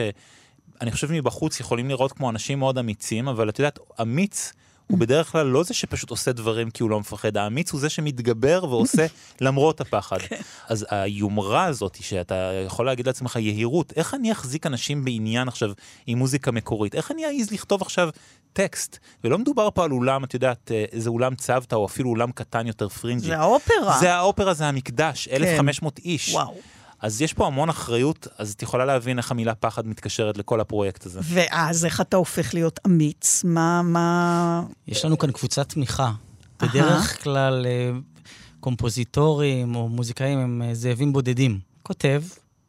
[0.82, 4.53] אני חושב מבחוץ יכולים לראות כמו אנשים מאוד אמיצים, אבל את יודעת, אמיץ
[4.88, 7.90] הוא בדרך כלל לא זה שפשוט עושה דברים כי הוא לא מפחד, האמיץ הוא זה
[7.90, 9.06] שמתגבר ועושה
[9.41, 10.18] למרות הפחד.
[10.70, 15.72] אז היומרה הזאת, שאתה יכול להגיד לעצמך יהירות, איך אני אחזיק אנשים בעניין עכשיו
[16.07, 16.95] עם מוזיקה מקורית?
[16.95, 18.10] איך אני אעז לכתוב עכשיו
[18.53, 18.98] טקסט?
[19.24, 22.68] ולא מדובר פה על אולם, את יודעת, אה, איזה אולם צוותא או אפילו אולם קטן
[22.68, 23.28] יותר פרינג'י.
[23.28, 23.98] זה האופרה.
[23.99, 26.34] זה האופרה, זה המקדש, 1,500 איש.
[26.34, 26.56] וואו.
[27.01, 31.05] אז יש פה המון אחריות, אז את יכולה להבין איך המילה פחד מתקשרת לכל הפרויקט
[31.05, 31.19] הזה.
[31.23, 33.43] ואז איך אתה הופך להיות אמיץ?
[33.43, 34.63] מה, מה...
[34.88, 36.11] יש לנו כאן קבוצת תמיכה.
[36.61, 37.91] בדרך כלל אה,
[38.59, 41.59] קומפוזיטורים או מוזיקאים הם אה, זאבים בודדים.
[41.84, 42.23] כותב,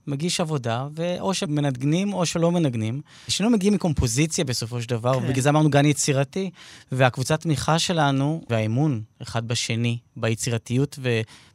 [0.06, 3.00] מגיש עבודה, ואו שמנגנים או שלא מנגנים.
[3.28, 5.24] שנינו מגיעים מקומפוזיציה בסופו של דבר, כן.
[5.24, 6.50] ובגלל זה אמרנו גן יצירתי,
[6.92, 10.98] והקבוצת תמיכה שלנו, והאמון אחד בשני, ביצירתיות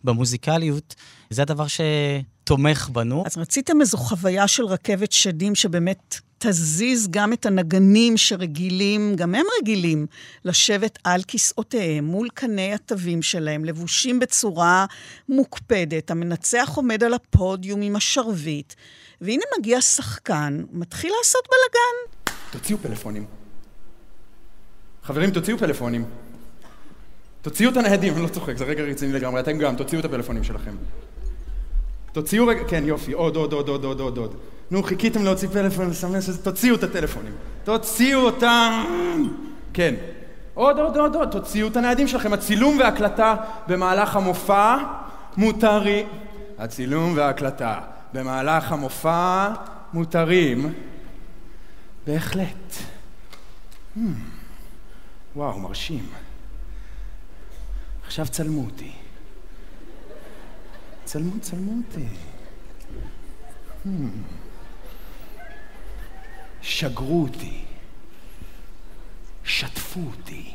[0.04, 0.96] ובמוזיקליות,
[1.32, 3.24] זה הדבר שתומך בנו.
[3.26, 9.46] אז רציתם איזו חוויה של רכבת שדים שבאמת תזיז גם את הנגנים שרגילים, גם הם
[9.60, 10.08] רגילים,
[10.46, 14.86] לשבת על כיסאותיהם מול קני התווים שלהם, לבושים בצורה
[15.30, 16.12] מוקפדת.
[16.12, 18.74] המנצח עומד על הפודיום עם השרביט,
[19.22, 22.36] והנה מגיע שחקן, מתחיל לעשות בלאגן.
[22.52, 23.26] תוציאו פלאפונים.
[25.04, 26.06] חברים, תוציאו פלאפונים.
[27.42, 30.44] תוציאו את הניידים, אני לא צוחק, זה רגע רציני לגמרי, אתם גם, תוציאו את הפלאפונים
[30.44, 30.76] שלכם.
[32.12, 34.36] תוציאו רגע, כן, יופי, עוד, עוד, עוד, עוד, עוד, עוד, עוד.
[34.72, 37.34] נו, חיכיתם להוציא פלאפון, לסמס, אז תוציאו את הטלפונים.
[37.64, 38.84] תוציאו אותם!
[39.74, 39.96] כן.
[40.54, 42.34] עוד, עוד, עוד, עוד, תוציאו את הניידים שלכם.
[42.34, 43.36] הצילום וההקלטה
[43.68, 44.78] במהלך המופע
[45.38, 46.06] מותרי.
[46.58, 47.80] הצילום וההקלטה
[48.14, 49.48] במהלך המופע
[49.94, 50.74] מותרים.
[52.08, 52.74] בהחלט.
[53.98, 54.00] Hmm.
[55.36, 56.06] וואו, מרשים.
[58.06, 58.92] עכשיו צלמו אותי.
[61.12, 62.06] צלמו, צלמו אותי.
[63.86, 63.90] Hmm.
[66.62, 67.62] שגרו אותי.
[69.44, 70.52] שתפו אותי.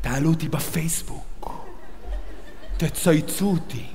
[0.00, 1.66] תעלו אותי בפייסבוק.
[2.76, 3.86] תצייצו אותי.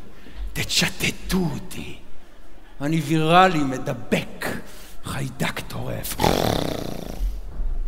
[0.54, 2.00] תצ'טטו אותי.
[2.82, 4.46] אני ויראלי, מדבק.
[5.04, 6.16] חיידק טורף.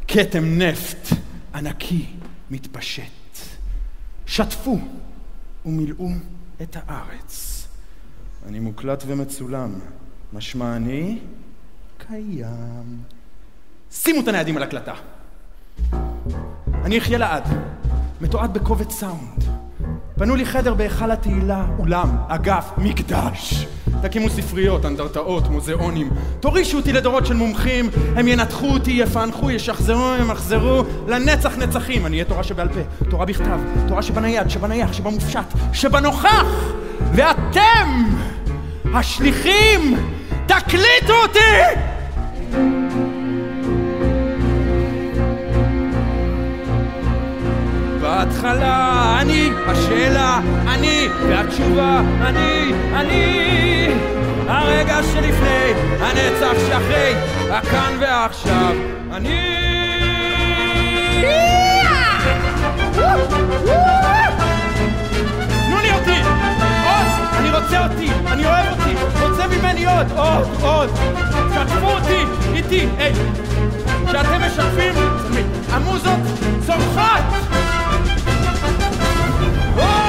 [0.08, 1.08] כתם נפט
[1.56, 2.06] ענקי
[2.50, 3.38] מתפשט.
[4.26, 4.80] שטפו
[5.66, 6.10] ומילאו
[6.62, 7.68] את הארץ.
[8.46, 9.74] אני מוקלט ומצולם,
[10.34, 11.20] משמע אני
[11.98, 13.04] קיים.
[13.92, 14.94] שימו את הניידים על הקלטה.
[16.84, 17.44] אני אחיה לעד,
[18.22, 19.44] מתועד בקובץ סאונד.
[20.18, 23.68] בנו לי חדר בהיכל התהילה, אולם, אגף, מקדש.
[24.02, 26.10] תקימו ספריות, אנדרטאות, מוזיאונים.
[26.40, 32.06] תורישו אותי לדורות של מומחים, הם ינתחו אותי, יפענחו, ישחזרו, ימחזרו, לנצח נצחים.
[32.06, 36.74] אני אהיה תורה שבעל פה, תורה בכתב, תורה שבנייד, שבנייח, שבמופשט, שבנוכח!
[37.14, 38.04] ואתם,
[38.94, 39.98] השליחים,
[40.46, 41.40] תקליטו אותי!
[48.08, 53.88] בהתחלה אני, השאלה אני, והתשובה אני, אני.
[54.48, 57.14] הרגע שלפני, הנצח שאחרי,
[57.52, 58.76] הכאן ועכשיו,
[59.12, 59.40] אני.
[65.68, 66.22] תנו לי אותי!
[66.86, 67.08] עוד!
[67.40, 68.10] אני רוצה אותי!
[68.28, 68.96] אני אוהב אותי!
[69.22, 70.12] רוצה ממני עוד!
[70.16, 70.48] עוד!
[70.62, 70.90] עוד!
[71.54, 72.24] שתפו אותי!
[72.54, 72.88] איתי!
[72.98, 73.14] היי!
[74.08, 74.94] כשאתם משתפים,
[75.72, 76.20] המוזות
[76.66, 77.77] צורחות!
[79.80, 80.07] Oh!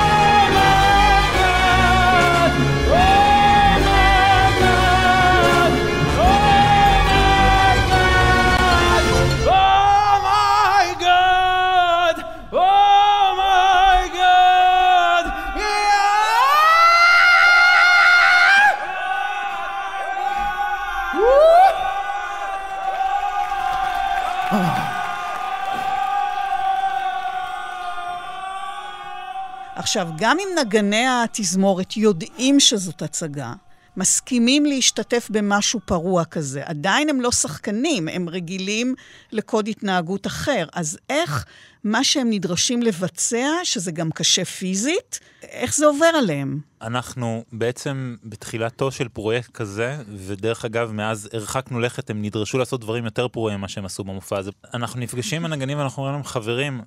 [29.88, 33.52] עכשיו, גם אם נגני התזמורת יודעים שזאת הצגה,
[33.96, 38.94] מסכימים להשתתף במשהו פרוע כזה, עדיין הם לא שחקנים, הם רגילים
[39.32, 40.66] לקוד התנהגות אחר.
[40.72, 41.44] אז איך
[41.84, 46.60] מה שהם נדרשים לבצע, שזה גם קשה פיזית, איך זה עובר עליהם?
[46.82, 53.04] אנחנו בעצם בתחילתו של פרויקט כזה, ודרך אגב, מאז הרחקנו לכת, הם נדרשו לעשות דברים
[53.04, 54.50] יותר פרועים ממה שהם עשו במופע הזה.
[54.74, 56.80] אנחנו נפגשים עם הנגנים ואנחנו אומרים להם, חברים,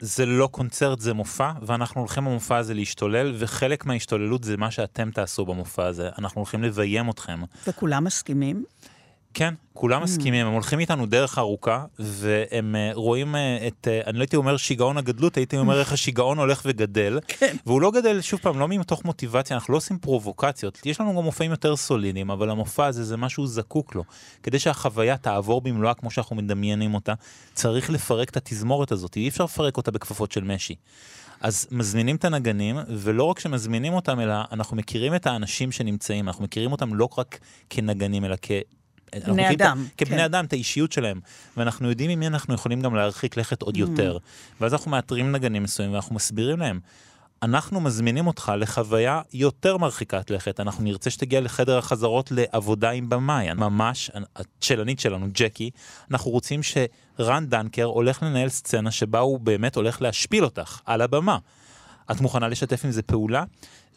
[0.00, 5.10] זה לא קונצרט, זה מופע, ואנחנו הולכים במופע הזה להשתולל, וחלק מההשתוללות זה מה שאתם
[5.10, 6.08] תעשו במופע הזה.
[6.18, 7.40] אנחנו הולכים לביים אתכם.
[7.66, 8.64] וכולם מסכימים?
[9.38, 14.18] כן, כולם מסכימים, הם הולכים איתנו דרך ארוכה, והם אה, רואים אה, את, אה, אני
[14.18, 17.56] לא הייתי אומר שיגעון הגדלות, הייתי אומר איך השיגעון הולך וגדל, כן.
[17.66, 21.24] והוא לא גדל, שוב פעם, לא מתוך מוטיבציה, אנחנו לא עושים פרובוקציות, יש לנו גם
[21.24, 24.04] מופעים יותר סולידיים, אבל המופע הזה זה משהו זקוק לו.
[24.42, 27.14] כדי שהחוויה תעבור במלואה כמו שאנחנו מדמיינים אותה,
[27.54, 30.74] צריך לפרק את התזמורת הזאת, אי אפשר לפרק אותה בכפפות של משי.
[31.40, 36.44] אז מזמינים את הנגנים, ולא רק שמזמינים אותם, אלא אנחנו מכירים את האנשים שנמצאים, אנחנו
[36.44, 37.38] מכירים אותם לא רק
[37.70, 38.36] כנגנים, אלא
[39.14, 40.24] בני מכירים את אדם, כבני כן.
[40.24, 41.20] אדם, את האישיות שלהם.
[41.56, 44.18] ואנחנו יודעים עם מי אנחנו יכולים גם להרחיק לכת עוד יותר.
[44.60, 46.80] ואז אנחנו מאתרים נגנים מסוימים ואנחנו מסבירים להם.
[47.42, 53.54] אנחנו מזמינים אותך לחוויה יותר מרחיקת לכת, אנחנו נרצה שתגיע לחדר החזרות לעבודה עם במאי,
[53.54, 55.70] ממש, הצ'לנית שלנו, ג'קי,
[56.10, 61.38] אנחנו רוצים שרן דנקר הולך לנהל סצנה שבה הוא באמת הולך להשפיל אותך על הבמה.
[62.10, 63.44] את מוכנה לשתף עם זה פעולה?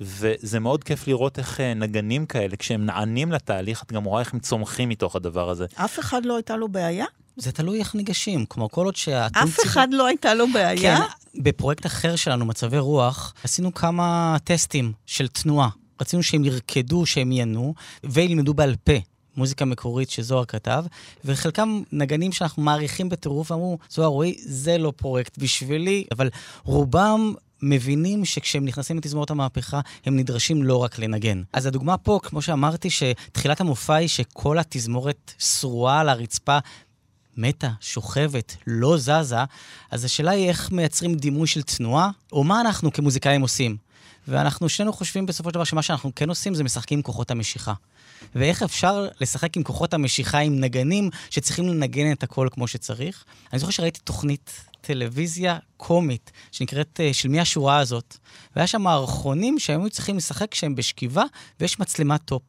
[0.02, 4.34] וזה מאוד כיף לראות איך אה, נגנים כאלה, כשהם נענים לתהליך, את גם רואה איך
[4.34, 5.66] הם צומחים מתוך הדבר הזה.
[5.76, 7.06] אף אחד לא הייתה לו בעיה?
[7.38, 10.98] זה תלוי איך ניגשים, כמו כל עוד שהטון אף אחד לא הייתה לו בעיה?
[10.98, 15.70] כן, בפרויקט אחר שלנו, מצבי רוח, עשינו כמה טסטים של תנועה.
[16.02, 17.74] רצינו שהם ירקדו, שהם ינו,
[18.04, 18.94] וילמדו בעל פה.
[19.38, 20.84] מוזיקה מקורית שזוהר כתב,
[21.26, 26.30] וחלקם נגנים שאנחנו מעריכים בטירוף, אמרו, זוהר, רועי, זה לא פרויקט בשבילי, אבל
[26.64, 31.44] רובם מבינים שכשהם נכנסים לתזמורת המהפכה, הם נדרשים לא רק לנגן.
[31.54, 36.58] אז הדוגמה פה, כמו שאמרתי, שתחילת המופע היא שכל התזמורת שרועה על הרצפה,
[37.38, 39.44] מתה, שוכבת, לא זזה,
[39.92, 43.78] אז השאלה היא איך מייצרים דימוי של תנועה, או מה אנחנו כמוזיקאים עושים.
[44.28, 47.74] ואנחנו שנינו חושבים בסופו של דבר שמה שאנחנו כן עושים זה משחקים עם כוחות המשיכה.
[48.36, 53.26] ואיך אפשר לשחק עם כוחות המשיכה עם נגנים שצריכים לנגן את הכל כמו שצריך.
[53.54, 54.52] אני זוכר שראיתי תוכנית
[54.82, 58.18] טלוויזיה קומית שנקראת אה, של מי השורה הזאת,
[58.56, 61.24] והיה שם מערכונים שהם היו צריכים לשחק כשהם בשכיבה
[61.60, 62.44] ויש מצלמת top.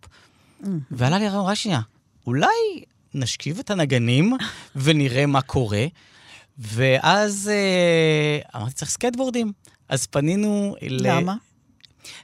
[0.90, 1.80] ועלה לי הרעיון, רק שנייה,
[2.26, 2.48] אולי
[3.14, 4.36] נשכיב את הנגנים
[4.76, 5.86] ונראה מה קורה,
[6.58, 9.52] ואז אה, אמרתי, צריך סקטבורדים.
[9.88, 11.10] אז פנינו ל...
[11.10, 11.34] למה?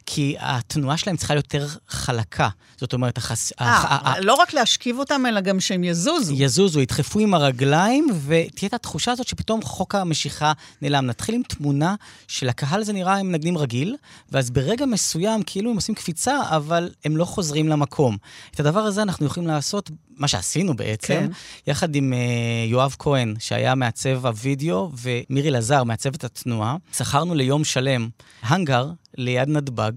[0.06, 2.48] כי התנועה שלהם צריכה להיות יותר חלקה.
[2.76, 3.52] זאת אומרת, החס...
[3.60, 6.34] אה, לא רק להשכיב אותם, אלא גם שהם יזוזו.
[6.36, 10.52] יזוזו, ידחפו עם הרגליים, ותהיה את התחושה הזאת שפתאום חוק המשיכה
[10.82, 11.06] נעלם.
[11.06, 11.94] נתחיל עם תמונה
[12.28, 13.96] שלקהל זה נראה הם מנגנים רגיל,
[14.32, 18.16] ואז ברגע מסוים כאילו הם עושים קפיצה, אבל הם לא חוזרים למקום.
[18.54, 21.30] את הדבר הזה אנחנו יכולים לעשות, מה שעשינו בעצם, כן.
[21.66, 26.76] יחד עם uh, יואב כהן, שהיה מעצב הוידאו, ומירי לזר, מעצבת התנועה.
[26.92, 28.08] שכרנו ליום שלם
[28.42, 29.92] האנגר ליד נתב"ג,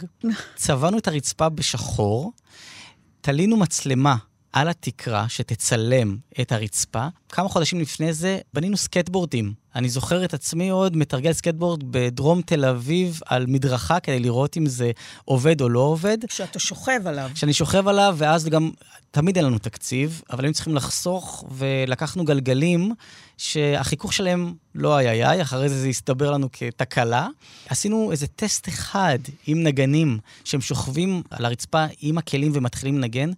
[0.56, 2.34] צבענו את הרצפה בשחור,
[3.22, 4.16] תלינו מצלמה
[4.54, 7.08] על התקרה שתצלם את הרצפה.
[7.30, 9.54] כמה חודשים לפני זה בנינו סקטבורדים.
[9.76, 14.66] אני זוכר את עצמי עוד מתרגל סקטבורד בדרום תל אביב על מדרכה כדי לראות אם
[14.66, 14.92] זה
[15.26, 16.18] עובד או לא עובד.
[16.30, 17.30] שאתה שוכב עליו.
[17.36, 18.72] שאני שוכב עליו, ואז גם,
[19.12, 22.94] תמיד אין לנו תקציב, אבל היינו צריכים לחסוך, ולקחנו גלגלים
[23.40, 27.28] שהחיכוך שלהם לא היה יאי, אחרי זה זה הסתבר לנו כתקלה.
[27.70, 33.32] עשינו איזה טסט אחד עם נגנים שהם שוכבים על הרצפה עם הכלים ומתחילים לנגן.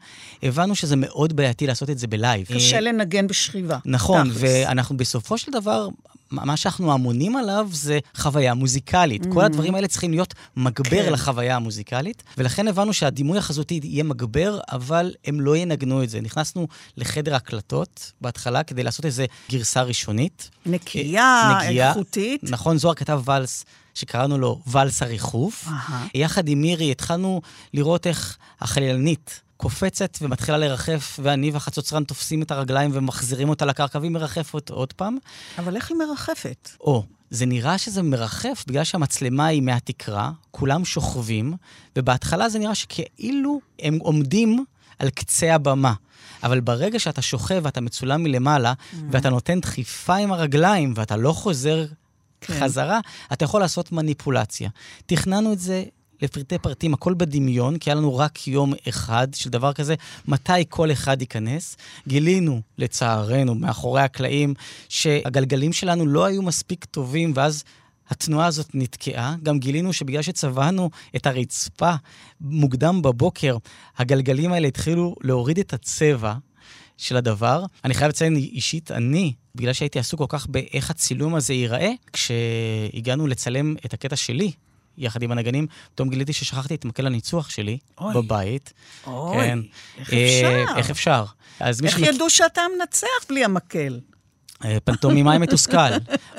[0.43, 2.47] הבנו שזה מאוד בעייתי לעשות את זה בלייב.
[2.47, 3.77] קשה לנגן בשכיבה.
[3.85, 4.41] נכון, תכלס.
[4.41, 5.87] ואנחנו בסופו של דבר,
[6.31, 9.25] מה שאנחנו אמונים עליו זה חוויה מוזיקלית.
[9.33, 11.13] כל הדברים האלה צריכים להיות מגבר כן.
[11.13, 16.21] לחוויה המוזיקלית, ולכן הבנו שהדימוי החזותי יהיה מגבר, אבל הם לא ינגנו את זה.
[16.21, 16.67] נכנסנו
[16.97, 20.49] לחדר הקלטות בהתחלה כדי לעשות איזו גרסה ראשונית.
[20.65, 21.89] נקייה, נקייה.
[21.89, 22.43] איכותית.
[22.43, 23.65] נכון, זוהר כתב ואלס.
[23.93, 25.67] שקראנו לו ואלס הריחוף.
[25.67, 26.07] אהה.
[26.13, 27.41] יחד עם מירי התחלנו
[27.73, 34.11] לראות איך החלילנית קופצת ומתחילה לרחף, ואני והחצוצרן תופסים את הרגליים ומחזירים אותה לקרקע, והיא
[34.11, 35.17] מרחפת עוד פעם.
[35.57, 36.69] אבל איך היא מרחפת?
[36.81, 41.53] או, זה נראה שזה מרחף בגלל שהמצלמה היא מהתקרה, כולם שוכבים,
[41.95, 44.65] ובהתחלה זה נראה שכאילו הם עומדים
[44.99, 45.93] על קצה הבמה.
[46.43, 48.73] אבל ברגע שאתה שוכב ואתה מצולם מלמעלה,
[49.11, 51.85] ואתה נותן דחיפה עם הרגליים, ואתה לא חוזר
[52.41, 52.53] כן.
[52.59, 52.99] חזרה,
[53.33, 54.69] אתה יכול לעשות מניפולציה.
[55.05, 55.83] תכננו את זה
[56.21, 59.95] לפרטי פרטים, הכל בדמיון, כי היה לנו רק יום אחד של דבר כזה,
[60.27, 61.77] מתי כל אחד ייכנס.
[62.07, 64.53] גילינו, לצערנו, מאחורי הקלעים,
[64.89, 67.63] שהגלגלים שלנו לא היו מספיק טובים, ואז
[68.09, 69.35] התנועה הזאת נתקעה.
[69.43, 71.93] גם גילינו שבגלל שצבענו את הרצפה
[72.41, 73.57] מוקדם בבוקר,
[73.97, 76.33] הגלגלים האלה התחילו להוריד את הצבע.
[76.97, 77.65] של הדבר.
[77.85, 83.27] אני חייב לציין אישית, אני, בגלל שהייתי עסוק כל כך באיך הצילום הזה ייראה, כשהגענו
[83.27, 84.51] לצלם את הקטע שלי,
[84.97, 88.13] יחד עם הנגנים, פתאום גיליתי ששכחתי את מקל הניצוח שלי אוי.
[88.13, 88.73] בבית.
[89.07, 89.59] אוי, כן.
[89.99, 90.25] איך אה,
[90.65, 90.77] אפשר?
[90.77, 91.25] איך אפשר?
[91.59, 93.99] אז איך שמכ- ידעו שאתה מנצח בלי המקל?
[94.65, 95.77] אה, פנטומימאי מתוסכל,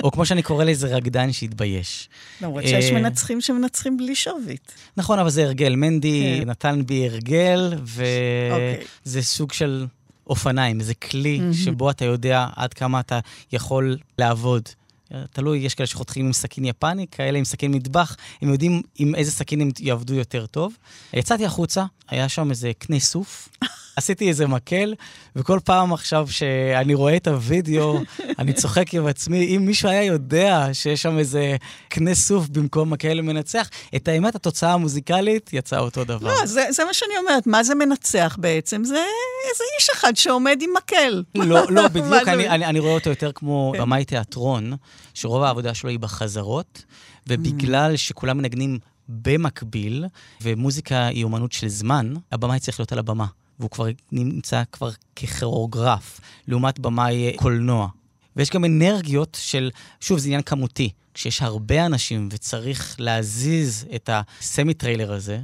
[0.03, 2.09] או כמו שאני קורא לזה, רקדן שהתבייש.
[2.41, 4.73] למרות אה, שיש מנצחים שמנצחים בלי שרביט.
[4.97, 5.75] נכון, אבל זה הרגל.
[5.77, 6.49] מנדי כן.
[6.51, 7.73] נתן בי הרגל,
[8.51, 8.85] אוקיי.
[9.05, 9.87] וזה סוג של
[10.27, 11.41] אופניים, זה כלי.
[11.65, 13.19] שבו אתה יודע עד כמה אתה
[13.53, 14.69] יכול לעבוד.
[15.33, 19.31] תלוי, יש כאלה שחותכים עם סכין יפני, כאלה עם סכין מטבח, הם יודעים עם איזה
[19.31, 20.75] סכין הם יעבדו יותר טוב.
[21.13, 23.49] יצאתי החוצה, היה שם איזה קנה סוף,
[23.97, 24.95] עשיתי איזה מקל,
[25.37, 27.99] וכל פעם עכשיו שאני רואה את הוידאו,
[28.39, 31.57] אני צוחק עם עצמי, אם מישהו היה יודע שיש שם איזה
[31.89, 36.29] קנה סוף במקום מקל מנצח, את האמת, התוצאה המוזיקלית יצאה אותו דבר.
[36.29, 37.47] לא, זה, זה מה שאני אומרת.
[37.47, 38.85] מה זה מנצח בעצם?
[38.85, 39.05] זה
[39.51, 41.23] איזה איש אחד שעומד עם מקל.
[41.35, 43.81] לא, לא, בדיוק, אני, אני, אני רואה אותו יותר כמו כן.
[43.83, 44.73] במאי תיאטרון,
[45.15, 46.85] שרוב העבודה שלו היא בחזרות,
[47.27, 48.79] ובגלל שכולם מנגנים
[49.09, 50.05] במקביל,
[50.43, 53.27] ומוזיקה היא אומנות של זמן, הבמאי צריך להיות על הבמה,
[53.63, 57.89] והוא כבר נמצא כבר ככוריאוגרף, לעומת במאי קולנוע.
[58.37, 59.71] ויש גם אנרגיות של,
[60.01, 60.91] שוב, זה עניין כמותי.
[61.15, 65.41] כשיש הרבה אנשים וצריך להזיז את הסמי טריילר הזה,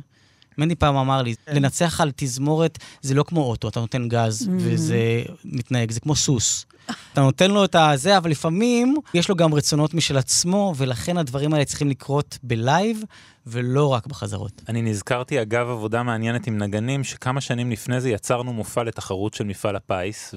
[0.59, 5.23] מני פעם אמר לי, לנצח על תזמורת זה לא כמו אוטו, אתה נותן גז וזה
[5.45, 6.67] מתנהג, זה כמו סוס.
[7.13, 11.55] אתה נותן לו את הזה, אבל לפעמים יש לו גם רצונות משל עצמו, ולכן הדברים
[11.55, 13.03] האלה צריכים לקרות בלייב,
[13.51, 14.63] ולא רק בחזרות.
[14.69, 19.45] אני נזכרתי אגב עבודה מעניינת עם נגנים, שכמה שנים לפני זה יצרנו מופע לתחרות של
[19.45, 20.35] מפעל הפיס,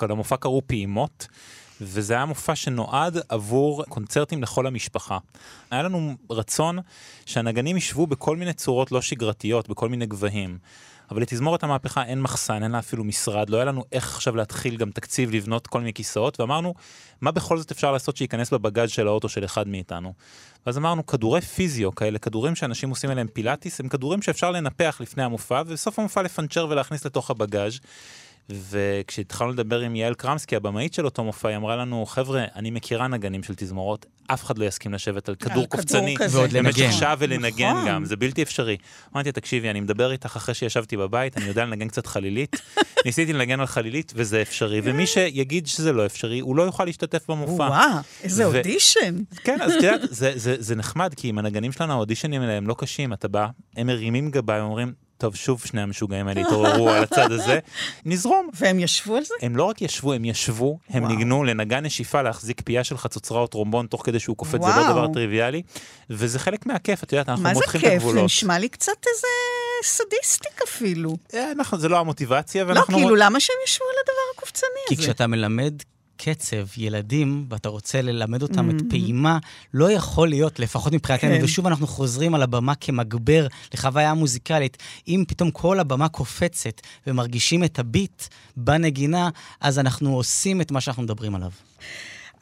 [0.00, 1.26] ולמופע קראו פעימות.
[1.80, 5.18] וזה היה מופע שנועד עבור קונצרטים לכל המשפחה.
[5.70, 6.78] היה לנו רצון
[7.26, 10.58] שהנגנים ישבו בכל מיני צורות לא שגרתיות, בכל מיני גבהים.
[11.10, 14.76] אבל לתזמורת המהפכה אין מחסן, אין לה אפילו משרד, לא היה לנו איך עכשיו להתחיל
[14.76, 16.74] גם תקציב לבנות כל מיני כיסאות, ואמרנו,
[17.20, 20.12] מה בכל זאת אפשר לעשות שייכנס בבגאז' של האוטו של אחד מאיתנו?
[20.66, 25.22] ואז אמרנו, כדורי פיזיו כאלה, כדורים שאנשים עושים עליהם פילאטיס, הם כדורים שאפשר לנפח לפני
[25.22, 27.80] המופע, ובסוף המופע לפנצ'ר ולהכניס לתוך הבגאז'.
[28.50, 33.08] וכשהתחלנו לדבר עם יעל קרמסקי, הבמאית של אותו מופע, היא אמרה לנו, חבר'ה, אני מכירה
[33.08, 36.16] נגנים של תזמורות, אף אחד לא יסכים לשבת על כדור קופצני.
[36.30, 36.92] ועוד לנגן.
[36.92, 37.88] שעה ולנגן נכון.
[37.88, 38.76] גם, זה בלתי אפשרי.
[39.14, 42.56] אמרתי, תקשיבי, אני מדבר איתך אחרי שישבתי בבית, אני יודע לנגן קצת חלילית,
[43.06, 47.30] ניסיתי לנגן על חלילית וזה אפשרי, ומי שיגיד שזה לא אפשרי, הוא לא יוכל להשתתף
[47.30, 47.62] במופע.
[47.62, 49.16] וואו, איזה אודישן.
[49.44, 52.68] כן, אז את יודעת, זה, זה, זה נחמד, כי עם הנגנים שלנו, האודישנים האלה הם
[52.68, 53.46] לא קשים, אתה בא,
[53.76, 54.92] הם מרימים גבה, הם אומרים,
[55.24, 57.58] טוב, שוב שני המשוגעים האלה התעוררו על הצד הזה,
[58.06, 58.48] נזרום.
[58.54, 59.34] והם ישבו על זה?
[59.42, 61.14] הם לא רק ישבו, הם ישבו, הם וואו.
[61.14, 64.64] ניגנו לנגן נשיפה להחזיק פייה של חצוצרה או טרומבון תוך כדי שהוא קופץ, זה לא
[64.64, 64.92] וואו.
[64.92, 65.62] דבר טריוויאלי,
[66.10, 67.90] וזה חלק מהכיף, את יודעת, אנחנו מה זה מותחים את כיף?
[67.90, 68.24] זה הגבולות.
[68.24, 69.26] נשמע לי קצת איזה
[69.84, 71.16] סדיסטיק אפילו.
[71.34, 72.98] אה, אנחנו, זה לא המוטיבציה, לא, ואנחנו...
[72.98, 75.02] כאילו, למה שהם ישבו על הדבר הקופצני כי הזה?
[75.02, 75.74] כשאתה מלמד
[76.16, 78.84] קצב ילדים, ואתה רוצה ללמד אותם את Mhm.
[78.90, 79.38] פעימה,
[79.74, 81.44] לא יכול להיות, לפחות מבחינתנו, כן.
[81.44, 84.76] ושוב אנחנו חוזרים על הבמה כמגבר לחוויה מוזיקלית,
[85.08, 88.22] אם פתאום כל הבמה קופצת ומרגישים את הביט
[88.56, 89.28] בנגינה,
[89.60, 91.50] אז אנחנו עושים את מה שאנחנו מדברים עליו.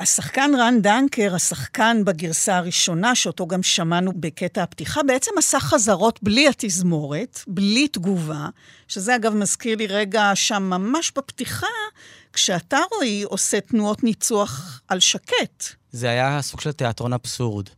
[0.01, 6.49] השחקן רן דנקר, השחקן בגרסה הראשונה, שאותו גם שמענו בקטע הפתיחה, בעצם עשה חזרות בלי
[6.49, 8.49] התזמורת, בלי תגובה,
[8.89, 11.67] שזה אגב מזכיר לי רגע שם ממש בפתיחה,
[12.33, 15.65] כשאתה, רועי, עושה תנועות ניצוח על שקט.
[15.93, 17.69] זה היה סוג של תיאטרון אבסורד.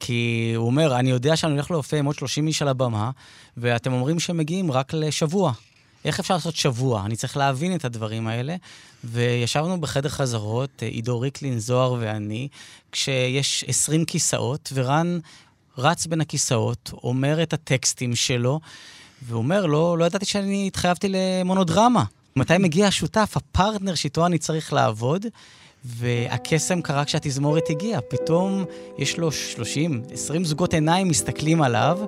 [0.00, 3.10] כי הוא אומר, אני יודע שאני הולך להופיע עם עוד 30 איש על הבמה,
[3.56, 5.52] ואתם אומרים שהם מגיעים רק לשבוע.
[6.04, 7.02] איך אפשר לעשות שבוע?
[7.06, 8.56] אני צריך להבין את הדברים האלה.
[9.04, 12.48] וישבנו בחדר חזרות, עידו ריקלין, זוהר ואני,
[12.92, 15.18] כשיש 20 כיסאות, ורן
[15.78, 18.60] רץ בין הכיסאות, אומר את הטקסטים שלו,
[19.22, 22.04] והוא אומר, לא, לא ידעתי שאני התחייבתי למונודרמה.
[22.36, 25.26] מתי מגיע השותף, הפרטנר שאיתו אני צריך לעבוד?
[25.84, 28.00] והקסם קרה כשהתזמורת הגיעה.
[28.00, 28.64] פתאום
[28.98, 31.98] יש לו 30, 20 זוגות עיניים מסתכלים עליו,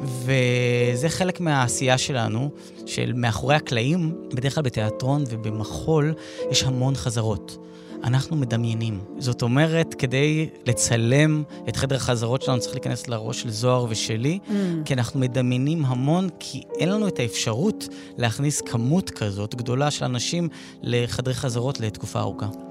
[0.00, 2.50] וזה חלק מהעשייה שלנו,
[2.86, 6.14] של מאחורי הקלעים, בדרך כלל בתיאטרון ובמחול,
[6.50, 7.56] יש המון חזרות.
[8.04, 9.00] אנחנו מדמיינים.
[9.18, 14.52] זאת אומרת, כדי לצלם את חדר החזרות שלנו, צריך להיכנס לראש של זוהר ושלי, Mm.
[14.84, 20.48] כי אנחנו מדמיינים המון, כי אין לנו את האפשרות להכניס כמות כזאת גדולה של אנשים
[20.82, 22.69] לחדרי חזרות לתקופה ארוכה.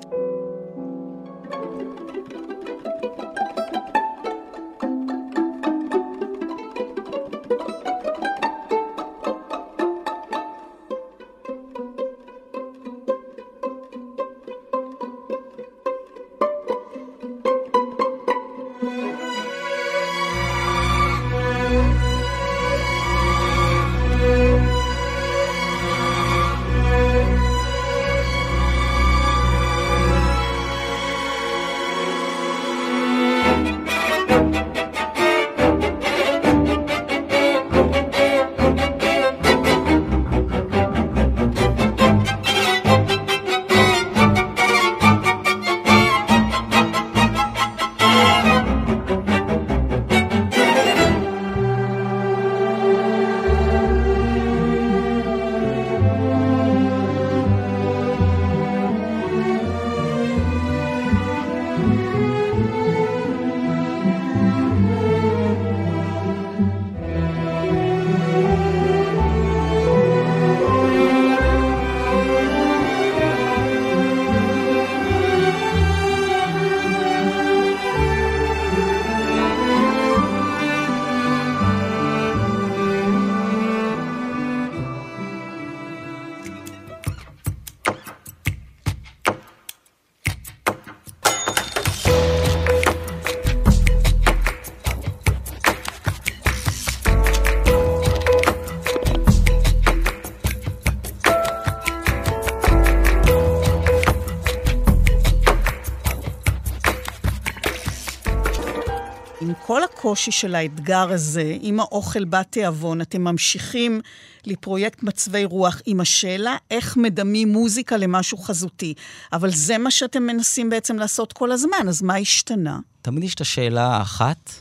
[110.10, 114.02] הקושי של האתגר הזה, עם האוכל בא תיאבון, אתם ממשיכים
[114.45, 118.94] לפרויקט מצבי רוח עם השאלה איך מדמים מוזיקה למשהו חזותי.
[119.34, 122.80] אבל זה מה שאתם מנסים בעצם לעשות כל הזמן, אז מה השתנה?
[123.02, 124.52] תמיד יש את השאלה האחת,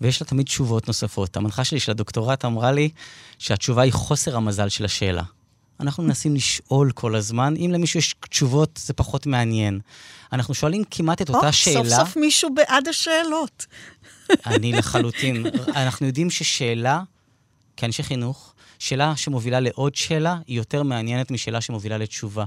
[0.00, 1.36] ויש לה תמיד תשובות נוספות.
[1.36, 2.90] המנחה שלי של הדוקטורט אמרה לי
[3.38, 5.22] שהתשובה היא חוסר המזל של השאלה.
[5.80, 9.80] אנחנו מנסים לשאול כל הזמן, אם למישהו יש תשובות, זה פחות מעניין.
[10.32, 11.84] אנחנו שואלים כמעט את אותה או, שאלה.
[11.84, 13.66] סוף סוף מישהו בעד השאלות.
[14.46, 15.46] אני לחלוטין.
[15.68, 17.02] אנחנו יודעים ששאלה,
[17.76, 22.44] כאנשי חינוך, שאלה שמובילה לעוד שאלה, היא יותר מעניינת משאלה שמובילה לתשובה.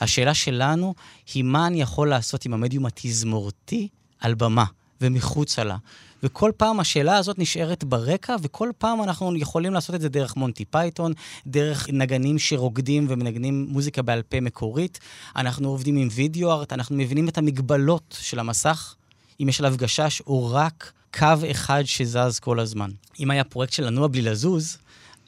[0.00, 0.94] השאלה שלנו
[1.34, 3.88] היא מה אני יכול לעשות עם המדיום התזמורתי
[4.20, 4.64] על במה.
[5.00, 5.76] ומחוצה לה.
[6.22, 10.64] וכל פעם השאלה הזאת נשארת ברקע, וכל פעם אנחנו יכולים לעשות את זה דרך מונטי
[10.64, 11.12] פייתון,
[11.46, 14.98] דרך נגנים שרוקדים ומנגנים מוזיקה בעל פה מקורית.
[15.36, 18.94] אנחנו עובדים עם וידאו ארט, אנחנו מבינים את המגבלות של המסך,
[19.40, 22.90] אם יש עליו גשש או רק קו אחד שזז כל הזמן.
[23.20, 24.78] אם היה פרויקט של לנוע בלי לזוז,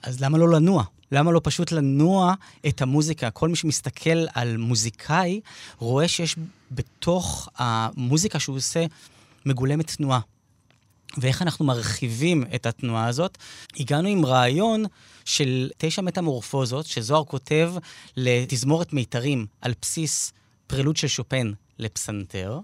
[0.03, 0.85] אז למה לא לנוע?
[1.13, 2.35] למה לא פשוט לנוע
[2.69, 3.31] את המוזיקה?
[3.31, 5.41] כל מי שמסתכל על מוזיקאי
[5.79, 6.37] רואה שיש
[6.71, 8.87] בתוך המוזיקה שהוא עושה
[9.47, 10.21] מגולמת תנועה.
[11.19, 13.39] ואיך אנחנו מרחיבים את התנועה הזאת.
[13.81, 14.85] הגענו עם רעיון
[15.25, 17.73] של תשע מטמורפוזות, שזוהר כותב
[18.17, 20.33] לתזמורת מיתרים על בסיס
[20.67, 22.59] פרילוד של שופן לפסנתר,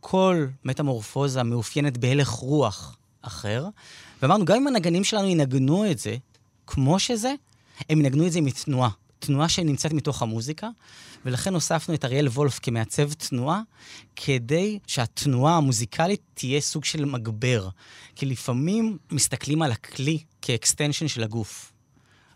[0.00, 3.66] וכל מטמורפוזה מאופיינת בהלך רוח אחר.
[4.22, 6.16] ואמרנו, גם אם הנגנים שלנו ינגנו את זה
[6.66, 7.34] כמו שזה,
[7.90, 8.90] הם ינגנו את זה מתנועה.
[9.18, 10.68] תנועה שנמצאת מתוך המוזיקה,
[11.24, 13.62] ולכן הוספנו את אריאל וולף כמעצב תנועה,
[14.16, 17.68] כדי שהתנועה המוזיקלית תהיה סוג של מגבר.
[18.16, 21.72] כי לפעמים מסתכלים על הכלי כ extension של הגוף.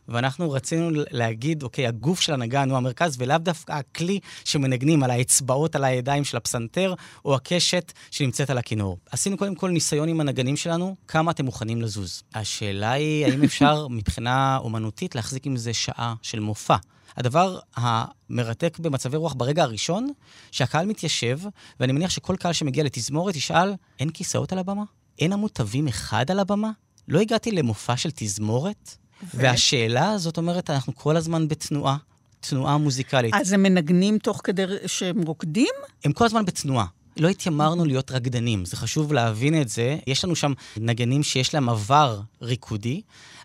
[0.09, 5.77] ואנחנו רצינו להגיד, אוקיי, הגוף של הנגן הוא המרכז, ולאו דווקא הכלי שמנגנים על האצבעות,
[5.77, 6.95] על הידיים של הפסנתר,
[7.25, 8.99] או הקשת שנמצאת על הכינור.
[9.11, 12.23] עשינו קודם כל ניסיון עם הנגנים שלנו, כמה אתם מוכנים לזוז.
[12.35, 16.77] השאלה היא, האם אפשר מבחינה אומנותית להחזיק עם זה שעה של מופע.
[17.17, 20.09] הדבר המרתק במצבי רוח ברגע הראשון,
[20.51, 21.39] שהקהל מתיישב,
[21.81, 24.83] ואני מניח שכל קהל שמגיע לתזמורת ישאל, אין כיסאות על הבמה?
[25.19, 26.71] אין עמוד תווים אחד על הבמה?
[27.09, 28.97] לא הגעתי למופע של תזמורת?
[29.35, 31.97] והשאלה הזאת אומרת, אנחנו כל הזמן בתנועה,
[32.41, 33.35] תנועה מוזיקלית.
[33.35, 35.75] אז הם מנגנים תוך כדי שהם רוקדים?
[36.05, 36.87] הם כל הזמן בתנועה.
[37.17, 39.99] לא התיימרנו להיות רקדנים, זה חשוב להבין את זה.
[40.07, 43.01] יש לנו שם נגנים שיש להם עבר ריקודי,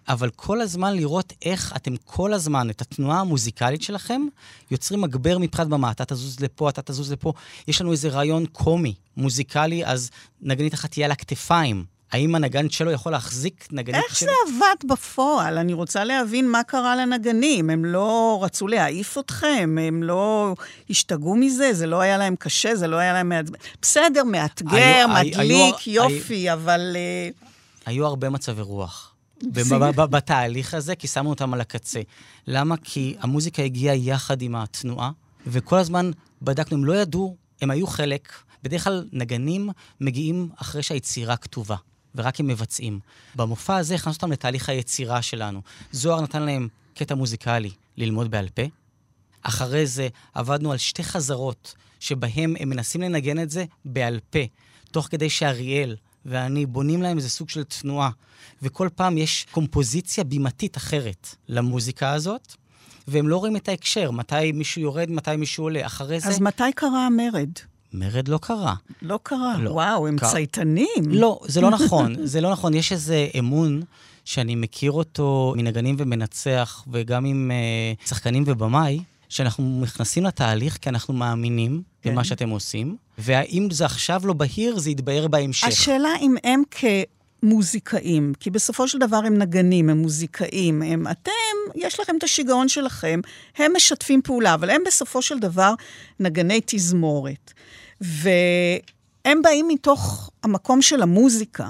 [0.08, 4.22] אבל כל הזמן לראות איך אתם כל הזמן, את התנועה המוזיקלית שלכם,
[4.72, 5.91] יוצרים מגבר מבחינת במה.
[5.91, 7.34] אתה תזוז לפה, אתה תזוז לפה.
[7.68, 10.10] יש לנו איזה רעיון קומי, מוזיקלי, אז
[10.41, 11.86] נגנית אחת תהיה על הכתפיים.
[12.11, 15.57] האם הנגן שלו יכול להחזיק נגנית איך זה עבד בפועל?
[15.57, 17.69] אני רוצה להבין מה קרה לנגנים.
[17.69, 19.76] הם לא רצו להעיף אתכם?
[19.88, 20.56] הם לא
[20.90, 21.73] השתגעו מזה?
[21.73, 22.76] זה לא היה להם קשה?
[22.76, 23.31] זה לא היה להם?
[23.81, 26.95] בסדר, מאתגר, היו- מדליק, היו- יופי, אבל...
[26.95, 27.30] אה,
[27.86, 29.15] היו הרבה מצבי רוח.
[30.06, 32.02] בתהליך הזה, כי שמו אותם על הקצה.
[32.48, 32.76] למה?
[32.84, 35.11] כי המוזיקה הגיעה יחד עם התנועה,
[35.48, 36.11] וכל הזמן
[36.41, 38.31] בדקנו, הם לא ידעו, הם היו חלק.
[38.64, 39.69] בדרך כלל נגנים
[40.02, 41.76] מגיעים אחרי שהיצירה כתובה,
[42.20, 43.00] ורק הם מבצעים.
[43.36, 45.62] במופע הזה הכנסנו אותם לתהליך היצירה שלנו.
[45.91, 48.62] זוהר נתן להם קטע מוזיקלי ללמוד בעל פה.
[49.41, 54.40] אחרי זה עבדנו על שתי חזרות, שבהם הם מנסים לנגן את זה בעל פה,
[54.91, 58.10] תוך כדי שאריאל ואני בונים להם איזה סוג של תנועה.
[58.62, 62.56] וכל פעם יש קומפוזיציה בימתית אחרת למוזיקה הזאת,
[63.08, 65.86] והם לא רואים את ההקשר, מתי מישהו יורד, מתי מישהו עולה.
[65.86, 66.30] אחרי זה...
[66.30, 67.50] אז מתי קרה המרד?
[67.94, 68.76] מרד לא קרה.
[69.02, 69.57] לא קרה.
[69.60, 69.70] לא.
[69.70, 70.32] וואו, הם קרה.
[70.32, 71.03] צייתנים.
[71.07, 72.16] לא, זה לא נכון.
[72.24, 72.74] זה לא נכון.
[72.74, 73.82] יש איזה אמון
[74.26, 78.99] שאני מכיר אותו מנגנים ומנצח, וגם עם uh, שחקנים ובמאי,
[79.30, 82.11] שאנחנו נכנסים לתהליך כי אנחנו מאמינים כן.
[82.11, 85.68] במה שאתם עושים, והאם זה עכשיו לא בהיר, זה יתבהר בהמשך.
[85.68, 86.64] השאלה אם הם
[87.41, 91.32] כמוזיקאים, כי בסופו של דבר הם נגנים, הם מוזיקאים, הם, אתם,
[91.76, 93.20] יש לכם את השיגעון שלכם,
[93.57, 95.74] הם משתפים פעולה, אבל הם בסופו של דבר
[96.20, 97.53] נגני תזמורת.
[98.02, 101.70] והם באים מתוך המקום של המוזיקה.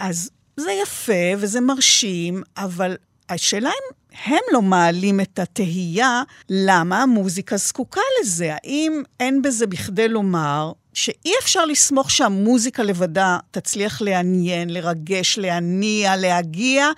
[0.00, 2.96] אז זה יפה וזה מרשים, אבל
[3.28, 8.54] השאלה אם הם לא מעלים את התהייה למה המוזיקה זקוקה לזה.
[8.54, 16.88] האם אין בזה בכדי לומר שאי אפשר לסמוך שהמוזיקה לבדה תצליח לעניין, לרגש, להניע, להגיע,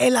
[0.00, 0.20] אלא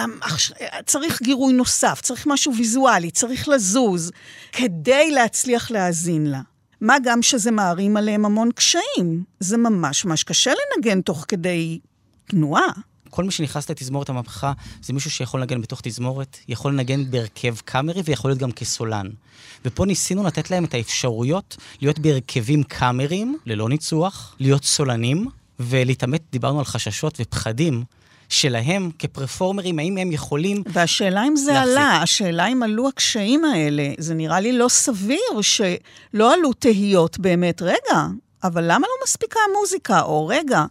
[0.86, 4.12] צריך גירוי נוסף, צריך משהו ויזואלי, צריך לזוז,
[4.52, 6.40] כדי להצליח להאזין לה.
[6.80, 9.24] מה גם שזה מערים עליהם המון קשיים.
[9.40, 11.78] זה ממש ממש קשה לנגן תוך כדי
[12.26, 12.68] תנועה.
[13.10, 14.52] כל מי שנכנס לתזמורת המהפכה
[14.82, 19.06] זה מישהו שיכול לנגן בתוך תזמורת, יכול לנגן בהרכב קאמרי ויכול להיות גם כסולן.
[19.64, 25.26] ופה ניסינו לתת להם את האפשרויות להיות בהרכבים קאמריים, ללא ניצוח, להיות סולנים,
[25.60, 27.84] ולהתעמת, דיברנו על חששות ופחדים.
[28.28, 30.62] שלהם כפרפורמרים, האם הם יכולים...
[30.66, 31.72] והשאלה אם זה להחזיק.
[31.72, 33.92] עלה, השאלה אם עלו הקשיים האלה.
[33.98, 37.62] זה נראה לי לא סביר שלא עלו תהיות באמת.
[37.62, 38.06] רגע,
[38.44, 40.02] אבל למה לא מספיקה המוזיקה?
[40.02, 40.64] או רגע,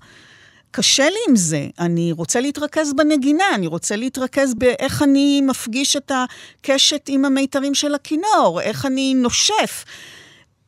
[0.76, 1.68] קשה לי עם זה.
[1.80, 7.96] אני רוצה להתרכז בנגינה, אני רוצה להתרכז באיך אני מפגיש את הקשת עם המיתרים של
[7.96, 9.86] הכינור, איך אני נושף.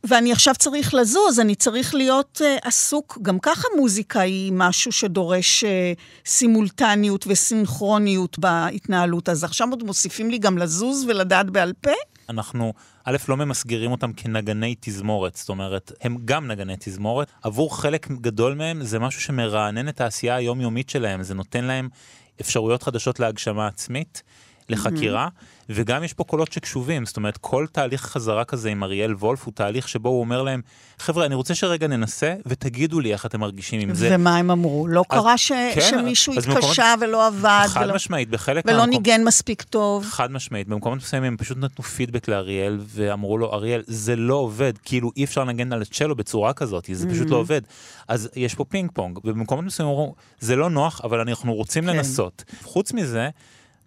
[0.03, 3.17] ואני עכשיו צריך לזוז, אני צריך להיות uh, עסוק.
[3.21, 5.67] גם ככה מוזיקה היא משהו שדורש uh,
[6.25, 11.91] סימולטניות וסינכרוניות בהתנהלות, אז עכשיו עוד מוסיפים לי גם לזוז ולדעת בעל פה?
[12.29, 12.73] אנחנו,
[13.09, 17.31] א', לא ממסגרים אותם כנגני תזמורת, זאת אומרת, הם גם נגני תזמורת.
[17.43, 21.89] עבור חלק גדול מהם זה משהו שמרענן את העשייה היומיומית שלהם, זה נותן להם
[22.41, 24.23] אפשרויות חדשות להגשמה עצמית.
[24.69, 25.63] לחקירה, mm-hmm.
[25.69, 29.53] וגם יש פה קולות שקשובים, זאת אומרת, כל תהליך חזרה כזה עם אריאל וולף הוא
[29.53, 30.61] תהליך שבו הוא אומר להם,
[30.99, 34.09] חבר'ה, אני רוצה שרגע ננסה, ותגידו לי איך אתם מרגישים עם זה.
[34.11, 34.87] ומה הם אמרו?
[34.87, 35.51] לא אז, קרה ש...
[35.75, 36.97] כן, שמישהו התקשה במקומות...
[37.01, 37.65] ולא עבד?
[37.67, 37.95] חד ולא...
[37.95, 38.93] משמעית, בחלק ולא מהמקום...
[38.93, 40.05] ניגן מספיק טוב?
[40.05, 44.73] חד משמעית, במקומות מסוימים הם פשוט נתנו פידבק לאריאל, ואמרו לו, אריאל, זה לא עובד,
[44.85, 47.31] כאילו אי אפשר לנגן על הצ'לו בצורה כזאת, זה פשוט mm-hmm.
[47.31, 47.61] לא עובד.
[48.07, 51.89] אז יש פה פינג פונג, ובמקומות מסוימים אמרו, זה לא נוח, אבל אנחנו רוצים כן.
[51.89, 52.43] לנסות.
[52.63, 53.29] חוץ מזה,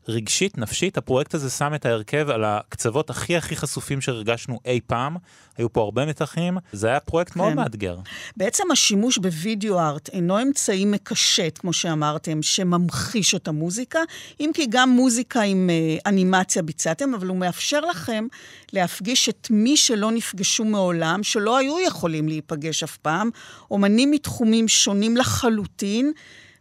[0.08, 5.16] רגשית, נפשית, הפרויקט הזה שם את ההרכב על הקצוות הכי הכי חשופים שהרגשנו אי פעם.
[5.58, 7.40] היו פה הרבה מתחים, זה היה פרויקט כן.
[7.40, 7.98] מאוד מאתגר.
[8.36, 13.98] בעצם השימוש בווידאו ארט אינו אמצעי מקשט, כמו שאמרתם, שממחיש את המוזיקה,
[14.40, 18.26] אם כי גם מוזיקה עם uh, אנימציה ביצעתם, אבל הוא מאפשר לכם
[18.72, 23.30] להפגיש את מי שלא נפגשו מעולם, שלא היו יכולים להיפגש אף פעם,
[23.70, 26.12] אומנים מתחומים שונים לחלוטין.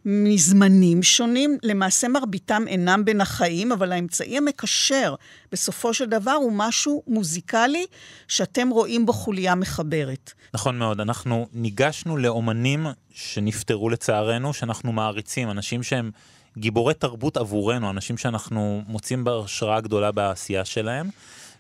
[0.10, 5.15] מזמנים שונים, למעשה מרביתם אינם בין החיים, אבל האמצעי המקשר
[5.52, 7.86] בסופו של דבר הוא משהו מוזיקלי
[8.27, 10.34] שאתם רואים בו חוליה מחברת.
[10.53, 16.11] נכון מאוד, אנחנו ניגשנו לאומנים שנפטרו לצערנו, שאנחנו מעריצים, אנשים שהם
[16.57, 21.10] גיבורי תרבות עבורנו, אנשים שאנחנו מוצאים בהשראה גדולה בעשייה שלהם.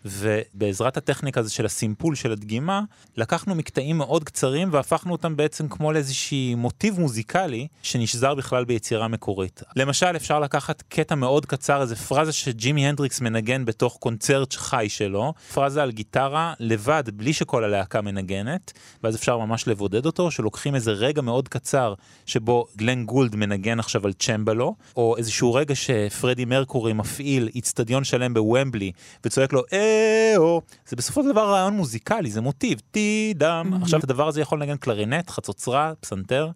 [0.05, 2.81] ובעזרת הטכניקה הזו של הסימפול של הדגימה,
[3.17, 9.63] לקחנו מקטעים מאוד קצרים והפכנו אותם בעצם כמו לאיזשהי מוטיב מוזיקלי שנשזר בכלל ביצירה מקורית.
[9.75, 15.33] למשל, אפשר לקחת קטע מאוד קצר, איזה פרזה שג'ימי הנדריקס מנגן בתוך קונצרט חי שלו,
[15.53, 18.73] פרזה על גיטרה לבד, בלי שכל הלהקה מנגנת,
[19.03, 21.93] ואז אפשר ממש לבודד אותו, שלוקחים איזה רגע מאוד קצר
[22.25, 28.33] שבו גלן גולד מנגן עכשיו על צ'מבלו, או איזשהו רגע שפרדי מרקורי מפעיל איצטדיון שלם
[28.33, 28.91] בוומבלי
[29.23, 29.88] וצועק לו, אה,
[30.37, 33.71] או זה בסופו של דבר רעיון מוזיקלי, זה מוטיב, טי דם.
[33.73, 33.83] Mm-hmm.
[33.83, 36.49] עכשיו הדבר הזה יכול לנגן קלרינט, חצוצרה, פסנתר.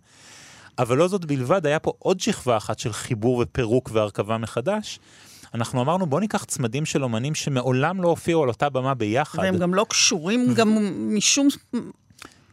[0.80, 4.99] אבל לא זאת בלבד, היה פה עוד שכבה אחת של חיבור ופירוק והרכבה מחדש.
[5.53, 9.39] אנחנו אמרנו בוא ניקח צמדים של אומנים שמעולם לא הופיעו על אותה במה ביחד.
[9.39, 10.77] והם גם לא קשורים גם
[11.15, 11.47] משום...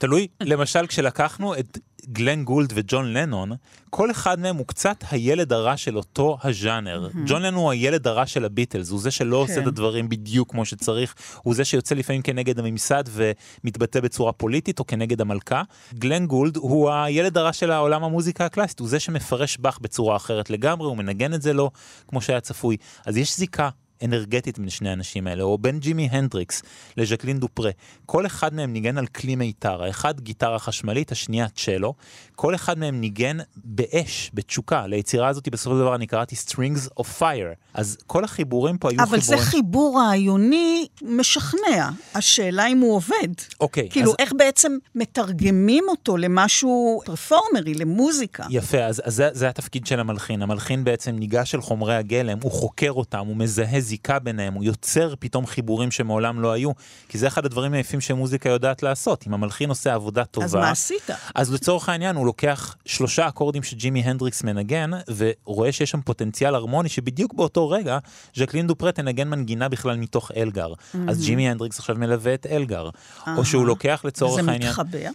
[0.01, 1.79] תלוי, למשל כשלקחנו את
[2.09, 3.53] גלן גולד וג'ון לנון,
[3.91, 7.09] כל אחד מהם הוא קצת הילד הרע של אותו הז'אנר.
[7.09, 7.19] Mm-hmm.
[7.27, 9.53] ג'ון לנון הוא הילד הרע של הביטלס, הוא זה שלא כן.
[9.53, 14.79] עושה את הדברים בדיוק כמו שצריך, הוא זה שיוצא לפעמים כנגד הממסד ומתבטא בצורה פוליטית
[14.79, 15.63] או כנגד המלכה.
[15.95, 20.51] גלן גולד הוא הילד הרע של העולם המוזיקה הקלאסית, הוא זה שמפרש באך בצורה אחרת
[20.51, 21.71] לגמרי, הוא מנגן את זה לא
[22.09, 22.77] כמו שהיה צפוי.
[23.07, 23.69] אז יש זיקה
[24.05, 26.63] אנרגטית בין שני האנשים האלה, או בין ג'ימי הנדריקס
[26.97, 27.71] לז'קלין דופרה.
[28.07, 31.95] כל אחד מהם ניגן על כלי מיתר, האחד גיטרה חשמלית, השנייה צ'לו.
[32.37, 34.87] כל אחד מהם ניגן באש, בתשוקה.
[34.87, 37.55] ליצירה הזאת בסופו של דבר אני קראתי Strings of Fire.
[37.75, 39.39] אז כל החיבורים פה היו אבל חיבורים...
[39.39, 41.91] אבל זה חיבור רעיוני משכנע.
[42.15, 43.29] השאלה אם הוא עובד.
[43.61, 43.89] אוקיי.
[43.91, 44.17] כאילו, אז...
[44.19, 48.47] איך בעצם מתרגמים אותו למשהו פרפורמרי, למוזיקה.
[48.51, 50.43] יפה, אז, אז זה, זה התפקיד של המלחין.
[50.43, 55.15] המלחין בעצם ניגש אל חומרי הגלם, הוא חוקר אותם, הוא מזהה זיקה ביניהם, הוא יוצר
[55.19, 56.71] פתאום חיבורים שמעולם לא היו,
[57.09, 59.27] כי זה אחד הדברים היפים שמוזיקה יודעת לעשות.
[59.27, 60.47] אם המלחין עושה עבודה טובה...
[60.47, 61.11] אז מה עשית?
[61.35, 66.89] אז לצורך העניין הוא לוקח שלושה אקורדים שג'ימי הנדריקס מנגן, ורואה שיש שם פוטנציאל הרמוני
[66.89, 67.99] שבדיוק באותו רגע
[68.37, 70.73] ז'קלין דופרה תנגן מנגינה בכלל מתוך אלגר.
[70.73, 70.99] Mm-hmm.
[71.09, 72.89] אז ג'ימי הנדריקס עכשיו מלווה את אלגר.
[72.89, 73.31] Uh-huh.
[73.37, 74.63] או שהוא לוקח לצורך העניין...
[74.63, 75.11] זה מתחבר?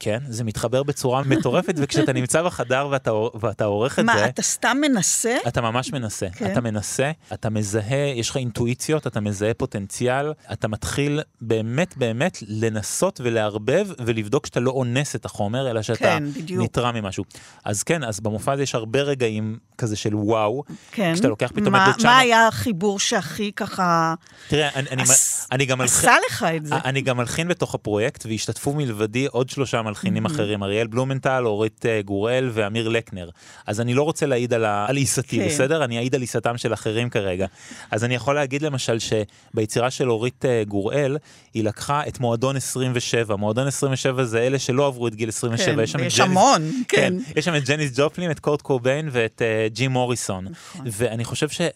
[0.00, 4.20] כן, זה מתחבר בצורה מטורפת, וכשאתה נמצא בחדר ואתה, ואתה עורך את מה, זה...
[4.20, 5.36] מה, אתה סתם מנסה?
[5.48, 6.26] אתה ממש מנסה.
[6.36, 6.52] כן.
[6.52, 13.20] אתה מנסה, אתה מזהה, יש לך אינטואיציות, אתה מזהה פוטנציאל, אתה מתחיל באמת באמת לנסות
[13.24, 17.24] ולערבב ולבדוק שאתה לא אונס את החומר, אלא שאתה כן, נתרע ממשהו.
[17.64, 20.64] אז כן, אז במופע הזה יש הרבה רגעים כזה של וואו.
[20.92, 21.14] כן.
[21.14, 22.12] כשאתה לוקח פתאום מה, את דוצ'אנו.
[22.12, 24.14] מה היה החיבור שהכי ככה...
[24.48, 25.46] תראה, אני, אני, עש...
[25.52, 25.80] אני גם...
[25.80, 26.74] עשה לך את זה.
[26.74, 30.30] אני גם מלחין בתוך הפרויקט, והשתתפו מלבדי עוד שלושה מלחינים mm-hmm.
[30.30, 33.30] אחרים, אריאל בלומנטל, אורית uh, גוראל ואמיר לקנר.
[33.66, 35.46] אז אני לא רוצה להעיד על, עיסתי, כן.
[35.46, 35.84] בסדר?
[35.84, 37.46] אני אעיד על עיסתם של אחרים כרגע.
[37.90, 41.18] אז אני יכול להגיד למשל שביצירה של אורית uh, גוראל,
[41.54, 43.36] היא לקחה את מועדון 27.
[43.36, 45.74] מועדון 27 זה אלה שלא עברו את גיל 27.
[45.74, 47.14] כן, יש שם יש ג'ניס, המון, כן.
[47.24, 47.38] כן.
[47.38, 50.44] יש שם את ג'ניס ג'ופלין, את קורט קוביין ואת uh, ג'ים מוריסון.
[50.50, 50.86] נכון.
[50.92, 51.68] ואני חושב שא',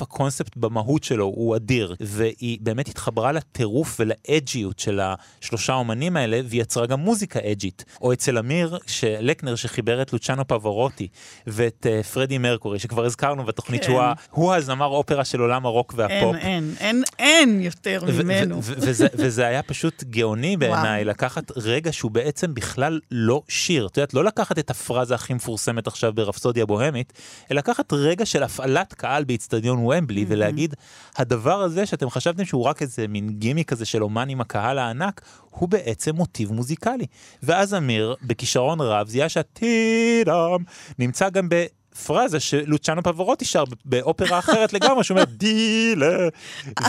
[0.00, 6.62] הקונספט במהות שלו הוא אדיר, והיא באמת התחברה לטירוף ולאג'יות של השלושה אומנים האלה, והיא
[6.62, 7.59] יצרה גם מוזיקה אג'ית.
[7.60, 7.84] Legit.
[8.00, 11.08] או אצל אמיר, לקנר שחיבר את לוצ'אנו פברוטי
[11.46, 13.86] ואת uh, פרדי מרקורי, שכבר הזכרנו בתוכנית כן.
[13.86, 16.36] שהוא הוא הזמר אופרה של עולם הרוק והפופ.
[16.36, 18.58] אין, אין, אין, אין יותר ממנו.
[18.62, 23.86] וזה, וזה היה פשוט גאוני בעיניי, לקחת רגע שהוא בעצם בכלל לא שיר.
[23.86, 27.12] את יודעת, לא לקחת את הפרזה הכי מפורסמת עכשיו ברפסודיה בוהמית,
[27.50, 30.74] אלא לקחת רגע של הפעלת קהל באיצטדיון ומבלי, ולהגיד,
[31.16, 35.20] הדבר הזה שאתם חשבתם שהוא רק איזה מין גימי כזה של אומן עם הקהל הענק,
[35.50, 37.06] הוא בעצם מוטיב מוזיקלי.
[37.42, 40.62] ואז אמיר, בכישרון רב, זיהה שהטירם
[40.98, 41.64] נמצא גם ב...
[42.06, 46.28] פרזה שלוצ'אנו פברוטי שר באופרה אחרת לגמרי, שאומר דילה.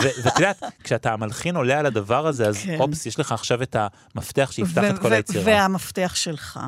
[0.02, 2.80] ואת יודעת, כשאתה המלחין עולה על הדבר הזה, אז כן.
[2.80, 3.76] אופס, יש לך עכשיו את
[4.14, 5.42] המפתח שיפתח את כל היצירה.
[5.46, 6.60] והמפתח שלך,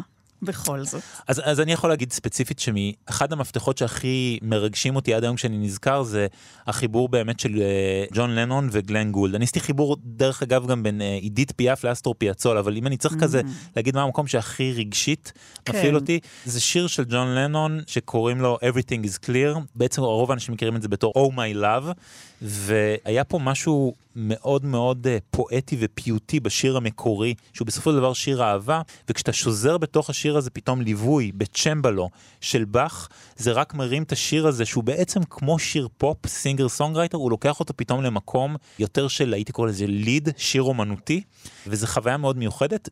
[0.44, 1.02] בכל זאת.
[1.28, 6.02] אז, אז אני יכול להגיד ספציפית שאחד המפתחות שהכי מרגשים אותי עד היום כשאני נזכר
[6.02, 6.26] זה
[6.66, 9.34] החיבור באמת של אה, ג'ון לנון וגלן גולד.
[9.34, 12.96] אני עשיתי חיבור דרך אגב גם בין אה, עידית פיאף לאסטור פיאצול, אבל אם אני
[12.96, 13.40] צריך כזה
[13.76, 15.32] להגיד מה המקום שהכי רגשית
[15.64, 15.72] כן.
[15.72, 20.54] מפעיל אותי, זה שיר של ג'ון לנון שקוראים לו Everything is Clear, בעצם רוב האנשים
[20.54, 21.92] מכירים את זה בתור Oh My Love,
[22.42, 28.42] והיה פה משהו מאוד מאוד אה, פואטי ופיוטי בשיר המקורי, שהוא בסופו של דבר שיר
[28.42, 34.12] אהבה, וכשאתה שוזר בתוך השיר הזה פתאום ליווי בצ'מבלו של באך, זה רק מרים את
[34.12, 39.08] השיר הזה שהוא בעצם כמו שיר פופ, singer songwriter, הוא לוקח אותו פתאום למקום יותר
[39.08, 41.22] של, הייתי קורא לזה Lied, שיר אומנותי,
[41.66, 42.88] וזו חוויה מאוד מיוחדת,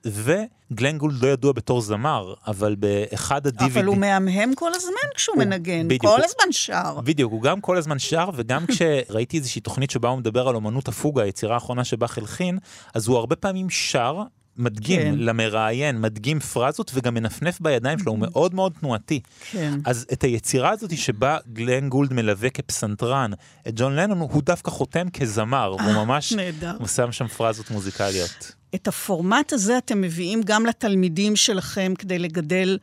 [0.73, 3.65] וגלן גולד לא ידוע בתור זמר, אבל באחד ה-DVD...
[3.65, 6.03] אבל הוא מהמהם כל הזמן כשהוא מנגן, בדיוק.
[6.03, 7.01] כל הוא- הזמן שר.
[7.01, 10.89] בדיוק, הוא גם כל הזמן שר, וגם כשראיתי איזושהי תוכנית שבה הוא מדבר על אומנות
[10.89, 12.59] הפוגה, היצירה האחרונה שבאך הלחין,
[12.95, 14.19] אז הוא הרבה פעמים שר,
[14.57, 15.15] מדגים כן.
[15.19, 19.21] למראיין, מדגים פרזות וגם מנפנף בידיים שלו, הוא מאוד מאוד תנועתי.
[19.51, 19.79] כן.
[19.85, 23.31] אז את היצירה הזאת שבה גלן גולד מלווה כפסנתרן
[23.69, 26.77] את ג'ון לנון, הוא דווקא חותם כזמר, והוא ממש נהדר.
[26.79, 28.53] הוא שם שם פרזות מוזיקליות.
[28.75, 32.79] את הפורמט הזה אתם מביאים גם לתלמידים שלכם כדי לגדל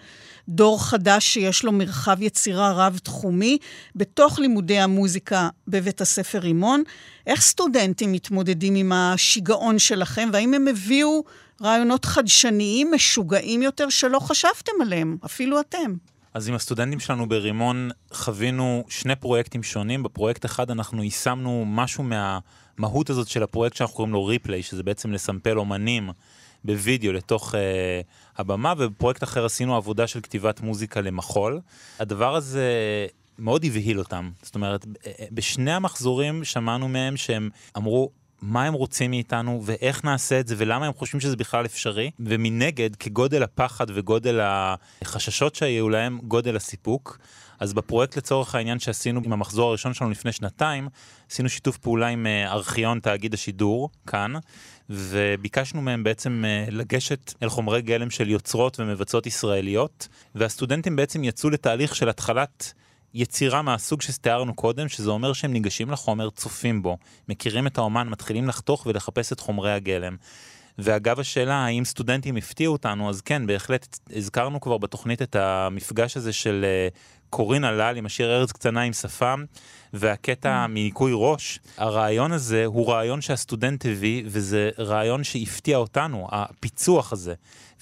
[0.50, 3.58] דור חדש שיש לו מרחב יצירה רב-תחומי
[3.96, 6.84] בתוך לימודי המוזיקה בבית הספר רימון.
[7.28, 11.24] איך סטודנטים מתמודדים עם השיגעון שלכם, והאם הם הביאו
[11.62, 15.94] רעיונות חדשניים, משוגעים יותר, שלא חשבתם עליהם, אפילו אתם?
[16.34, 20.04] אז עם הסטודנטים שלנו ברימון חווינו שני פרויקטים שונים.
[20.04, 22.04] בפרויקט אחד אנחנו יישמנו משהו
[22.80, 26.10] מהמהות הזאת של הפרויקט שאנחנו קוראים לו ריפליי, שזה בעצם לסמפל אומנים
[26.64, 27.58] בווידאו לתוך uh,
[28.38, 31.60] הבמה, ובפרויקט אחר עשינו עבודה של כתיבת מוזיקה למחול.
[32.00, 32.68] הדבר הזה
[33.40, 34.32] מאוד הבהיל אותם.
[34.42, 34.86] זאת אומרת,
[35.32, 38.12] בשני המחזורים שמענו מהם שהם אמרו,
[38.42, 42.96] מה הם רוצים מאיתנו ואיך נעשה את זה ולמה הם חושבים שזה בכלל אפשרי ומנגד
[42.96, 44.40] כגודל הפחד וגודל
[45.02, 47.18] החששות שהיו להם גודל הסיפוק.
[47.60, 50.90] אז בפרויקט לצורך העניין שעשינו עם המחזור הראשון שלנו לפני שנתיים
[51.32, 54.34] עשינו שיתוף פעולה עם אה, ארכיון תאגיד השידור כאן
[54.90, 61.50] וביקשנו מהם בעצם אה, לגשת אל חומרי גלם של יוצרות ומבצעות ישראליות והסטודנטים בעצם יצאו
[61.50, 62.74] לתהליך של התחלת
[63.14, 66.98] יצירה מהסוג שתיארנו קודם, שזה אומר שהם ניגשים לחומר, צופים בו,
[67.30, 70.16] מכירים את האומן, מתחילים לחתוך ולחפש את חומרי הגלם.
[70.78, 76.34] ואגב השאלה האם סטודנטים הפתיעו אותנו, אז כן, בהחלט הזכרנו כבר בתוכנית את המפגש הזה
[76.34, 76.88] של אה,
[77.30, 79.46] קורין הלל עם השיר ארץ קטנה עם שפם,
[79.94, 81.60] והקטע מניקוי ראש.
[81.78, 87.34] הרעיון הזה הוא רעיון שהסטודנט הביא, וזה רעיון שהפתיע אותנו, הפיצוח הזה.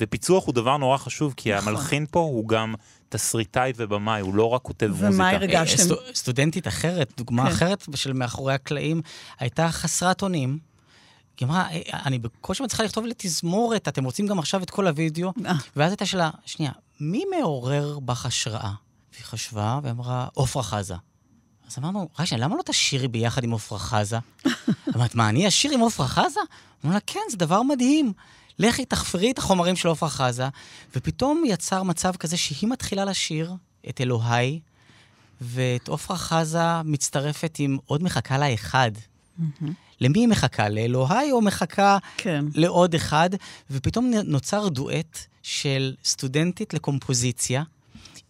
[0.02, 1.68] ופיצוח הוא דבר נורא חשוב, כי נכון.
[1.68, 2.74] המלחין פה הוא גם
[3.10, 5.10] תסריטאי ובמאי, הוא לא רק כותב מוזיקה.
[5.14, 5.84] ומה הרגשתם?
[5.84, 7.52] סטו- סטודנטית אחרת, דוגמה כן.
[7.52, 9.02] אחרת של מאחורי הקלעים,
[9.40, 10.60] הייתה חסרת אונים.
[11.40, 15.32] היא אמרה, "אה, אני בקושי מצליחה לכתוב לתזמורת, אתם רוצים גם עכשיו את כל הוידאו?
[15.76, 18.72] ואז הייתה שאלה, שנייה, מי מעורר בך השראה?
[19.18, 20.96] והיא חשבה ואמרה, עפרה חזה.
[21.68, 24.18] אז אמרנו, שנייה, למה לא תשאירי ביחד עם עפרה חזה?
[24.96, 26.40] אמרת, מה, אני אשיר עם עפרה חזה?
[26.86, 28.14] אמרו לה, כן, זה דבר מדהים.
[28.60, 30.48] לכי, תחפרי את החומרים של עפרה חזה,
[30.96, 33.54] ופתאום יצר מצב כזה שהיא מתחילה לשיר
[33.90, 34.60] את אלוהי,
[35.42, 38.92] ואת עפרה חזה מצטרפת עם עוד מחכה לה אחד.
[40.02, 40.70] למי היא מחכה?
[40.70, 42.46] לאלוהי או מחכה כן.
[42.54, 43.30] לעוד אחד?
[43.72, 47.64] ופתאום נוצר דואט של סטודנטית לקומפוזיציה,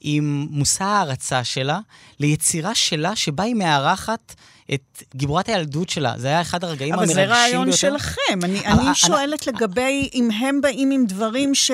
[0.09, 1.79] עם מושא ההערצה שלה,
[2.19, 4.35] ליצירה שלה שבה היא מארחת
[4.73, 6.13] את גיבורת הילדות שלה.
[6.17, 7.39] זה היה אחד הרגעים אבל המרגשים זה ביותר.
[7.41, 8.39] רעיון שלכם.
[8.43, 11.71] אני, אבל- אני שואלת לגבי אם הם באים עם דברים ש,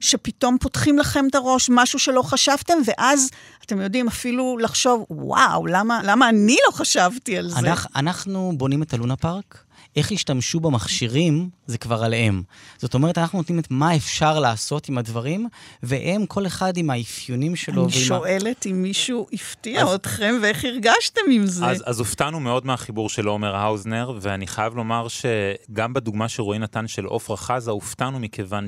[0.00, 3.30] שפתאום פותחים לכם את הראש, משהו שלא חשבתם, ואז
[3.66, 7.58] אתם יודעים אפילו לחשוב, וואו, למה, למה אני לא חשבתי על זה?
[7.58, 9.64] אנחנו, אנחנו בונים את הלונה פארק,
[9.96, 12.42] איך ישתמשו במכשירים, זה כבר עליהם.
[12.78, 15.48] זאת אומרת, אנחנו נותנים את מה אפשר לעשות עם הדברים,
[15.82, 17.74] והם, כל אחד עם האפיונים שלו.
[17.84, 21.66] אני ועם ה- שואלת אם מישהו הפתיע אז- אתכם ואיך הרגשתם עם זה.
[21.66, 26.88] אז, אז הופתענו מאוד מהחיבור של עומר האוזנר, ואני חייב לומר שגם בדוגמה שרועי נתן
[26.88, 28.66] של עפרה חזה, הופתענו מכיוון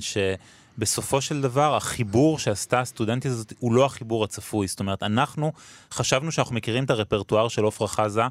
[0.79, 4.67] בסופו של דבר החיבור שעשתה הסטודנטית הזאת הוא לא החיבור הצפוי.
[4.67, 5.53] זאת אומרת, אנחנו
[5.91, 8.23] חשבנו שאנחנו מכירים את הרפרטואר של עפרה חזה,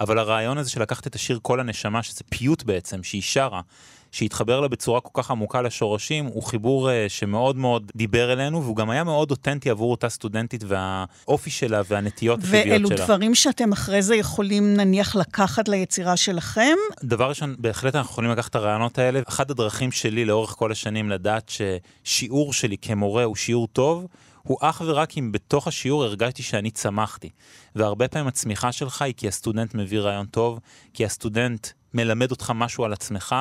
[0.00, 3.60] אבל הרעיון הזה של לקחת את השיר כל הנשמה, שזה פיוט בעצם, שהיא שרה,
[4.14, 8.76] שהתחבר לה בצורה כל כך עמוקה לשורשים, הוא חיבור uh, שמאוד מאוד דיבר אלינו, והוא
[8.76, 12.76] גם היה מאוד אותנטי עבור אותה סטודנטית והאופי שלה והנטיות הטבעיות שלה.
[12.76, 16.74] ואלו דברים שאתם אחרי זה יכולים נניח לקחת ליצירה שלכם?
[17.04, 19.20] דבר ראשון, בהחלט אנחנו יכולים לקחת את הרעיונות האלה.
[19.28, 21.52] אחת הדרכים שלי לאורך כל השנים לדעת
[22.04, 24.06] ששיעור שלי כמורה הוא שיעור טוב,
[24.42, 27.30] הוא אך ורק אם בתוך השיעור הרגשתי שאני צמחתי.
[27.74, 30.60] והרבה פעמים הצמיחה שלך היא כי הסטודנט מביא רעיון טוב,
[30.94, 33.34] כי הסטודנט מלמד אותך משהו על עצמך,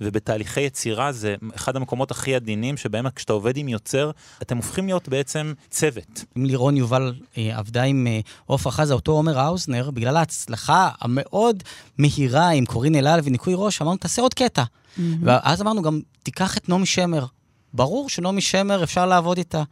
[0.00, 4.10] ובתהליכי יצירה זה אחד המקומות הכי עדינים שבהם כשאתה עובד עם יוצר,
[4.42, 6.24] אתם הופכים להיות בעצם צוות.
[6.36, 11.62] אם לירון יובל אה, עבדה עם אה, עופרה חזה, אותו עומר האוזנר, בגלל ההצלחה המאוד
[11.98, 14.62] מהירה עם קורין אלעל וניקוי ראש, אמרנו, תעשה עוד קטע.
[14.62, 15.00] Mm-hmm.
[15.22, 17.26] ואז אמרנו גם, תיקח את נעמי שמר.
[17.74, 19.62] ברור שנעמי שמר, אפשר לעבוד איתה.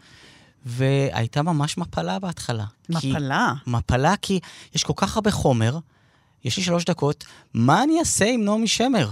[0.67, 2.65] והייתה ממש מפלה בהתחלה.
[2.89, 3.53] מפלה?
[3.65, 4.41] כי, מפלה כי
[4.75, 5.79] יש כל כך הרבה חומר,
[6.45, 7.25] יש לי שלוש דקות,
[7.55, 9.11] מה אני אעשה עם נעמי שמר?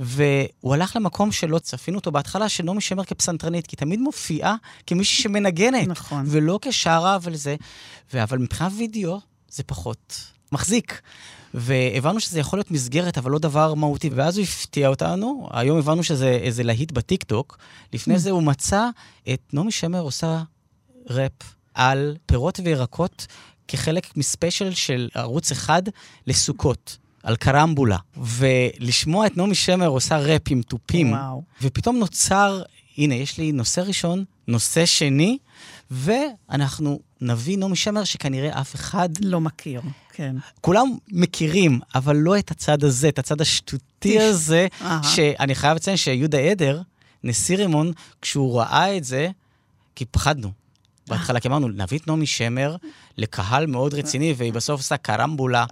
[0.00, 5.22] והוא הלך למקום שלא צפינו אותו בהתחלה, של נעמי שמר כפסנתרנית, כי תמיד מופיעה כמישהי
[5.22, 5.88] שמנגנת.
[5.88, 6.24] נכון.
[6.28, 7.56] ולא כשרה ולזה.
[8.14, 8.22] ו...
[8.22, 11.00] אבל מבחינת וידאו, זה פחות מחזיק.
[11.54, 14.10] והבנו שזה יכול להיות מסגרת, אבל לא דבר מהותי.
[14.14, 17.58] ואז הוא הפתיע אותנו, היום הבנו שזה איזה להיט בטיקטוק.
[17.92, 18.18] לפני.
[18.18, 18.88] זה הוא מצא
[19.32, 20.42] את נעמי שמר עושה
[21.10, 21.32] ראפ
[21.74, 23.26] על פירות וירקות
[23.72, 25.82] כחלק מספיישל של ערוץ אחד
[26.26, 26.98] לסוכות.
[27.22, 31.42] על קרמבולה, ולשמוע את נעמי שמר עושה ראפ עם תופים, וואו.
[31.62, 32.62] ופתאום נוצר,
[32.98, 35.38] הנה, יש לי נושא ראשון, נושא שני,
[35.90, 39.08] ואנחנו נביא נעמי שמר שכנראה אף אחד...
[39.20, 39.80] לא מכיר,
[40.12, 40.36] כן.
[40.60, 44.66] כולם מכירים, אבל לא את הצד הזה, את הצד השטותי הזה,
[45.02, 46.80] שאני חייב לציין שיהודה עדר,
[47.24, 47.92] נשיא רימון,
[48.22, 49.28] כשהוא ראה את זה,
[49.94, 50.50] כי פחדנו.
[51.08, 52.76] בהתחלה, כי אמרנו, נביא את נעמי שמר
[53.18, 55.64] לקהל מאוד רציני, והיא בסוף עושה קרמבולה,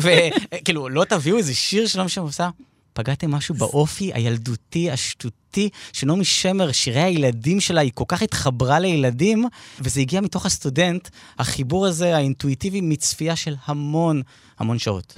[0.00, 2.48] וכאילו, לא תביאו איזה שיר שנעמי שמר עושה.
[2.92, 9.44] פגעתם משהו באופי הילדותי, השטותי, שנעמי שמר, שירי הילדים שלה, היא כל כך התחברה לילדים,
[9.80, 11.08] וזה הגיע מתוך הסטודנט,
[11.38, 14.22] החיבור הזה, האינטואיטיבי, מצפייה של המון
[14.58, 15.14] המון שעות.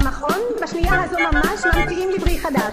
[0.00, 0.40] במכון,
[0.78, 2.72] בשנייה הזו ממש ממציאים לי ברי חדש.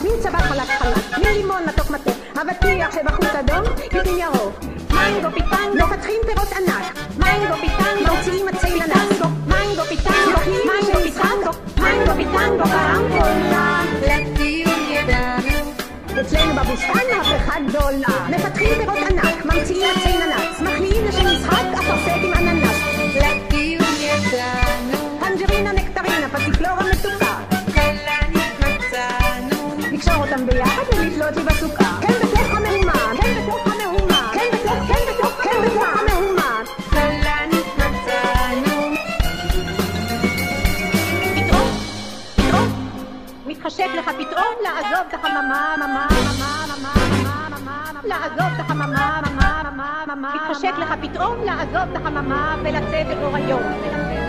[0.00, 4.60] מין צבא חלק חלק, מין לימון מתוק מתוק, אבטיח שבחוץ אדום, יודעים ירוק.
[4.90, 6.98] מיינגו פיטנגו, מפתחים פירות ענק.
[7.18, 9.26] מיינגו פיטנגו, מוציאים עצי לנק.
[9.46, 11.50] מיינגו פיטנגו, מיינגו פיטנגו,
[11.82, 13.82] מיינגו פיטנגו, ברמבולה.
[14.02, 15.72] לטיול ידענו.
[16.20, 18.28] אצלנו בבוסתן מהפכה גדולה.
[18.30, 18.98] מפתחים פירות
[45.12, 50.72] לעזוב את החממה, ממה, ממה, ממה, ממה, ממה, לעזוב את החממה, ממה, ממה, ממה, מתחשק
[50.78, 54.23] לך פתאום לעזוב את החממה ולצאת לאור היום.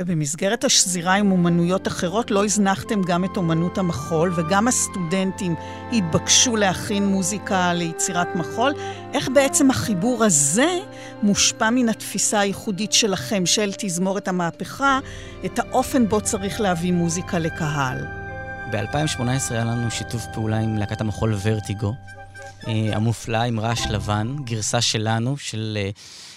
[0.00, 5.54] ובמסגרת השזירה עם אומנויות אחרות לא הזנחתם גם את אומנות המחול, וגם הסטודנטים
[5.92, 8.72] התבקשו להכין מוזיקה ליצירת מחול.
[9.12, 10.78] איך בעצם החיבור הזה
[11.22, 14.98] מושפע מן התפיסה הייחודית שלכם, של תזמורת המהפכה,
[15.44, 18.06] את האופן בו צריך להביא מוזיקה לקהל?
[18.72, 21.92] ב-2018 היה לנו שיתוף פעולה עם להקת המחול ורטיגו,
[22.66, 25.78] המופלא עם רעש לבן, גרסה שלנו, של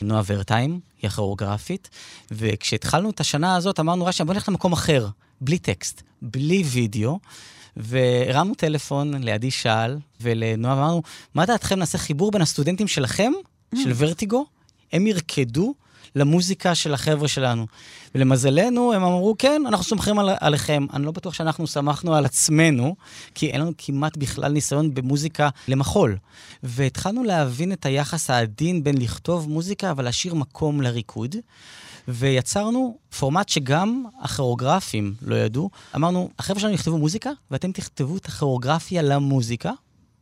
[0.01, 1.89] נועה ורטיים, היא הכוריאוגרפית,
[2.31, 5.07] וכשהתחלנו את השנה הזאת אמרנו, רש"י, בוא נלך למקום אחר,
[5.41, 7.19] בלי טקסט, בלי וידאו,
[7.77, 11.01] והרמנו טלפון לעדי שאל ולנועה, ואמרנו,
[11.33, 13.31] מה דעתכם נעשה חיבור בין הסטודנטים שלכם,
[13.75, 14.45] של ורטיגו,
[14.93, 15.73] הם ירקדו
[16.15, 17.67] למוזיקה של החבר'ה שלנו.
[18.15, 20.85] ולמזלנו, הם אמרו, כן, אנחנו סומכים על, עליכם.
[20.93, 22.95] אני לא בטוח שאנחנו סמכנו על עצמנו,
[23.35, 26.17] כי אין לנו כמעט בכלל ניסיון במוזיקה למחול.
[26.63, 31.35] והתחלנו להבין את היחס העדין בין לכתוב מוזיקה, אבל מקום לריקוד.
[32.07, 35.69] ויצרנו פורמט שגם הכוריאוגרפים לא ידעו.
[35.95, 39.71] אמרנו, החבר'ה שלנו יכתבו מוזיקה, ואתם תכתבו את הכוריאוגרפיה למוזיקה.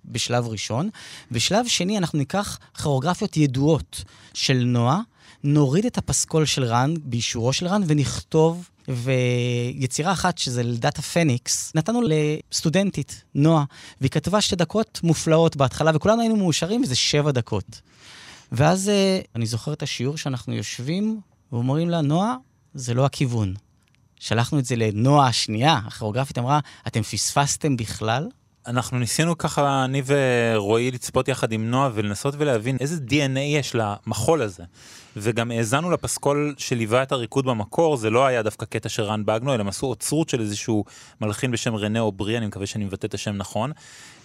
[0.06, 0.90] בשלב ראשון.
[1.32, 4.04] בשלב שני, אנחנו ניקח כוריאוגרפיות ידועות
[4.34, 5.02] של נועה,
[5.46, 12.02] נוריד את הפסקול של רן, באישורו של רן, ונכתוב ויצירה אחת, שזה לידת הפניקס, נתנו
[12.04, 13.64] לסטודנטית, נועה,
[14.02, 17.82] והיא כתבה שתי דקות מופלאות בהתחלה, וכולנו היינו מאושרים, וזה שבע דקות.
[18.52, 21.20] ואז אה, אני זוכר את השיעור שאנחנו יושבים,
[21.52, 22.36] ואומרים לה, נועה,
[22.74, 23.54] זה לא הכיוון.
[24.20, 28.28] שלחנו את זה לנועה השנייה, הכוריאוגרפית אמרה, אתם פספסתם בכלל?
[28.68, 34.42] אנחנו ניסינו ככה, אני ורועי, לצפות יחד עם נועה ולנסות ולהבין איזה DNA יש למחול
[34.42, 34.64] הזה.
[35.18, 39.54] וגם האזנו לפסקול שליווה את הריקוד במקור, זה לא היה דווקא קטע של רן בגנו,
[39.54, 40.86] אלא הם עשו אוצרות של איזשהו
[41.22, 43.72] מלחין בשם רנה אוברי, אני מקווה שאני מבטא את השם נכון.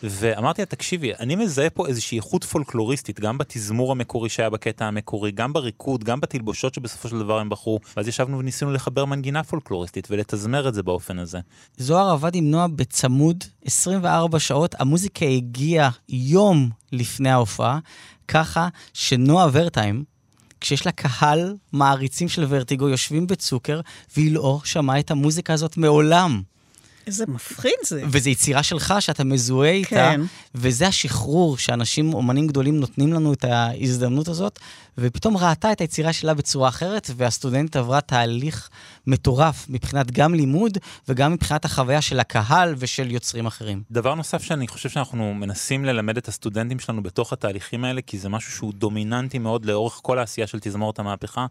[0.03, 5.31] ואמרתי לה, תקשיבי, אני מזהה פה איזושהי איכות פולקלוריסטית, גם בתזמור המקורי שהיה בקטע המקורי,
[5.31, 10.09] גם בריקוד, גם בתלבושות שבסופו של דבר הם בחרו, ואז ישבנו וניסינו לחבר מנגינה פולקלוריסטית
[10.11, 11.39] ולתזמר את זה באופן הזה.
[11.77, 17.79] זוהר עבד עם נועה בצמוד 24 שעות, המוזיקה הגיעה יום לפני ההופעה,
[18.29, 20.05] ככה שנועה ורטהיים,
[20.61, 23.81] כשיש לה קהל מעריצים של ורטיגו, יושבים בצוקר,
[24.17, 26.43] והיא לא שמעה את המוזיקה הזאת מעולם.
[27.07, 28.03] איזה מפחיד זה.
[28.11, 30.21] וזו יצירה שלך שאתה מזוהה איתה, כן.
[30.55, 34.59] וזה השחרור שאנשים, אומנים גדולים, נותנים לנו את ההזדמנות הזאת,
[34.99, 38.69] ופתאום ראתה את היצירה שלה בצורה אחרת, והסטודנטית עברה תהליך
[39.07, 40.79] מטורף מבחינת גם לימוד,
[41.09, 43.83] וגם מבחינת החוויה של הקהל ושל יוצרים אחרים.
[43.91, 48.29] דבר נוסף שאני חושב שאנחנו מנסים ללמד את הסטודנטים שלנו בתוך התהליכים האלה, כי זה
[48.29, 51.47] משהו שהוא דומיננטי מאוד לאורך כל העשייה של תזמורת המהפכה,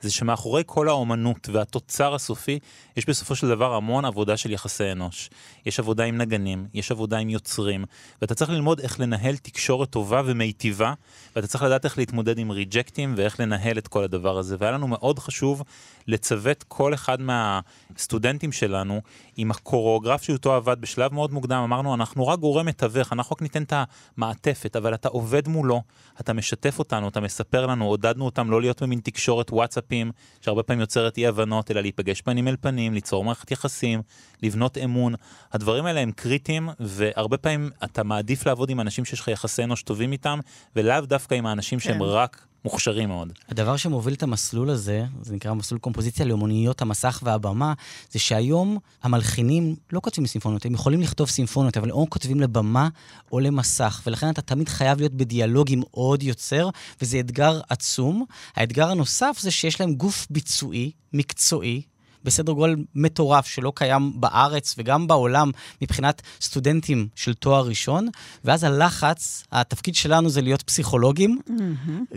[0.00, 2.58] זה שמאחורי כל האומנות והתוצר הסופי,
[2.96, 5.30] יש בסופו של דבר המון עבודה של יחסי אנוש.
[5.66, 7.84] יש עבודה עם נגנים, יש עבודה עם יוצרים,
[8.20, 10.94] ואתה צריך ללמוד איך לנהל תקשורת טובה ומיטיבה,
[11.36, 14.56] ואתה צריך לדעת איך להתמודד עם ריג'קטים ואיך לנהל את כל הדבר הזה.
[14.58, 15.62] והיה לנו מאוד חשוב
[16.10, 19.00] לצוות כל אחד מהסטודנטים שלנו
[19.36, 21.62] עם הקוריאוגרף שאותו עבד בשלב מאוד מוקדם.
[21.62, 23.72] אמרנו, אנחנו רק גורם מתווך, אנחנו רק ניתן את
[24.16, 25.82] המעטפת, אבל אתה עובד מולו,
[26.20, 30.80] אתה משתף אותנו, אתה מספר לנו, עודדנו אותם לא להיות במין תקשורת וואטסאפים, שהרבה פעמים
[30.80, 34.02] יוצרת אי הבנות, אלא להיפגש פנים אל פנים, ליצור מערכת יחסים,
[34.42, 35.14] לבנות אמון.
[35.52, 39.82] הדברים האלה הם קריטיים, והרבה פעמים אתה מעדיף לעבוד עם אנשים שיש לך יחסי אנוש
[39.82, 40.40] טובים איתם,
[40.76, 42.04] ולאו דווקא עם האנשים שהם כן.
[42.04, 43.32] רק מוכשרים מאוד.
[43.48, 47.72] הדבר שמוביל את המסלול הזה, זה נקרא מסלול קומפוזיציה לאומניות המסך והבמה,
[48.10, 52.88] זה שהיום המלחינים לא כותבים סימפוניות, הם יכולים לכתוב סימפוניות, אבל או כותבים לבמה
[53.32, 56.68] או למסך, ולכן אתה תמיד חייב להיות בדיאלוג עם עוד יוצר,
[57.02, 58.24] וזה אתגר עצום.
[58.56, 61.82] האתגר הנוסף זה שיש להם גוף ביצועי, מקצועי,
[62.24, 65.50] בסדר גודל מטורף שלא קיים בארץ וגם בעולם
[65.82, 68.08] מבחינת סטודנטים של תואר ראשון,
[68.44, 71.38] ואז הלחץ, התפקיד שלנו זה להיות פסיכולוגים,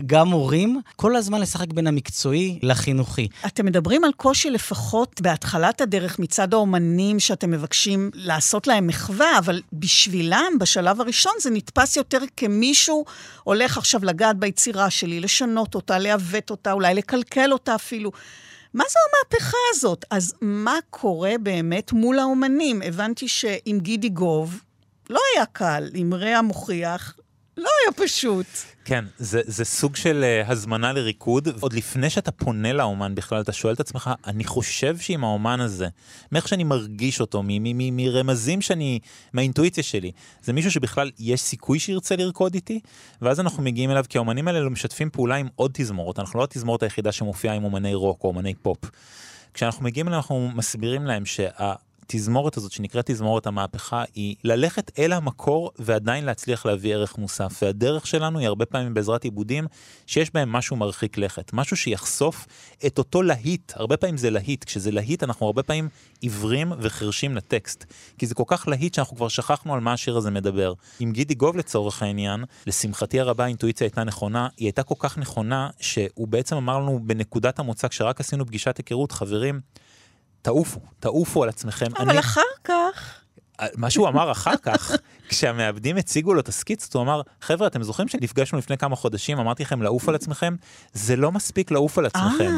[0.06, 3.28] גם מורים, כל הזמן לשחק בין המקצועי לחינוכי.
[3.46, 9.62] אתם מדברים על קושי לפחות בהתחלת הדרך מצד האומנים שאתם מבקשים לעשות להם מחווה, אבל
[9.72, 13.04] בשבילם, בשלב הראשון, זה נתפס יותר כמישהו
[13.44, 18.12] הולך עכשיו לגעת ביצירה שלי, לשנות אותה, לעוות אותה, אולי לקלקל אותה אפילו.
[18.74, 20.04] מה זו המהפכה הזאת?
[20.10, 22.82] אז מה קורה באמת מול האומנים?
[22.82, 24.60] הבנתי שעם גידי גוב
[25.10, 27.16] לא היה קל, עם רע מוכיח
[27.56, 28.46] לא היה פשוט.
[28.84, 31.48] כן, זה, זה סוג של uh, הזמנה לריקוד.
[31.60, 35.88] עוד לפני שאתה פונה לאומן בכלל, אתה שואל את עצמך, אני חושב שעם האומן הזה,
[36.32, 38.98] מאיך שאני מרגיש אותו, מרמזים שאני,
[39.32, 40.12] מהאינטואיציה שלי,
[40.42, 42.80] זה מישהו שבכלל יש סיכוי שירצה לרקוד איתי?
[43.22, 46.18] ואז אנחנו מגיעים אליו, כי האומנים האלה משתפים פעולה עם עוד תזמורות.
[46.18, 48.78] אנחנו לא התזמורת היחידה שמופיעה עם אומני רוק או אומני פופ.
[49.54, 51.74] כשאנחנו מגיעים אליהם, אנחנו מסבירים להם שה...
[52.04, 57.58] התזמורת הזאת שנקראת תזמורת המהפכה היא ללכת אל המקור ועדיין להצליח להביא ערך מוסף.
[57.62, 59.66] והדרך שלנו היא הרבה פעמים בעזרת עיבודים
[60.06, 62.46] שיש בהם משהו מרחיק לכת משהו שיחשוף
[62.86, 63.72] את אותו להיט.
[63.76, 65.88] הרבה פעמים זה להיט כשזה להיט אנחנו הרבה פעמים
[66.20, 67.84] עיוורים וחרשים לטקסט
[68.18, 70.72] כי זה כל כך להיט שאנחנו כבר שכחנו על מה השיר הזה מדבר.
[71.00, 75.68] עם גידי גוב לצורך העניין לשמחתי הרבה האינטואיציה הייתה נכונה היא הייתה כל כך נכונה
[75.80, 79.60] שהוא בעצם אמר לנו בנקודת המוצא כשרק עשינו פגישת היכרות חברים
[80.44, 81.86] תעופו, תעופו על עצמכם.
[81.98, 82.18] אבל אני...
[82.18, 83.20] אחר כך...
[83.74, 84.92] מה שהוא אמר אחר כך,
[85.28, 89.62] כשהמעבדים הציגו לו את הסקיצות, הוא אמר, חבר'ה, אתם זוכרים שנפגשנו לפני כמה חודשים, אמרתי
[89.62, 90.54] לכם לעוף על עצמכם?
[90.92, 92.50] זה לא מספיק לעוף על עצמכם.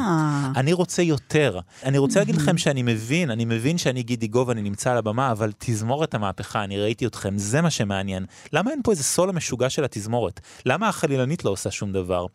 [0.56, 1.60] אני רוצה יותר.
[1.84, 5.32] אני רוצה להגיד לכם שאני מבין, אני מבין שאני גידי גוב, אני נמצא על הבמה,
[5.32, 8.26] אבל תזמורת המהפכה, אני ראיתי אתכם, זה מה שמעניין.
[8.52, 10.40] למה אין פה איזה סולו משוגע של התזמורת?
[10.66, 12.26] למה החלילנית לא עושה שום דבר?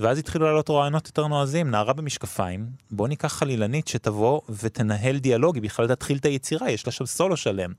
[0.00, 5.62] ואז התחילו לעלות רעיונות יותר נועזים, נערה במשקפיים, בוא ניקח חלילנית שתבוא ותנהל דיאלוג, היא
[5.62, 7.72] בכלל תתחיל את היצירה, יש לה שם סולו שלם.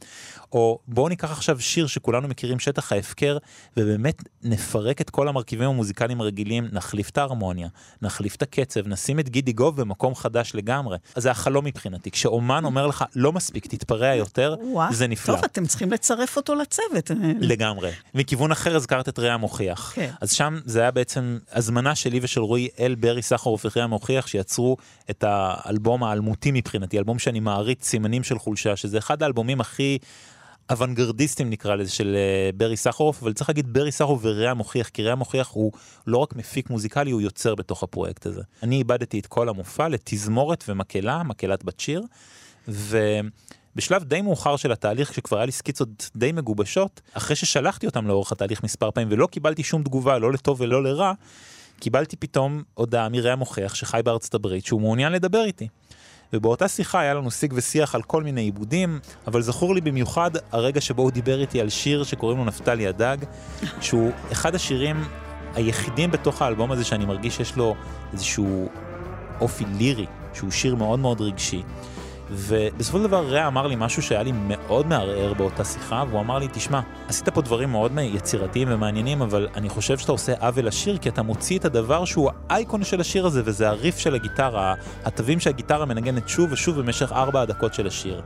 [0.51, 3.37] או בואו ניקח עכשיו שיר שכולנו מכירים, שטח ההפקר,
[3.77, 7.67] ובאמת נפרק את כל המרכיבים המוזיקליים הרגילים, נחליף את ההרמוניה,
[8.01, 10.97] נחליף את הקצב, נשים את גידי גוב במקום חדש לגמרי.
[11.15, 12.11] אז זה החלום מבחינתי.
[12.11, 15.35] כשאומן אומר לך, לא מספיק, תתפרע יותר, וואו, זה נפלא.
[15.35, 17.11] טוב, אתם צריכים לצרף אותו לצוות.
[17.39, 17.91] לגמרי.
[18.13, 19.91] מכיוון אחר הזכרת את רע המוכיח.
[19.95, 20.09] כן.
[20.21, 24.77] אז שם זה היה בעצם הזמנה שלי ושל רועי אל ברי סחרוף ורע המוכיח שיצרו
[25.09, 29.97] את האלבום האלמותי מבחינתי, אלבום שאני מעריץ סימנים של חולשה, שזה אחד האלבומים הכי
[30.69, 35.03] אוונגרדיסטים נקרא לזה של אה, ברי סחרוף, אבל צריך להגיד ברי סחרוף ורע המוכיח, כי
[35.03, 35.71] רע המוכיח הוא
[36.07, 38.41] לא רק מפיק מוזיקלי, הוא יוצר בתוך הפרויקט הזה.
[38.63, 42.01] אני איבדתי את כל המופע לתזמורת ומקהלה, מקהלת בת שיר,
[42.67, 43.19] ו...
[43.75, 48.31] בשלב די מאוחר של התהליך, כשכבר היה לי סקיצות די מגובשות, אחרי ששלחתי אותם לאורך
[48.31, 51.13] התהליך מספר פעמים ולא קיבלתי שום תגובה, לא לטוב ולא לרע,
[51.79, 55.67] קיבלתי פתאום הודעה מרע המוכיח שחי בארצות הברית שהוא מעוניין לדבר איתי.
[56.33, 60.81] ובאותה שיחה היה לנו שיג ושיח על כל מיני עיבודים, אבל זכור לי במיוחד הרגע
[60.81, 63.17] שבו הוא דיבר איתי על שיר שקוראים לו נפתלי הדג,
[63.81, 65.03] שהוא אחד השירים
[65.55, 67.75] היחידים בתוך האלבום הזה שאני מרגיש שיש לו
[68.13, 68.69] איזשהו
[69.41, 71.63] אופי לירי, שהוא שיר מאוד מאוד רגשי.
[72.31, 76.39] ובסופו של דבר רע אמר לי משהו שהיה לי מאוד מערער באותה שיחה, והוא אמר
[76.39, 80.97] לי, תשמע, עשית פה דברים מאוד יצירתיים ומעניינים, אבל אני חושב שאתה עושה עוול לשיר,
[80.97, 84.73] כי אתה מוציא את הדבר שהוא האייקון של השיר הזה, וזה הריף של הגיטרה,
[85.05, 88.21] התווים שהגיטרה מנגנת שוב ושוב במשך ארבע הדקות של השיר.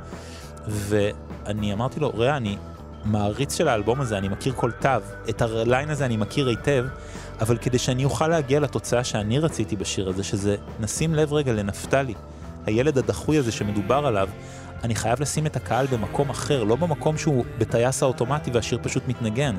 [0.68, 2.58] ואני אמרתי לו, רע, אני
[3.06, 4.90] מעריץ של האלבום הזה, אני מכיר כל תו,
[5.30, 6.86] את הליין הזה אני מכיר היטב,
[7.42, 12.14] אבל כדי שאני אוכל להגיע לתוצאה שאני רציתי בשיר הזה, שזה נשים לב רגע לנפתלי.
[12.66, 14.30] הילד הדחוי הזה שמדובר עליו,
[14.84, 19.56] אני חייב לשים את הקהל במקום אחר, לא במקום שהוא בטייס האוטומטי והשיר פשוט מתנגן.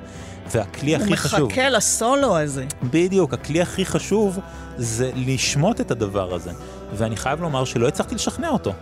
[0.51, 1.41] והכלי הכי חשוב...
[1.41, 2.65] הוא מחכה לסולו הזה.
[2.83, 4.39] בדיוק, הכלי הכי חשוב
[4.77, 6.51] זה לשמוט את הדבר הזה.
[6.93, 8.73] ואני חייב לומר שלא הצלחתי לשכנע אותו.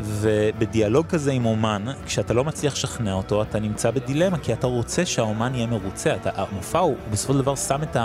[0.00, 5.06] ובדיאלוג כזה עם אומן, כשאתה לא מצליח לשכנע אותו, אתה נמצא בדילמה, כי אתה רוצה
[5.06, 6.14] שהאומן יהיה מרוצה.
[6.14, 7.96] אתה, המופע הוא בסופו של דבר שם את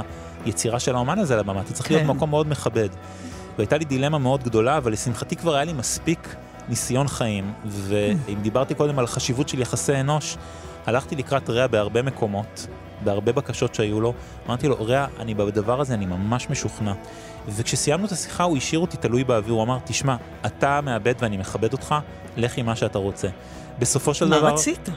[0.45, 1.95] היצירה של האומן הזה על הבמה, אתה צריך כן.
[1.95, 2.89] להיות במקום מאוד מכבד.
[3.57, 6.35] והייתה לי דילמה מאוד גדולה, אבל לשמחתי כבר היה לי מספיק
[6.69, 10.37] ניסיון חיים, ואם דיברתי קודם על החשיבות של יחסי אנוש,
[10.85, 12.67] הלכתי לקראת רע בהרבה מקומות,
[13.03, 14.13] בהרבה בקשות שהיו לו,
[14.47, 16.93] אמרתי לו, רע, אני בדבר הזה, אני ממש משוכנע.
[17.47, 20.15] וכשסיימנו את השיחה הוא השאיר אותי תלוי באוויר, הוא אמר, תשמע,
[20.45, 21.95] אתה מאבד ואני מכבד אותך,
[22.37, 23.27] לך עם מה שאתה רוצה.
[23.79, 24.47] בסופו של מה דבר...
[24.47, 24.89] מה רצית?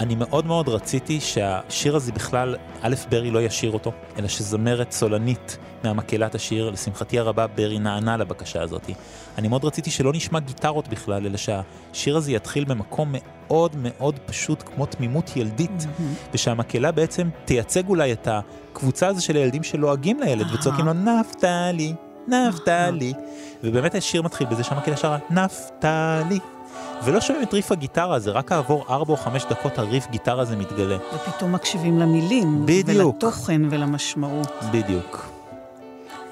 [0.00, 5.58] אני מאוד מאוד רציתי שהשיר הזה בכלל, א', ברי לא ישיר אותו, אלא שזמרת סולנית
[5.84, 8.90] מהמקהלת השיר, לשמחתי הרבה, ברי נענה לבקשה הזאת.
[9.38, 14.62] אני מאוד רציתי שלא נשמע גיטרות בכלל, אלא שהשיר הזה יתחיל במקום מאוד מאוד פשוט,
[14.62, 16.32] כמו תמימות ילדית, mm-hmm.
[16.34, 21.94] ושהמקהלה בעצם תייצג אולי את הקבוצה הזו של הילדים שלועגים לילד וצועקים לו נפתלי,
[22.28, 23.12] נפתלי.
[23.64, 26.38] ובאמת השיר מתחיל בזה שהמקהלה שרה נפתלי.
[27.04, 30.56] ולא שומעים את ריף הגיטרה הזה, רק כעבור 4 או 5 דקות הריף גיטרה הזה
[30.56, 30.96] מתגלה.
[31.14, 32.66] ופתאום מקשיבים למילים.
[32.66, 33.06] בדיוק.
[33.06, 34.52] ולתוכן ולמשמעות.
[34.72, 35.37] בדיוק.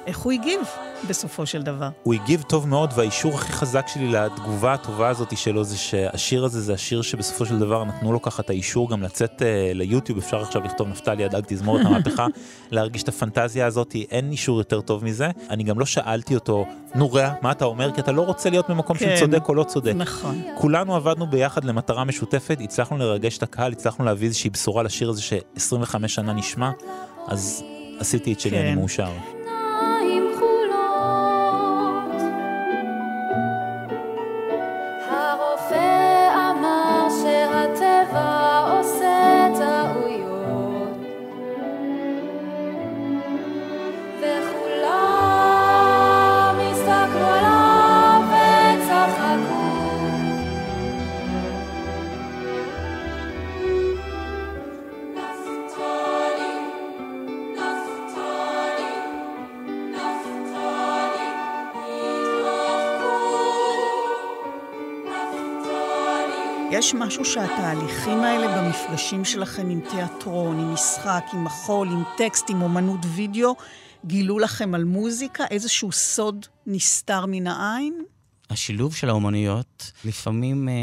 [0.06, 0.60] איך הוא הגיב
[1.08, 1.88] בסופו של דבר?
[2.02, 6.60] הוא הגיב טוב מאוד, והאישור הכי חזק שלי לתגובה הטובה הזאת שלו זה שהשיר הזה
[6.60, 10.42] זה השיר שבסופו של דבר נתנו לו ככה את האישור גם לצאת uh, ליוטיוב, אפשר
[10.42, 12.26] עכשיו לכתוב נפתלי הדג תזמורת המהפכה,
[12.70, 15.30] להרגיש את הפנטזיה הזאת, אין אישור יותר טוב מזה.
[15.50, 17.92] אני גם לא שאלתי אותו, נו רע, מה אתה אומר?
[17.92, 19.92] כי אתה לא רוצה להיות במקום כן, של צודק או לא צודק.
[19.96, 20.42] נכון.
[20.54, 25.22] כולנו עבדנו ביחד למטרה משותפת, הצלחנו לרגש את הקהל, הצלחנו להביא איזושהי בשורה לשיר הזה
[25.22, 26.70] ש-25 שנה נשמע,
[27.26, 27.62] אז
[27.98, 28.64] עשיתי את שלי, כן.
[28.66, 29.35] אני מאושר.
[66.78, 72.62] יש משהו שהתהליכים האלה במפגשים שלכם עם תיאטרון, עם משחק, עם מחול, עם טקסט, עם
[72.62, 73.56] אומנות וידאו,
[74.04, 75.44] גילו לכם על מוזיקה?
[75.50, 78.04] איזשהו סוד נסתר מן העין?
[78.50, 80.74] השילוב של האומנויות לפעמים אה,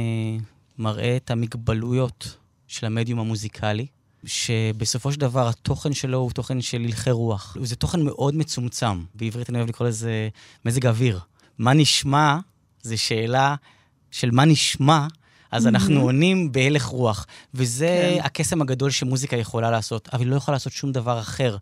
[0.77, 2.37] מראה את המגבלויות
[2.67, 3.87] של המדיום המוזיקלי,
[4.25, 7.57] שבסופו של דבר התוכן שלו הוא תוכן של הלכי רוח.
[7.61, 9.03] זה תוכן מאוד מצומצם.
[9.15, 10.29] בעברית אני אוהב לקרוא לזה
[10.65, 11.19] מזג אוויר.
[11.57, 12.37] מה נשמע
[12.81, 13.55] זה שאלה
[14.11, 15.07] של מה נשמע
[15.53, 17.25] אז אנחנו עונים בהלך רוח.
[17.53, 18.25] וזה כן.
[18.25, 21.57] הקסם הגדול שמוזיקה יכולה לעשות, אבל היא לא יכולה לעשות שום דבר אחר.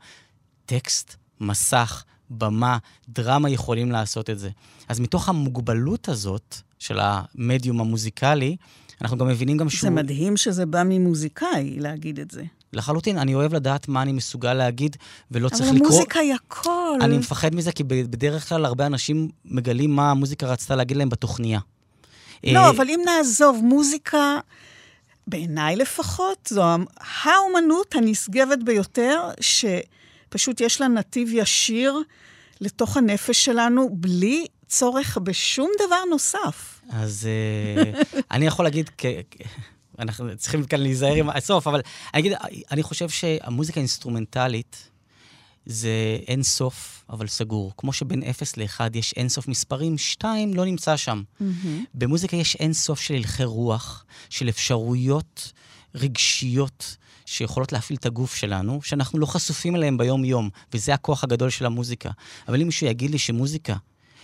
[0.65, 2.77] טקסט, מסך, במה,
[3.09, 4.49] דרמה יכולים לעשות את זה.
[4.89, 8.55] אז מתוך המוגבלות הזאת של המדיום המוזיקלי,
[9.01, 9.81] אנחנו גם מבינים גם שהוא...
[9.81, 12.43] זה מדהים שזה בא ממוזיקאי להגיד את זה.
[12.73, 14.97] לחלוטין, אני אוהב לדעת מה אני מסוגל להגיד,
[15.31, 15.89] ולא צריך אבל לקרוא...
[15.89, 16.97] המוזיקה היא הכל.
[17.01, 21.59] אני מפחד מזה, כי בדרך כלל הרבה אנשים מגלים מה המוזיקה רצתה להגיד להם בתוכניה.
[22.43, 24.39] לא, אה, אבל אם נעזוב, מוזיקה,
[25.27, 26.63] בעיניי לפחות, זו
[27.23, 31.99] האומנות הנשגבת ביותר, שפשוט יש לה נתיב ישיר
[32.61, 36.81] לתוך הנפש שלנו, בלי צורך בשום דבר נוסף.
[36.89, 37.91] אז אה,
[38.31, 39.05] אני יכול להגיד, כ-
[39.99, 41.81] אנחנו צריכים כאן להיזהר עם הסוף, אבל
[42.13, 42.34] אני אגיד,
[42.72, 44.90] אני חושב שהמוזיקה האינסטרומנטלית
[45.66, 47.74] זה אין סוף, אבל סגור.
[47.78, 51.24] כמו שבין 0 ל-1 יש אין סוף מספרים, 2 לא נמצא שם.
[51.94, 55.52] במוזיקה יש אין סוף של הלכי רוח, של אפשרויות
[55.96, 61.66] רגשיות שיכולות להפעיל את הגוף שלנו, שאנחנו לא חשופים אליהם ביום-יום, וזה הכוח הגדול של
[61.66, 62.10] המוזיקה.
[62.48, 63.76] אבל אם מישהו יגיד לי שמוזיקה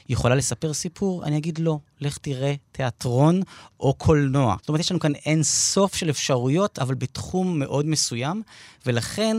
[0.10, 3.42] יכולה לספר סיפור, אני אגיד לא, לך תראה תיאטרון
[3.80, 4.56] או קולנוע.
[4.60, 8.42] זאת אומרת, יש לנו כאן אין סוף של אפשרויות, אבל בתחום מאוד מסוים,
[8.86, 9.38] ולכן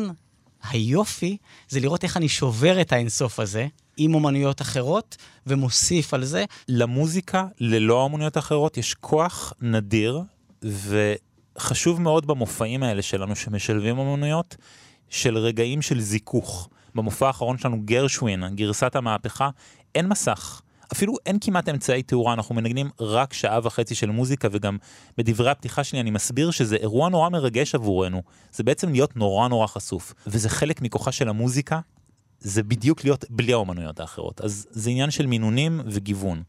[0.70, 1.36] היופי
[1.68, 3.66] זה לראות איך אני שובר את האינסוף הזה
[3.96, 5.16] עם אומנויות אחרות,
[5.46, 6.44] ומוסיף על זה.
[6.68, 10.20] למוזיקה, ללא האומנויות האחרות, יש כוח נדיר,
[10.62, 14.56] וחשוב מאוד במופעים האלה שלנו, שמשלבים אומנויות,
[15.08, 16.68] של רגעים של זיכוך.
[16.94, 19.50] במופע האחרון שלנו, גרשווין, גרסת המהפכה,
[19.94, 20.62] אין מסך.
[20.92, 24.76] אפילו אין כמעט אמצעי תאורה, אנחנו מנגנים רק שעה וחצי של מוזיקה, וגם
[25.18, 28.22] בדברי הפתיחה שלי אני מסביר שזה אירוע נורא מרגש עבורנו.
[28.52, 31.80] זה בעצם להיות נורא נורא חשוף, וזה חלק מכוחה של המוזיקה,
[32.40, 34.40] זה בדיוק להיות בלי האומנויות האחרות.
[34.40, 36.42] אז זה עניין של מינונים וגיוון.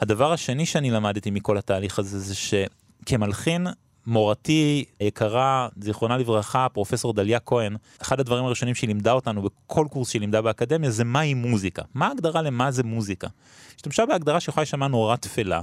[0.00, 3.66] הדבר השני שאני למדתי מכל התהליך הזה, זה שכמלחין,
[4.06, 10.10] מורתי יקרה, זיכרונה לברכה, פרופסור דליה כהן, אחד הדברים הראשונים שהיא לימדה אותנו בכל קורס
[10.10, 11.82] שהיא לימדה באקדמיה זה מהי מוזיקה.
[11.94, 13.28] מה ההגדרה למה זה מוזיקה?
[13.76, 15.60] השתמשה בהגדרה שיכולה להישמע נורא תפלה.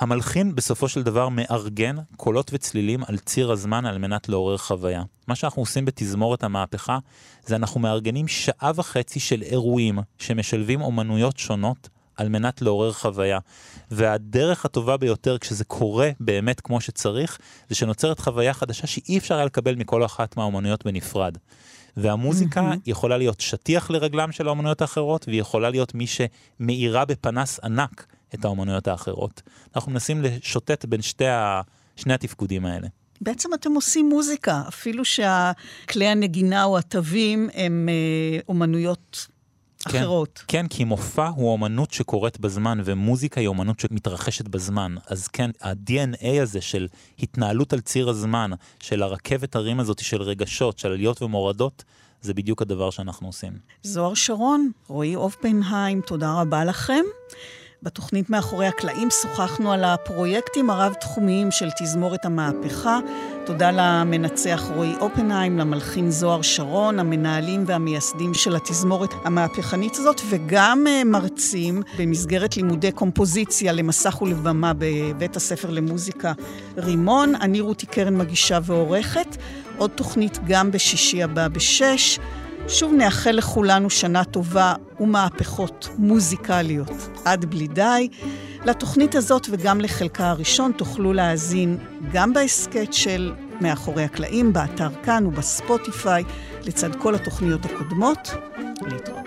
[0.00, 5.02] המלחין בסופו של דבר מארגן קולות וצלילים על ציר הזמן על מנת לעורר חוויה.
[5.28, 6.98] מה שאנחנו עושים בתזמורת המהפכה
[7.46, 13.38] זה אנחנו מארגנים שעה וחצי של אירועים שמשלבים אומנויות שונות על מנת לעורר חוויה.
[13.90, 17.38] והדרך הטובה ביותר כשזה קורה באמת כמו שצריך,
[17.68, 21.38] זה שנוצרת חוויה חדשה שאי אפשר היה לקבל מכל אחת מהאומנויות בנפרד.
[21.96, 22.78] והמוזיקה mm-hmm.
[22.86, 28.44] יכולה להיות שטיח לרגלם של האומנויות האחרות, והיא יכולה להיות מי שמאירה בפנס ענק את
[28.44, 29.42] האומנויות האחרות.
[29.76, 31.60] אנחנו מנסים לשוטט בין שתי ה...
[31.96, 32.88] שני התפקודים האלה.
[33.20, 39.26] בעצם אתם עושים מוזיקה, אפילו שהכלי הנגינה או התווים הם אה, אומנויות
[39.88, 40.44] כן, אחרות.
[40.48, 44.94] כן, כי מופע הוא אומנות שקורית בזמן, ומוזיקה היא אומנות שמתרחשת בזמן.
[45.06, 46.88] אז כן, ה-DNA הזה של
[47.18, 48.50] התנהלות על ציר הזמן,
[48.80, 51.84] של הרכבת הרים הזאת של רגשות, של עליות ומורדות,
[52.20, 53.52] זה בדיוק הדבר שאנחנו עושים.
[53.82, 57.04] זוהר שרון, רועי אופנהיים, תודה רבה לכם.
[57.82, 62.98] בתוכנית מאחורי הקלעים שוחחנו על הפרויקטים הרב-תחומיים של תזמורת המהפכה.
[63.46, 71.04] תודה למנצח רועי אופנהיים, למלחין זוהר שרון, המנהלים והמייסדים של התזמורת המהפכנית הזאת, וגם uh,
[71.04, 76.32] מרצים במסגרת לימודי קומפוזיציה למסך ולבמה בבית הספר למוזיקה
[76.76, 77.34] רימון.
[77.34, 79.36] אני רותי קרן מגישה ועורכת.
[79.76, 82.18] עוד תוכנית גם בשישי הבא בשש.
[82.68, 88.08] שוב נאחל לכולנו שנה טובה ומהפכות מוזיקליות עד בלי די.
[88.64, 91.78] לתוכנית הזאת וגם לחלקה הראשון תוכלו להאזין
[92.12, 96.24] גם בהסכת של מאחורי הקלעים, באתר כאן ובספוטיפיי,
[96.62, 98.30] לצד כל התוכניות הקודמות.
[98.86, 99.24] להתראות.